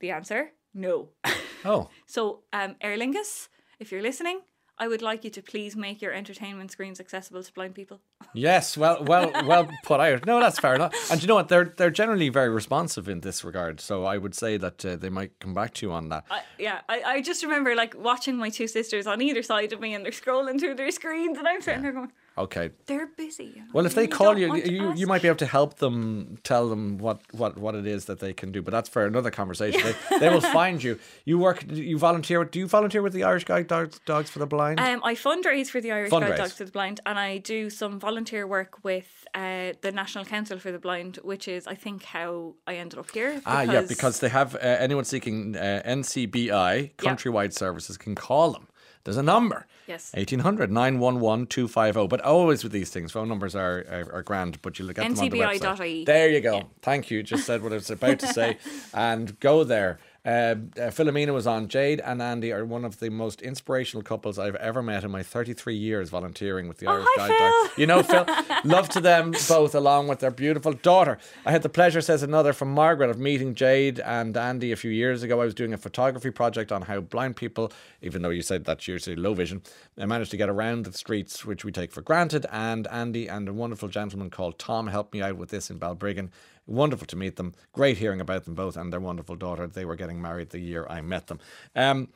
[0.00, 1.08] The answer: No.
[1.64, 3.48] Oh, So, um, Aer Lingus,
[3.78, 4.40] if you're listening,
[4.82, 8.00] I would like you to please make your entertainment screens accessible to blind people.
[8.34, 10.24] Yes, well, well, well put out.
[10.24, 10.94] No, that's fair enough.
[11.10, 11.48] And you know what?
[11.48, 13.78] They're they're generally very responsive in this regard.
[13.78, 16.24] So I would say that uh, they might come back to you on that.
[16.30, 19.80] I, yeah, I, I just remember like watching my two sisters on either side of
[19.80, 22.70] me and they're scrolling through their screens and I'm sitting there going, Okay.
[22.86, 23.44] they're busy.
[23.44, 26.38] you know, Well, if they call you, you you might be able to help them,
[26.44, 28.62] tell them what, what, what it is that they can do.
[28.62, 29.80] But that's for another conversation.
[29.82, 30.98] They, they will find you.
[31.24, 31.64] You work.
[31.68, 32.44] You volunteer.
[32.44, 34.80] Do you volunteer with the Irish Guide Dogs, Dogs for the Blind?
[34.80, 36.28] Um, I fundraise for the Irish Fundraise.
[36.28, 40.24] Guide Dogs for the Blind, and I do some volunteer work with uh, the National
[40.24, 43.40] Council for the Blind, which is, I think, how I ended up here.
[43.46, 48.68] Ah, yeah, because they have uh, anyone seeking uh, NCBI countrywide services can call them.
[49.04, 49.66] There's a number.
[49.86, 50.12] Yes.
[50.14, 52.06] 1800 911 250.
[52.06, 55.18] But always with these things, phone numbers are, are, are grand, but you'll get them
[55.18, 55.60] on the website.
[55.60, 56.04] NCBI.ie.
[56.04, 56.62] There you go.
[56.82, 57.22] Thank you.
[57.22, 58.58] Just said what I was about to say.
[58.94, 59.98] and go there.
[60.24, 60.54] Uh, uh,
[60.90, 61.66] Philomena was on.
[61.66, 65.24] Jade and Andy are one of the most inspirational couples I've ever met in my
[65.24, 67.78] 33 years volunteering with the Irish Oh, hi, Guide Dogs.
[67.78, 68.24] You know, Phil,
[68.64, 71.18] love to them both, along with their beautiful daughter.
[71.44, 74.92] I had the pleasure, says another from Margaret, of meeting Jade and Andy a few
[74.92, 75.40] years ago.
[75.40, 78.86] I was doing a photography project on how blind people, even though you said that's
[78.86, 79.60] usually low vision,
[79.96, 82.46] they managed to get around the streets, which we take for granted.
[82.52, 86.30] And Andy and a wonderful gentleman called Tom helped me out with this in Balbriggan.
[86.66, 87.54] Wonderful to meet them.
[87.72, 89.66] Great hearing about them both and their wonderful daughter.
[89.66, 91.40] They were getting married the year I met them.
[91.74, 92.08] Um,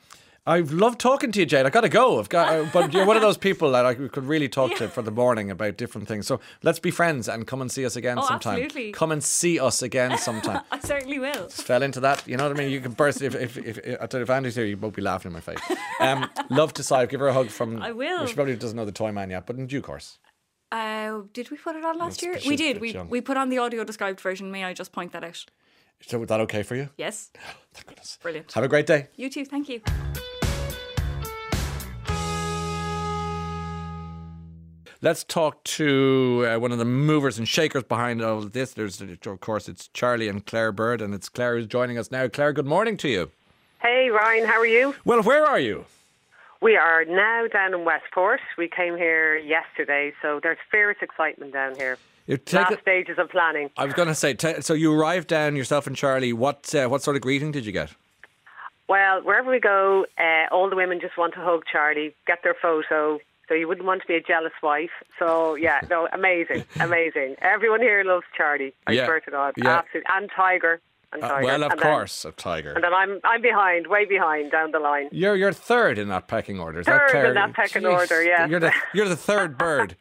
[0.49, 1.67] I've loved talking to you, Jade.
[1.67, 2.21] I got to go.
[2.21, 4.87] I've got, uh, but you're one of those people that I could really talk to
[4.87, 6.29] for the morning about different things.
[6.29, 8.53] So let's be friends and come and see us again Oh, sometime.
[8.63, 8.93] absolutely.
[8.93, 10.61] Come and see us again sometime.
[10.71, 11.49] I certainly will.
[11.49, 12.71] Fell into that, you know what I mean?
[12.71, 14.95] You can burst if if if, if I tell you if Andy's here, you both
[14.95, 15.59] be laughing in my face.
[15.99, 17.09] Um, love to Sive.
[17.09, 17.83] Give her a hug from.
[17.83, 18.25] I will.
[18.27, 20.21] She probably doesn't know the toy man yet, but in due course.
[20.73, 22.51] Uh, did we put it on last It's year?
[22.51, 22.81] We did.
[22.81, 23.09] We, young.
[23.09, 24.51] we put on the audio described version.
[24.51, 25.45] May I just point that out?
[26.03, 26.89] So is that okay for you?
[26.97, 27.31] Yes.
[27.73, 28.19] Thank goodness.
[28.21, 28.53] Brilliant.
[28.53, 29.09] Have a great day.
[29.17, 29.45] You too.
[29.45, 29.81] Thank you.
[35.03, 38.73] Let's talk to uh, one of the movers and shakers behind all of this.
[38.73, 42.27] There's, of course, it's Charlie and Claire Bird, and it's Claire who's joining us now.
[42.29, 43.31] Claire, good morning to you.
[43.79, 44.95] Hey Ryan, how are you?
[45.05, 45.85] Well, where are you?
[46.61, 48.41] We are now down in Westport.
[48.57, 51.99] We came here yesterday, so there's fierce excitement down here.
[52.27, 53.71] You Last it- stages of planning.
[53.77, 56.33] I was going to say, t- so you arrived down yourself and Charlie.
[56.33, 57.91] What uh, what sort of greeting did you get?
[58.89, 62.55] Well, wherever we go, uh, all the women just want to hug Charlie, get their
[62.61, 63.19] photo.
[63.49, 64.91] So you wouldn't want to be a jealous wife.
[65.21, 67.37] So yeah, no, amazing, amazing.
[67.43, 68.73] Everyone here loves Charlie.
[68.89, 69.79] I Yeah, swear to God, yeah.
[69.79, 70.81] absolutely, and Tiger,
[71.23, 72.73] and Uh, well, of And then- course, a tiger.
[72.73, 75.09] And then I'm I'm behind, way behind down the line.
[75.13, 76.81] You're you're third in that pecking order.
[76.81, 78.49] Is Third that in that pecking Jeez, order, yes.
[78.51, 79.97] You're the you're the third bird.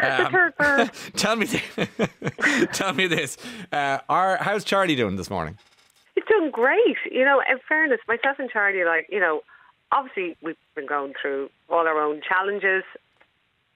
[0.00, 0.90] The Um, third bird.
[1.16, 1.46] tell me,
[2.72, 3.36] tell me this.
[3.72, 5.58] Uh, are, how's Charlie doing this morning?
[6.14, 6.96] He's doing great.
[7.10, 9.42] You know, in fairness, myself and Charlie, like, you know,
[9.92, 12.84] obviously we've been going through all our own challenges,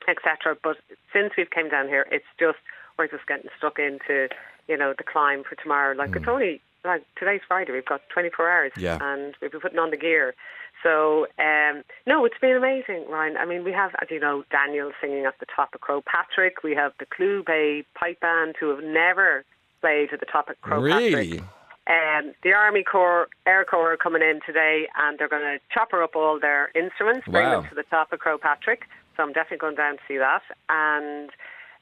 [0.09, 0.57] etc.
[0.63, 0.77] But
[1.13, 2.59] since we've came down here, it's just
[2.99, 4.29] we're just getting stuck into,
[4.69, 5.95] you know, the climb for tomorrow.
[5.95, 7.73] Like it's only like today's Friday.
[7.73, 8.99] We've got 24 hours, Yeah.
[9.01, 10.35] and we've been putting on the gear.
[10.83, 13.37] So um, no, it's been amazing, Ryan.
[13.39, 16.63] I mean, we have, as you know, Daniel singing at the top of Croagh Patrick.
[16.63, 19.45] We have the Clew Bay Pipe Band, who have never
[19.81, 21.15] played at the top of Croagh Patrick.
[21.15, 21.43] Really?
[21.87, 26.03] Um, the Army Corps, Air Corps are coming in today and they're going to chopper
[26.03, 27.61] up all their instruments, bring Wow.
[27.61, 28.85] them to the top of Croagh Patrick.
[29.17, 30.43] So I'm definitely going down to see that.
[30.71, 31.31] And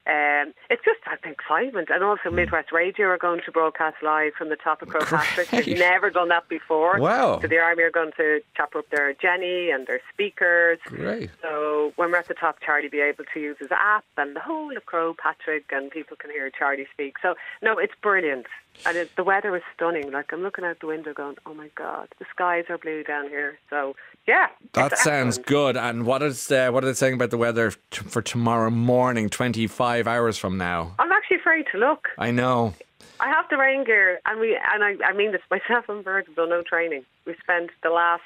[0.07, 1.89] um, it's just I think, excitement.
[1.91, 2.37] And also Hmm.
[2.37, 5.49] Midwest Radio are going to broadcast live from the top of Croagh Patrick.
[5.51, 6.99] They've never done that before.
[6.99, 7.41] Wow.
[7.41, 10.79] So the Army are going to chop up their Jenny and their speakers.
[10.85, 11.31] Great.
[11.41, 14.41] So when we're at the top, Charlie be able to use his app and the
[14.41, 17.16] whole of Croagh Patrick, and people can hear Charlie speak.
[17.20, 18.47] So no, it's brilliant,
[18.86, 20.11] and it, the weather is stunning.
[20.11, 23.28] Like I'm looking out the window, going, "Oh my God, the skies are blue down
[23.28, 23.94] here." So
[24.27, 25.47] yeah, That sounds excellent.
[25.47, 25.77] good.
[25.77, 29.28] And what is uh, what are they saying about the weather t- for tomorrow morning,
[29.28, 30.94] twenty five hours from now?
[30.99, 32.09] I'm actually afraid to look.
[32.19, 32.74] I know.
[33.20, 36.27] I have the rain gear, and we and I, I mean this myself and Bird
[36.27, 37.05] have done no training.
[37.27, 38.23] We spent the last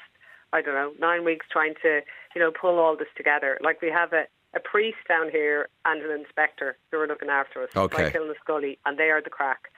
[0.53, 2.01] I don't know nine weeks trying to
[2.35, 3.59] you know pull all this together.
[3.61, 4.23] Like we have a,
[4.55, 8.05] a priest down here and an inspector who are looking after us, Okay.
[8.05, 9.69] like Kilna Scully, and they are the crack.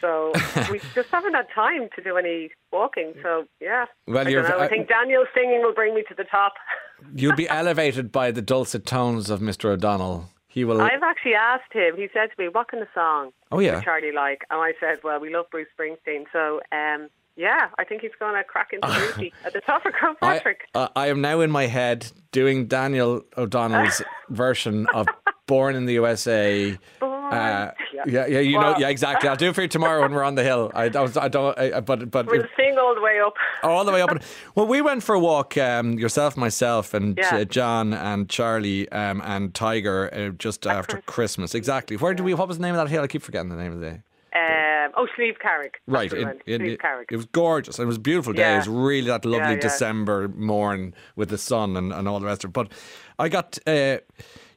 [0.00, 0.32] So
[0.70, 3.14] we just haven't had time to do any walking.
[3.22, 4.58] So yeah, Well, I, you're- don't know.
[4.58, 6.54] I I- think Daniel's singing will bring me to the top.
[7.14, 9.66] You'll be elevated by the dulcet tones of Mr.
[9.66, 10.30] O'Donnell.
[10.48, 10.80] He will.
[10.80, 11.96] I've actually asked him.
[11.96, 13.82] He said to me, "What kind of song Oh, yeah.
[13.82, 18.02] Charlie like?" And I said, "Well, we love Bruce Springsteen." So, um, yeah, I think
[18.02, 20.40] he's going to crack into Brucey at the top of Croagh I,
[20.74, 25.06] uh, I am now in my head doing Daniel O'Donnell's version of
[25.46, 29.28] "Born in the USA." Uh, Yeah, Yeah, yeah, you know, yeah, exactly.
[29.28, 30.70] I'll do it for you tomorrow when we're on the hill.
[30.74, 33.34] I, was, I don't, I, but but We'll sing all the way up.
[33.64, 34.10] Oh, all the way up.
[34.54, 37.36] Well, we went for a walk, um, yourself, myself, and Yeah.
[37.38, 41.54] uh, John and Charlie um, and Tiger uh, just after Christmas.
[41.54, 41.96] Exactly.
[41.96, 42.32] Where did we?
[42.34, 43.02] What was the name of that hill?
[43.02, 44.02] I keep forgetting the name of the.
[44.36, 45.80] Um, oh, Slieve Carrick.
[45.86, 46.42] Right, where we it, went.
[46.46, 47.08] it, Slieve Carrick.
[47.10, 47.78] it was gorgeous.
[47.78, 48.54] It was a beautiful day.
[48.54, 49.60] It was really that lovely Yeah, yeah.
[49.60, 52.52] December morn with the sun and, and all the rest of it.
[52.52, 52.72] But
[53.18, 53.98] I got, uh,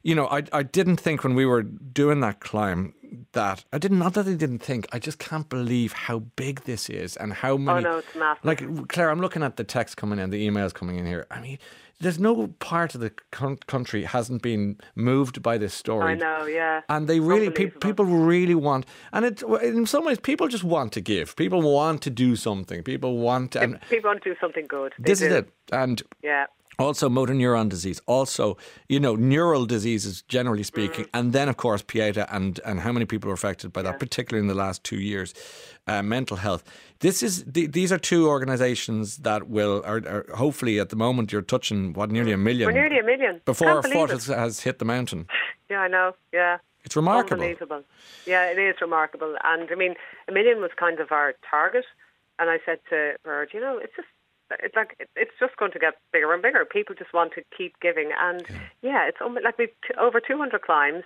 [0.04, 2.94] you know, I I didn't think when we were doing that climb
[3.34, 4.88] that I didn't not that I didn't think.
[4.92, 7.86] I just can't believe how big this is and how oh, many.
[7.86, 8.46] Oh, no, it's massive.
[8.46, 11.26] Like Claire, I'm looking at the text coming in, the emails coming in here.
[11.32, 11.60] I mean.
[12.02, 13.12] There's no part of the
[13.68, 16.14] country hasn't been moved by this story.
[16.14, 16.80] I know, yeah.
[16.88, 20.94] And they really, pe- people really want, and it in some ways, people just want
[20.94, 21.36] to give.
[21.36, 22.84] People want to do something.
[22.84, 24.94] People want, to, and People want to do something good.
[24.98, 25.36] They this is do.
[25.40, 25.50] it.
[25.74, 26.46] And Yeah.
[26.80, 28.02] Also motor neuron disease.
[28.08, 28.58] Also,
[28.88, 31.10] you know, neural diseases generally speaking, Mm.
[31.20, 34.42] and then of course Pieta and and how many people are affected by that, particularly
[34.44, 35.34] in the last two years.
[35.88, 36.64] Uh, mental health.
[37.00, 41.32] This is th- these are two organisations that will are, are hopefully at the moment
[41.32, 43.42] you're touching what nearly a million We're nearly a million.
[43.46, 44.14] before Fort it.
[44.14, 45.26] has, has hit the mountain.
[45.72, 46.16] Yeah, I know.
[46.34, 46.58] Yeah.
[46.84, 47.44] It's remarkable.
[47.44, 47.84] Unbelievable.
[48.26, 49.36] Yeah, it is remarkable.
[49.44, 49.94] And I mean,
[50.28, 51.86] a million was kind of our target.
[52.40, 54.08] And I said to Bird, you know, it's just,
[54.64, 56.66] it's like, it's just going to get bigger and bigger.
[56.66, 58.12] People just want to keep giving.
[58.20, 58.46] And
[58.82, 61.04] yeah, it's almo- like we've t- over 200 climbs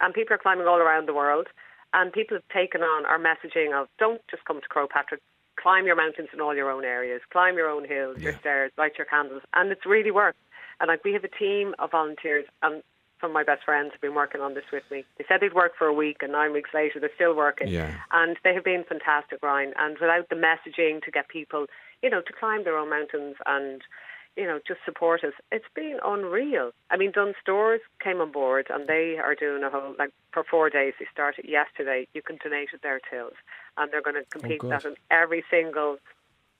[0.00, 1.48] and people are climbing all around the world.
[1.92, 5.20] And people have taken on our messaging of don't just come to Croagh Patrick,
[5.56, 8.92] climb your mountains in all your own areas, climb your own hills, your stairs, light
[8.96, 9.42] your candles.
[9.54, 10.38] And it's really worked.
[10.78, 12.82] And like we have a team of volunteers and
[13.20, 15.04] some of my best friends have been working on this with me.
[15.18, 17.68] They said they'd work for a week and nine weeks later they're still working.
[17.68, 17.92] Yeah.
[18.12, 19.74] And they have been fantastic, Ryan.
[19.78, 21.66] And without the messaging to get people,
[22.02, 23.82] you know, to climb their own mountains and,
[24.36, 26.72] you know, just support us, it's been unreal.
[26.90, 30.44] I mean, Dunnes Stores came on board and they are doing a whole, like, for
[30.44, 30.94] four days.
[30.98, 32.06] They started yesterday.
[32.14, 33.34] You can donate at their tills.
[33.76, 34.70] And they're going to oh, compete good.
[34.70, 35.98] that in every single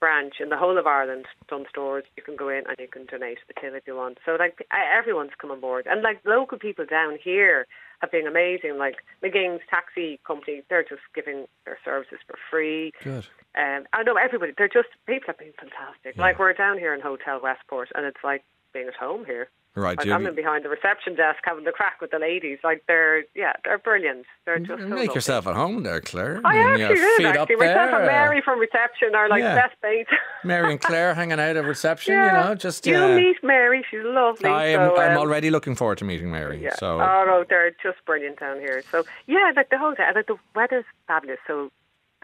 [0.01, 2.05] branch in the whole of Ireland, Dunnes Stores.
[2.17, 4.19] You can go in and you can donate the till if you want.
[4.25, 5.87] So, like, everyone's come on board.
[5.89, 7.67] And, like, local people down here
[8.01, 8.79] have been amazing.
[8.79, 12.93] Like, McGing's taxi company, they're just giving their services for free.
[13.03, 13.27] Good.
[13.57, 14.53] Um, I know everybody.
[14.57, 16.17] They're just people have been fantastic.
[16.17, 19.49] Like we're down here in Hotel Westport, and it's like being at home here.
[19.77, 19.97] Right.
[19.97, 22.59] Like you- I'm in behind the reception desk having the crack with the ladies.
[22.65, 24.27] Like they're yeah, they're brilliant.
[24.45, 25.15] They're just so Make lovely.
[25.15, 26.41] yourself at home there, Claire.
[26.45, 27.17] I And actually did.
[27.19, 27.97] feet up Actually, myself there.
[28.01, 29.55] and Mary from reception are like Yeah.
[29.55, 30.11] best mates.
[30.45, 32.43] Mary and Claire hanging out at reception, yeah.
[32.43, 32.85] you know, just.
[32.85, 33.85] you uh, meet Mary.
[33.89, 34.51] She's lovely.
[34.51, 36.61] I am, so, I'm um, already looking forward to meeting Mary.
[36.61, 36.75] Yeah.
[36.75, 38.83] So Oh no, they're just brilliant down here.
[38.91, 41.39] So yeah, like the whole day, like the weather's fabulous.
[41.47, 41.71] So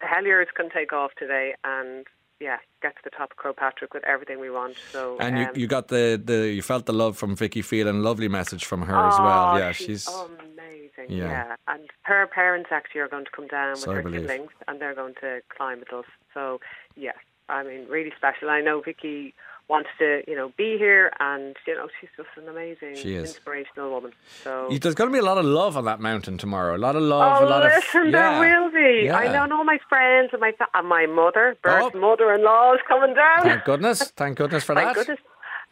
[0.01, 2.07] the Helliers can take off today and
[2.41, 4.77] yeah, get to the top of Croagh Patrick with everything we want.
[4.93, 8.03] So and you, um, you got the, the you felt the love from Vicky Phelan,
[8.03, 9.55] lovely message from her as well.
[9.55, 11.09] Oh, Yeah, she's, she's amazing.
[11.09, 11.29] Yeah.
[11.29, 11.57] Yeah.
[11.69, 14.21] and her parents actually are going to come down So with I her believe.
[14.23, 16.05] siblings, and they're going to climb with us.
[16.35, 16.61] So
[16.97, 17.13] yeah,
[17.49, 18.51] I mean, really special.
[18.51, 19.35] I know Vicky
[19.69, 23.31] wants to, you know, be here, and you know, she's just an amazing, She is.
[23.31, 24.13] inspirational woman.
[24.45, 24.69] So.
[24.81, 26.77] There's going to be a lot of love on that mountain tomorrow.
[26.77, 27.43] A lot of love.
[27.43, 28.41] Oh, a lot listen, of yeah.
[28.41, 29.07] there will be.
[29.07, 29.17] Yeah.
[29.19, 29.33] I Yeah.
[29.33, 31.99] know, and all my friends and my and my mother, Bird's Oh.
[31.99, 33.43] mother-in-law, is coming down.
[33.43, 34.11] Thank goodness.
[34.17, 34.95] Thank goodness for Thank that.
[35.07, 35.19] goodness.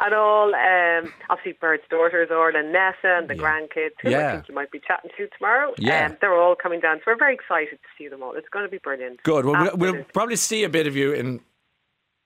[0.01, 4.27] And all, um, obviously, Bird's daughters, Orla and Nessa, and the grandkids, who Yeah.
[4.29, 5.73] I think you might be chatting to tomorrow.
[5.79, 6.07] Yeah.
[6.07, 6.97] Um, they're all coming down.
[6.99, 8.33] So we're very excited to see them all.
[8.35, 9.23] It's going to be brilliant.
[9.23, 9.45] Good.
[9.47, 11.41] Well, we'll, we'll probably see a bit of you in.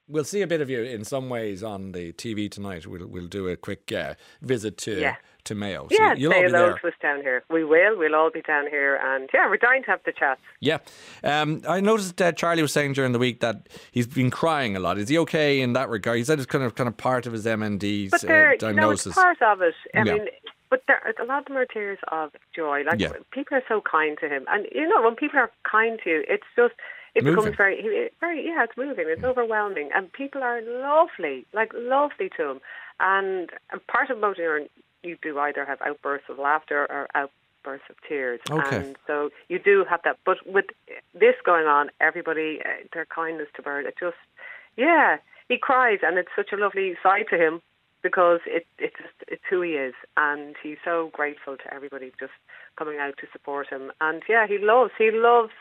[0.09, 2.87] We'll see a bit of you in some ways on the TV tonight.
[2.87, 5.17] We'll we'll do a quick uh, visit to Yeah.
[5.45, 5.89] to Mayo.
[5.91, 7.43] So Yeah, you'll say hello to us down here.
[7.51, 7.99] We will.
[7.99, 8.97] We'll all be down here.
[9.03, 10.39] And yeah, we're dying to have the chat.
[10.61, 10.79] Yeah.
[11.23, 14.97] Um, I noticed Charlie was saying during the week that he's been crying a lot.
[14.99, 16.17] Is he okay in that regard?
[16.19, 18.59] He said it's kind of kind of part of his MND's But uh, they're, you
[18.59, 19.07] know, diagnosis.
[19.09, 19.75] it's part of it.
[19.95, 20.05] I Yeah.
[20.15, 20.29] mean,
[20.71, 22.83] but there, a lot of them are tears of joy.
[22.87, 23.13] Like Yeah.
[23.31, 26.25] people are so kind to him, and you know, when people are kind to you,
[26.29, 26.75] it's just
[27.19, 27.37] it Moving.
[27.37, 32.51] becomes very, very yeah, it's moving, it's overwhelming, and people are lovely, like lovely to
[32.51, 32.61] him.
[33.01, 34.69] And, and part of motoring,
[35.03, 38.77] you do either have outbursts of laughter or outbursts of tears, Okay.
[38.77, 40.17] and so you do have that.
[40.25, 40.67] But with
[41.13, 44.17] this going on, everybody, uh, their kindness to Bird, it just
[44.77, 45.17] yeah,
[45.49, 47.61] he cries, and it's such a lovely side to him
[48.03, 52.33] because it it's just it's who he is, and he's so grateful to everybody just
[52.77, 53.91] coming out to support him.
[54.01, 55.53] And yeah, he loves he loves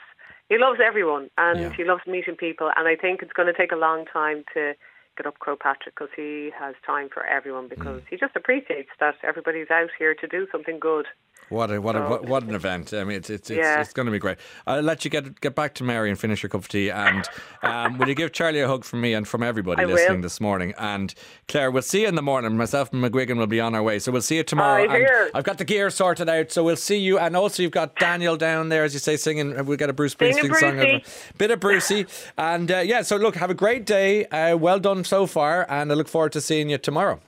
[0.50, 1.70] he loves everyone, and Yeah.
[1.74, 2.72] he loves meeting people.
[2.76, 4.76] And I think it's going to take a long time to
[5.18, 8.08] get up Croagh Patrick because he has time for everyone because mm.
[8.10, 11.08] he just appreciates that everybody's out here to do something good.
[11.50, 12.94] What a, what, a, what, what an event!
[12.94, 13.80] I mean, it's it's it's, Yeah.
[13.80, 14.38] it's going to be great.
[14.66, 16.90] I'll let you get get back to Mary and finish your cup of tea.
[16.92, 17.26] And
[17.64, 19.94] um, will you give Charlie a hug from me and from everybody I will.
[19.96, 20.74] listening this morning?
[20.78, 21.14] And
[21.48, 22.58] Claire, we'll see you in the morning.
[22.58, 24.90] Myself and McGuigan will be on our way, so we'll see you tomorrow.
[24.90, 25.32] Hear.
[25.34, 27.18] I've got the gear sorted out, so we'll see you.
[27.18, 29.66] And also, you've got Daniel down there, as you say, singing.
[29.66, 30.76] We'll get a Bruce Springsteen song.
[30.76, 31.04] Brucey.
[31.38, 32.08] Bit of Brucey,
[32.38, 33.04] and uh, yeah.
[33.04, 34.26] So look, have a great day.
[34.26, 37.22] Uh, well done so far, and I look forward to seeing you tomorrow.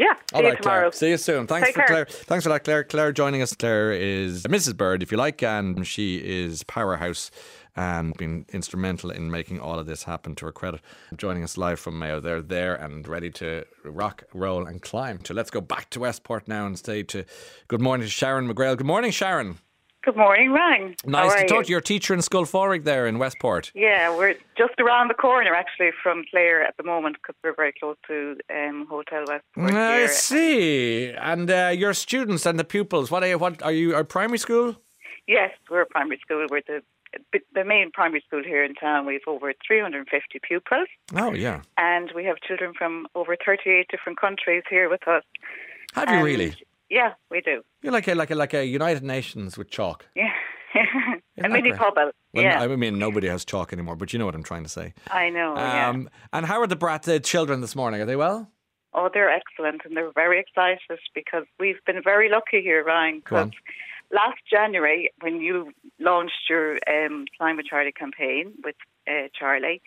[0.00, 0.14] Yeah.
[0.14, 0.80] See All you tomorrow.
[0.80, 0.92] Claire.
[0.92, 1.46] See you soon.
[1.46, 1.86] Thanks Take for care.
[1.88, 2.06] Claire.
[2.06, 2.84] Thanks for that, Claire.
[2.84, 3.54] Claire joining us.
[3.54, 4.74] Claire is Mrs.
[4.74, 7.30] Bird, if you like, and she is powerhouse
[7.76, 10.80] and been instrumental in making all of this happen to her credit.
[11.16, 12.18] Joining us live from Mayo.
[12.18, 15.22] They're there and ready to rock, roll, and climb.
[15.22, 17.26] So let's go back to Westport now and say to
[17.68, 18.78] good morning to Sharon McGrail.
[18.78, 19.58] Good morning, Sharon.
[20.02, 20.96] Good morning, Rang.
[21.04, 23.70] Nice to are talk to your teacher in Scoil Phádraig there in Westport.
[23.74, 27.74] Yeah, we're just around the corner actually from Clare at the moment because we're very
[27.78, 30.08] close to um, Hotel Westport I here.
[30.08, 31.10] see.
[31.10, 34.38] And uh, your students and the pupils, what are you, what are you, are primary
[34.38, 34.74] school?
[35.28, 36.46] Yes, we're a primary school.
[36.50, 36.80] We're the
[37.54, 39.04] the main primary school here in town.
[39.04, 40.86] We've over 350 pupils,
[41.16, 41.60] Oh, yeah.
[41.76, 45.24] and we have children from over 38 different countries here with us.
[45.94, 46.54] Have you And- really?
[46.90, 47.62] Yeah, we do.
[47.82, 50.06] You're like a like a like a United Nations with chalk.
[50.16, 50.32] Yeah,
[51.44, 52.10] a mini pobble.
[52.32, 54.68] Well, yeah, I mean nobody has chalk anymore, but you know what I'm trying to
[54.68, 54.94] say.
[55.10, 55.54] I know.
[55.56, 55.88] yeah.
[55.88, 58.00] Um, and how are the brat the children this morning?
[58.00, 58.48] Are they well?
[58.92, 63.20] Oh, they're excellent, and they're very excited because we've been very lucky here, Ryan.
[63.20, 63.50] Because
[64.12, 68.74] last January, when you launched your um, Climb with Charlie campaign with
[69.08, 69.80] uh, Charlie,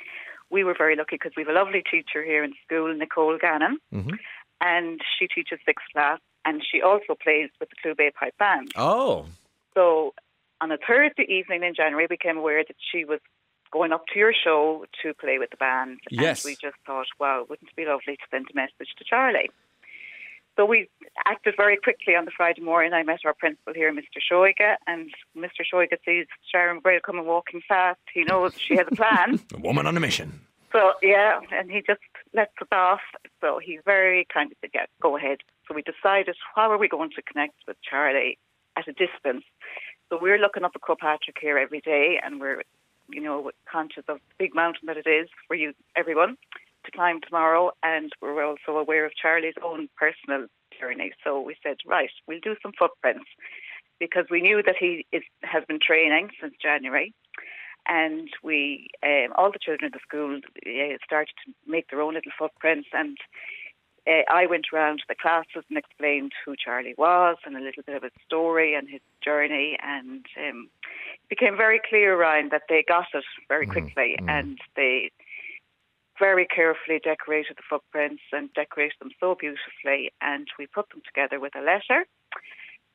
[0.50, 3.78] we were very lucky because we have a lovely teacher here in school, Nicole Gannon,
[3.94, 4.16] Mm-hmm.
[4.62, 8.72] and she teaches sixth class, and she also plays with the Clew Bay Pipe Band.
[8.76, 9.26] Oh,
[9.74, 10.14] So
[10.62, 13.20] on a Thursday evening in January, we became aware that she was
[13.72, 16.00] going up to your show to play with the band.
[16.12, 16.44] Yes.
[16.46, 19.50] And we just thought, wow, wouldn't it be lovely to send a message to Charlie?
[20.56, 20.88] So we
[21.26, 22.94] acted very quickly on the Friday morning.
[22.94, 24.20] I met our principal here, Mr.
[24.32, 25.62] Shoiga, and Mr.
[25.74, 28.00] Shoiga sees Sharon Braille coming walking fast.
[28.14, 29.40] He knows she has a plan.
[29.56, 30.42] a woman on a mission.
[30.72, 32.02] So yeah, and he just
[32.34, 33.02] lets us off.
[33.42, 37.12] So he very kindly said, "Yeah, go ahead." So we decided how are we going
[37.16, 38.38] to connect with Charlie
[38.78, 39.46] at a distance.
[40.10, 42.64] So we're looking up at Croagh Patrick here every day, and we're,
[43.10, 46.38] you know, conscious of the big mountain that it is for you, everyone,
[46.86, 47.72] to climb tomorrow.
[47.82, 50.48] And we're also aware of Charlie's own personal
[50.80, 51.14] journey.
[51.24, 53.30] So we said, right, we'll do some footprints
[54.00, 57.14] because we knew that he is has been training since January
[57.88, 62.14] and we um, all the children in the school uh, started to make their own
[62.14, 63.18] little footprints and
[64.08, 67.84] uh, I went around to the classes and explained who Charlie was and a little
[67.84, 72.64] bit of his story and his journey and um, it became very clear Ryan that
[72.70, 75.12] they got it very quickly and they
[76.20, 81.40] very carefully decorated the footprints and decorated them so beautifully and we put them together
[81.40, 82.06] with a letter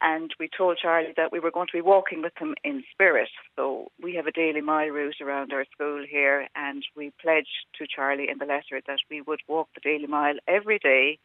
[0.01, 3.29] and we told Charlie that we were going to be walking with him in spirit.
[3.57, 7.87] So we have a daily mile route around our school here, and we pledged to
[7.87, 11.19] Charlie in the letter that we would walk the daily mile every day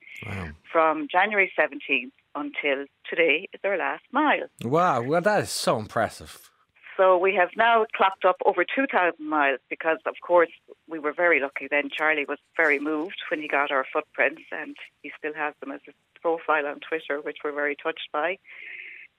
[0.72, 4.48] from January 17th until today is our last mile.
[4.64, 6.50] Wow, well that is so impressive.
[6.98, 10.50] So we have now clocked up over 2,000 miles because, of course,
[10.88, 11.90] we were very lucky then.
[11.96, 15.82] Charlie was very moved when he got our footprints, and he still has them as
[15.88, 18.38] a profile on Twitter, which we're very touched by.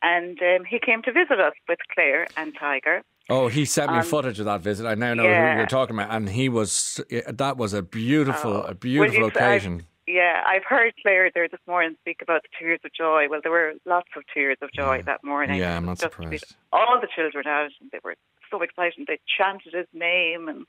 [0.02, 3.02] And um, he came to visit us with Claire and Tiger.
[3.30, 4.86] Oh, he sent me Um, footage of that visit.
[4.86, 5.56] I now know who yeah.
[5.56, 7.00] you're talking about, and he was.
[7.26, 9.86] That was a beautiful, Oh, a beautiful occasion.
[10.06, 13.26] Yeah, I've heard Claire there this morning speak about the tears of joy.
[13.30, 15.58] Well, there were lots of tears of joy that morning.
[15.58, 16.56] Yeah, I'm not Just surprised.
[16.72, 18.16] All the children out, and they were
[18.50, 19.06] so excited.
[19.06, 20.66] They chanted his name, and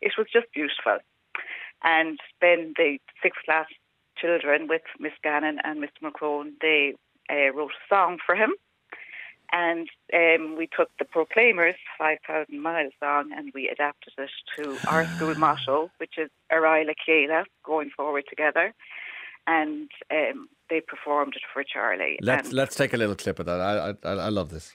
[0.00, 0.98] it was just beautiful.
[1.84, 3.66] And then the sixth class
[4.16, 6.02] children with Miss Gannon and Mr.
[6.02, 6.94] McCrone, they
[7.30, 8.54] uh, wrote a song for him.
[9.52, 15.06] And um, we took the Proclaimers 5,000 miles song and we adapted it to our
[15.14, 18.74] school motto, which is Arila Kayla, going forward together.
[19.46, 22.18] And um, they performed it for Charlie.
[22.20, 23.60] Let's and let's take a little clip of that.
[23.60, 24.72] I I, I love this.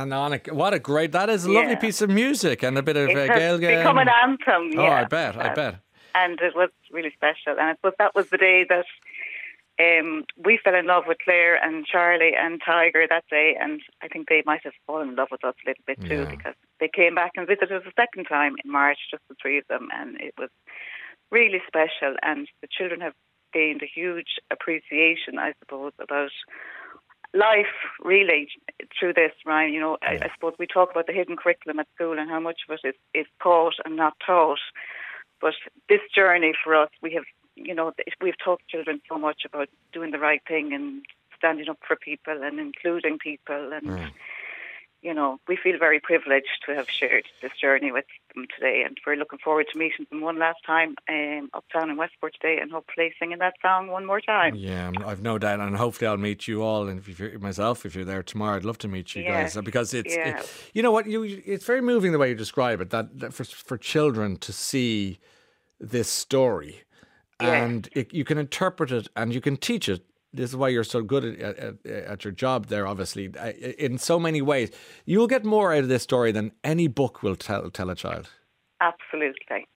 [0.00, 0.48] Anonic.
[0.48, 1.78] What a great, that is a lovely Yeah.
[1.86, 4.78] piece of music and a bit of It uh, has become an and- anthem.
[4.78, 4.86] Oh.
[4.86, 5.76] I bet, I bet.
[6.14, 7.52] And it was really special.
[7.58, 8.86] And I suppose that was the day that
[9.78, 13.56] um, we fell in love with Claire and Charlie and Tiger that day.
[13.58, 16.24] And I think they might have fallen in love with us a little bit too
[16.24, 16.30] Yeah.
[16.36, 19.58] because they came back and visited us a second time in March, just the three
[19.58, 19.88] of them.
[19.94, 20.50] And it was
[21.30, 22.16] really special.
[22.22, 23.14] And the children have
[23.54, 26.30] gained a huge appreciation, I suppose, about
[27.34, 27.66] life
[28.02, 28.48] really
[28.98, 29.72] through this, Ryan.
[29.72, 32.40] You know, I, I suppose we talk about the hidden curriculum at school and how
[32.40, 34.58] much of it is, is taught and not taught.
[35.40, 35.54] But
[35.88, 37.24] this journey for us, we have,
[37.56, 41.04] you know, we've taught children so much about doing the right thing and
[41.36, 44.10] standing up for people and including people and mm.
[45.02, 48.04] You know, we feel very privileged to have shared this journey with
[48.34, 51.96] them today, and we're looking forward to meeting them one last time um, uptown in
[51.96, 54.54] Westport today, and hopefully singing that song one more time.
[54.54, 56.86] Yeah, I've no doubt, and hopefully I'll meet you all.
[56.88, 59.56] And if you're myself, if you're there tomorrow, I'd love to meet you Yeah, guys
[59.62, 60.38] because it's, yeah.
[60.40, 62.90] it- you know what, you it's very moving the way you describe it.
[62.90, 65.18] That, that for for children to see
[65.80, 66.82] this story,
[67.40, 67.64] Yeah.
[67.64, 70.04] and it, you can interpret it and you can teach it.
[70.32, 73.30] This is why you're so good at, at, at your job there, obviously,
[73.78, 74.70] in so many ways.
[75.04, 78.28] You'll get more out of this story than any book will tell tell a child.
[78.80, 79.66] Absolutely,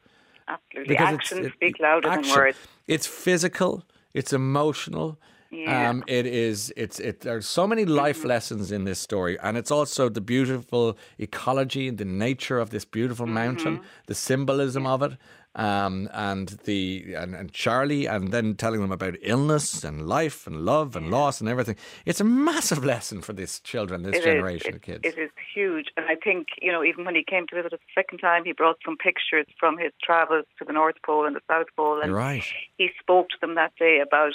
[0.49, 0.95] absolutely.
[0.95, 2.23] Because Actions it- speak louder action.
[2.31, 2.59] than words.
[2.87, 3.85] It's physical.
[4.15, 5.19] It's emotional.
[5.51, 5.91] Yeah.
[5.91, 6.73] Um, it is.
[6.77, 6.99] It's.
[6.99, 7.21] It.
[7.21, 8.29] There's so many life Mm-hmm.
[8.29, 12.85] lessons in this story, and it's also the beautiful ecology and the nature of this
[12.85, 13.35] beautiful Mm-hmm.
[13.35, 15.13] mountain, the symbolism of it,
[15.57, 20.65] um, and the and, and Charlie, and then telling them about illness and life and
[20.65, 21.77] love and loss and everything.
[22.05, 24.25] It's a massive lesson for these children, this It is.
[24.25, 25.01] generation It- of kids.
[25.05, 27.81] It is huge, and I think you know even when he came to visit us
[27.81, 31.37] the second time, he brought some pictures from his travels to the North Pole and
[31.37, 32.45] the South Pole, and right.
[32.79, 34.33] he spoke to them that day about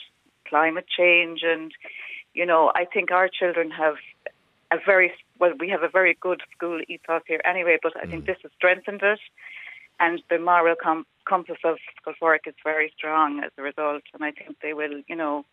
[0.47, 1.71] climate change, and
[2.33, 3.95] you know I think our children have
[4.71, 8.11] a very well, we have a very good school ethos here anyway, but I Mm.
[8.11, 9.19] think this has strengthened it,
[9.99, 14.23] and the moral com- compass of Scoil Phádraig is very strong as a result, and
[14.23, 15.45] I think they will, you know.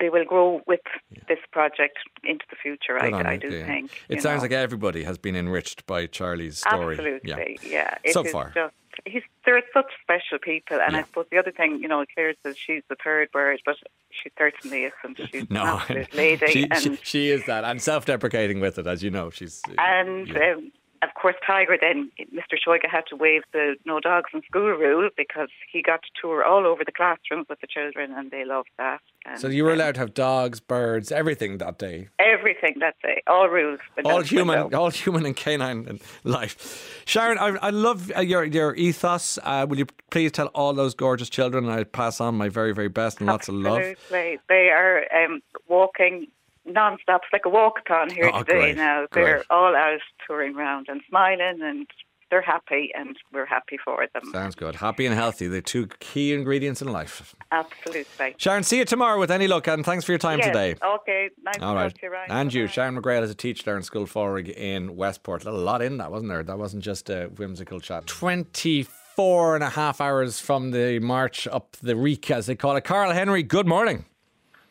[0.00, 0.78] They will grow with
[1.26, 2.96] this project into the future.
[3.00, 3.66] Good I, I you, do yeah.
[3.66, 3.90] think.
[4.08, 4.42] It sounds know.
[4.42, 6.94] like everybody has been enriched by Charlie's story.
[6.94, 7.44] Absolutely, Yeah.
[7.64, 7.94] yeah.
[8.04, 8.52] It so far.
[8.54, 8.74] just
[9.06, 11.04] he's they're such special people, and I Yeah.
[11.06, 13.74] suppose the other thing, you know, Claire says she's the third bird, but
[14.10, 15.20] she certainly isn't.
[15.32, 18.86] She's No, an absolute lady, she, and she, she is that, and self-deprecating with it,
[18.86, 19.30] as you know.
[19.30, 20.72] She's and um,
[21.02, 21.76] of course Tiger.
[21.80, 22.56] Then Mr.
[22.66, 26.44] Shoiga had to waive the no dogs in school rule because he got to tour
[26.44, 29.00] all over the classrooms with the children, and they loved that.
[29.26, 32.08] And So you were allowed to have dogs, birds, everything that day.
[32.18, 32.74] everything.
[32.80, 33.22] That's it.
[33.26, 33.80] All rules.
[34.04, 37.02] All human, all human and canine life.
[37.04, 39.38] Sharon, I, I love uh, your your ethos.
[39.42, 42.88] Uh, will you please tell all those gorgeous children I pass on my very very
[42.88, 43.78] best and lots of love.
[43.80, 44.38] Absolutely.
[44.48, 46.28] They are um, walking
[46.72, 47.22] non-stop.
[47.24, 49.06] It's like a walkathon here Oh, today great, now.
[49.12, 49.46] They're great.
[49.50, 51.86] all out touring around and smiling and
[52.30, 54.22] they're happy and we're happy for them.
[54.32, 54.74] Sounds good.
[54.76, 57.34] Happy and healthy, the two key ingredients in life.
[57.50, 58.34] Absolutely.
[58.36, 60.74] Sharon, see you tomorrow with any luck, and thanks for your time Yes, today.
[60.84, 61.30] Okay.
[61.42, 61.88] Nice All to right.
[61.90, 62.12] talk to you.
[62.28, 65.46] And you, Sharon McGrail is a teacher there in Scoil Phádraig in Westport.
[65.46, 66.42] A lot in that, wasn't there?
[66.42, 68.06] That wasn't just a whimsical chat.
[68.06, 72.84] 24 and a half hours from the march up the Reek, as they call it.
[72.84, 74.04] Carl Henry, good morning.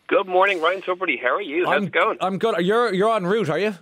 [0.07, 1.21] Good morning, Ryan Tubridy.
[1.21, 1.65] How are you?
[1.65, 2.17] How's I'm, it going?
[2.21, 2.65] I'm good.
[2.65, 3.75] You're, you're en route, are you?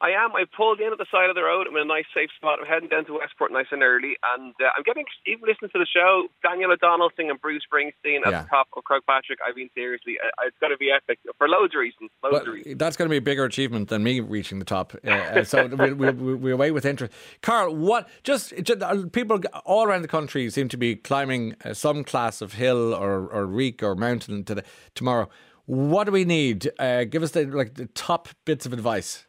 [0.00, 0.34] I am.
[0.36, 1.66] I pulled in at the side of the road.
[1.68, 2.58] I'm in a nice, safe spot.
[2.60, 4.16] I'm heading down to Westport nice and early.
[4.34, 8.32] And uh, I'm getting, even listening to the show, Daniel O'Donnell singing Bruce Springsteen at
[8.32, 8.42] Yeah.
[8.42, 9.38] the top of Croagh Patrick.
[9.46, 12.10] I mean, seriously, uh, it's going to be epic for loads of reasons.
[12.22, 12.78] Loads Well, of reasons.
[12.78, 14.94] that's going to be a bigger achievement than me reaching the top.
[15.04, 17.12] Uh, uh, so we'll, we'll, we'll, we'll wait with interest.
[17.42, 18.08] Carl, what?
[18.22, 22.40] Just, just uh, people all around the country seem to be climbing uh, some class
[22.40, 24.62] of hill or or reek or mountain today,
[24.94, 25.28] tomorrow.
[25.66, 26.70] What do we need?
[26.78, 29.25] Uh, give us the like the top bits of advice.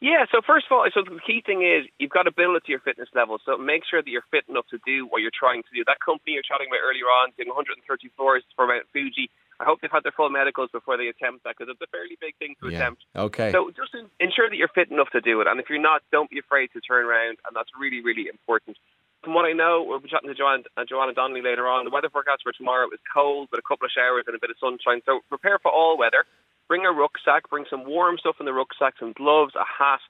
[0.00, 2.64] Yeah, so first of all, so the key thing is you've got to build it
[2.66, 3.42] to your fitness level.
[3.44, 5.82] So make sure that you're fit enough to do what you're trying to do.
[5.90, 7.82] That company you're chatting about earlier on, doing 130
[8.14, 9.26] floors for Mount Fuji,
[9.58, 12.14] I hope they've had their full medicals before they attempt that because it's a fairly
[12.20, 12.78] big thing to Yeah.
[12.78, 13.02] attempt.
[13.16, 13.50] Okay.
[13.50, 15.48] So just ensure that you're fit enough to do it.
[15.50, 17.42] And if you're not, don't be afraid to turn around.
[17.42, 18.78] And that's really, really important.
[19.24, 21.84] From what I know, we'll be chatting to Joanne, uh, Joanna Donnelly later on.
[21.84, 24.50] The weather forecast for tomorrow is cold with a couple of showers and a bit
[24.50, 25.02] of sunshine.
[25.04, 26.24] So prepare for all weather.
[26.68, 27.50] Bring a rucksack.
[27.50, 30.00] Bring some warm stuff in the rucksack, some gloves, a hat.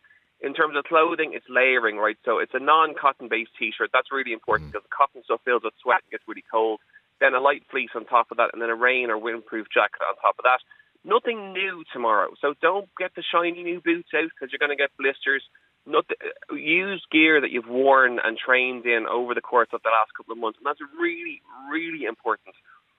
[0.41, 2.19] In terms of clothing, it's layering, right?
[2.25, 3.91] So it's a non-cotton based t-shirt.
[3.93, 6.79] That's really important because the cotton stuff fills with sweat and gets really cold.
[7.19, 10.05] Then a light fleece on top of that, and then a rain or windproof jacket
[10.07, 10.63] on top of that.
[11.03, 14.79] Nothing new tomorrow, so don't get the shiny new boots out because you're going to
[14.79, 15.43] get blisters.
[15.89, 16.20] Nothing,
[16.52, 20.32] use gear that you've worn and trained in over the course of the last couple
[20.32, 21.40] of months, and that's really,
[21.73, 22.52] really important.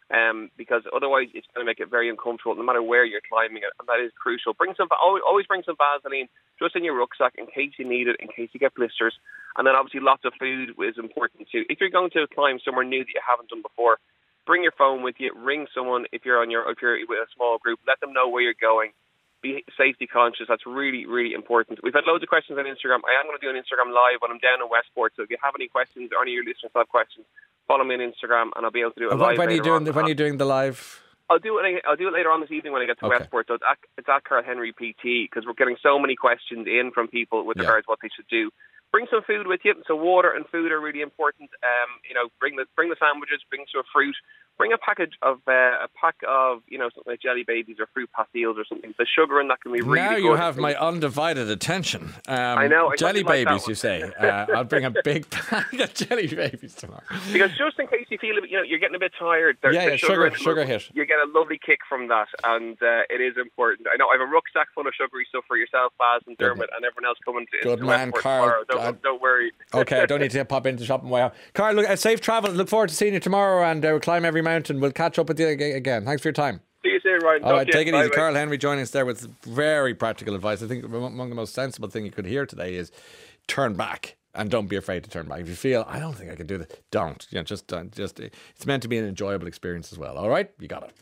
[0.10, 3.62] Um, because otherwise it's going to make it very uncomfortable, no matter where you're climbing
[3.62, 4.58] it, and that is crucial.
[4.58, 6.26] Bring some, always, always bring some Vaseline
[6.58, 9.14] just in your rucksack in case you need it, in case you get blisters,
[9.54, 11.62] and then obviously lots of food is important too.
[11.70, 14.02] If you're going to climb somewhere new that you haven't done before,
[14.50, 15.30] bring your phone with you.
[15.38, 17.78] Ring someone if you're on your if you're with a small group.
[17.86, 18.98] Let them know where you're going.
[19.42, 20.48] Be safety conscious.
[20.50, 21.80] That's really really important.
[21.82, 23.00] We've had loads of questions on Instagram.
[23.08, 25.14] I am going to do an Instagram live when I'm down in Westport.
[25.16, 27.26] So if you have any questions or any of your listeners have questions,
[27.68, 29.38] follow me on Instagram and I'll be able to do a And live.
[29.38, 31.02] when, are you doing the, when are you doing the live?
[31.30, 31.82] I'll do it.
[31.88, 33.16] I'll do it later on this evening when I get to Okay.
[33.20, 33.48] Westport.
[33.48, 36.92] So it's at, it's at Carl Henry PT because we're getting so many questions in
[36.92, 37.64] from people with Yeah.
[37.64, 38.52] regards to what they should do.
[38.92, 39.76] Bring some food with you.
[39.88, 41.50] So water and food are really important.
[41.64, 43.42] Um, you know, bring the bring the sandwiches.
[43.50, 44.16] Bring some fruit.
[44.58, 45.52] Bring a package of uh,
[45.86, 48.94] a pack of you know something like jelly babies or fruit pastilles or something.
[48.98, 50.24] The sugar in that can be really now good.
[50.24, 52.14] you have my undivided attention.
[52.28, 54.02] Um, I know, I jelly thought you liked babies, that you say.
[54.20, 57.04] Uh, I'll bring a big pack of jelly babies tomorrow.
[57.32, 59.58] because just in case you feel you know you're getting a bit tired.
[59.62, 60.90] There's Yeah, yeah, sugar, sugar- sugar hit.
[60.94, 63.88] You get a lovely kick from that, and uh, it is important.
[63.90, 66.70] I know I have a rucksack full of sugary stuff for yourself, Baz and Dermot,
[66.76, 68.66] and everyone else coming to Good man, Carl.
[68.70, 68.79] tomorrow.
[68.86, 69.52] Don't, don't worry.
[69.74, 71.32] Okay, I don't need to pop into the shop and wow.
[71.54, 72.52] Carl, look, uh, safe travel.
[72.52, 74.80] Look forward to seeing you tomorrow and uh, we'll climb every mountain.
[74.80, 76.06] We'll catch up with you again.
[76.06, 76.62] Thanks for your time.
[76.84, 77.44] See you soon, Ryan.
[77.44, 78.10] All right, take it easy.
[78.10, 78.16] bye.
[78.16, 80.64] Carl Henry joining us there with very practical advice.
[80.64, 82.92] I think among the most sensible thing you could hear today is
[83.48, 85.42] turn back and don't be afraid to turn back.
[85.42, 87.26] If you feel I don't think I can do this, don't.
[87.30, 87.92] You know, just don't.
[87.92, 90.18] Just it's meant to be an enjoyable experience as well.
[90.18, 90.94] All right, you got it.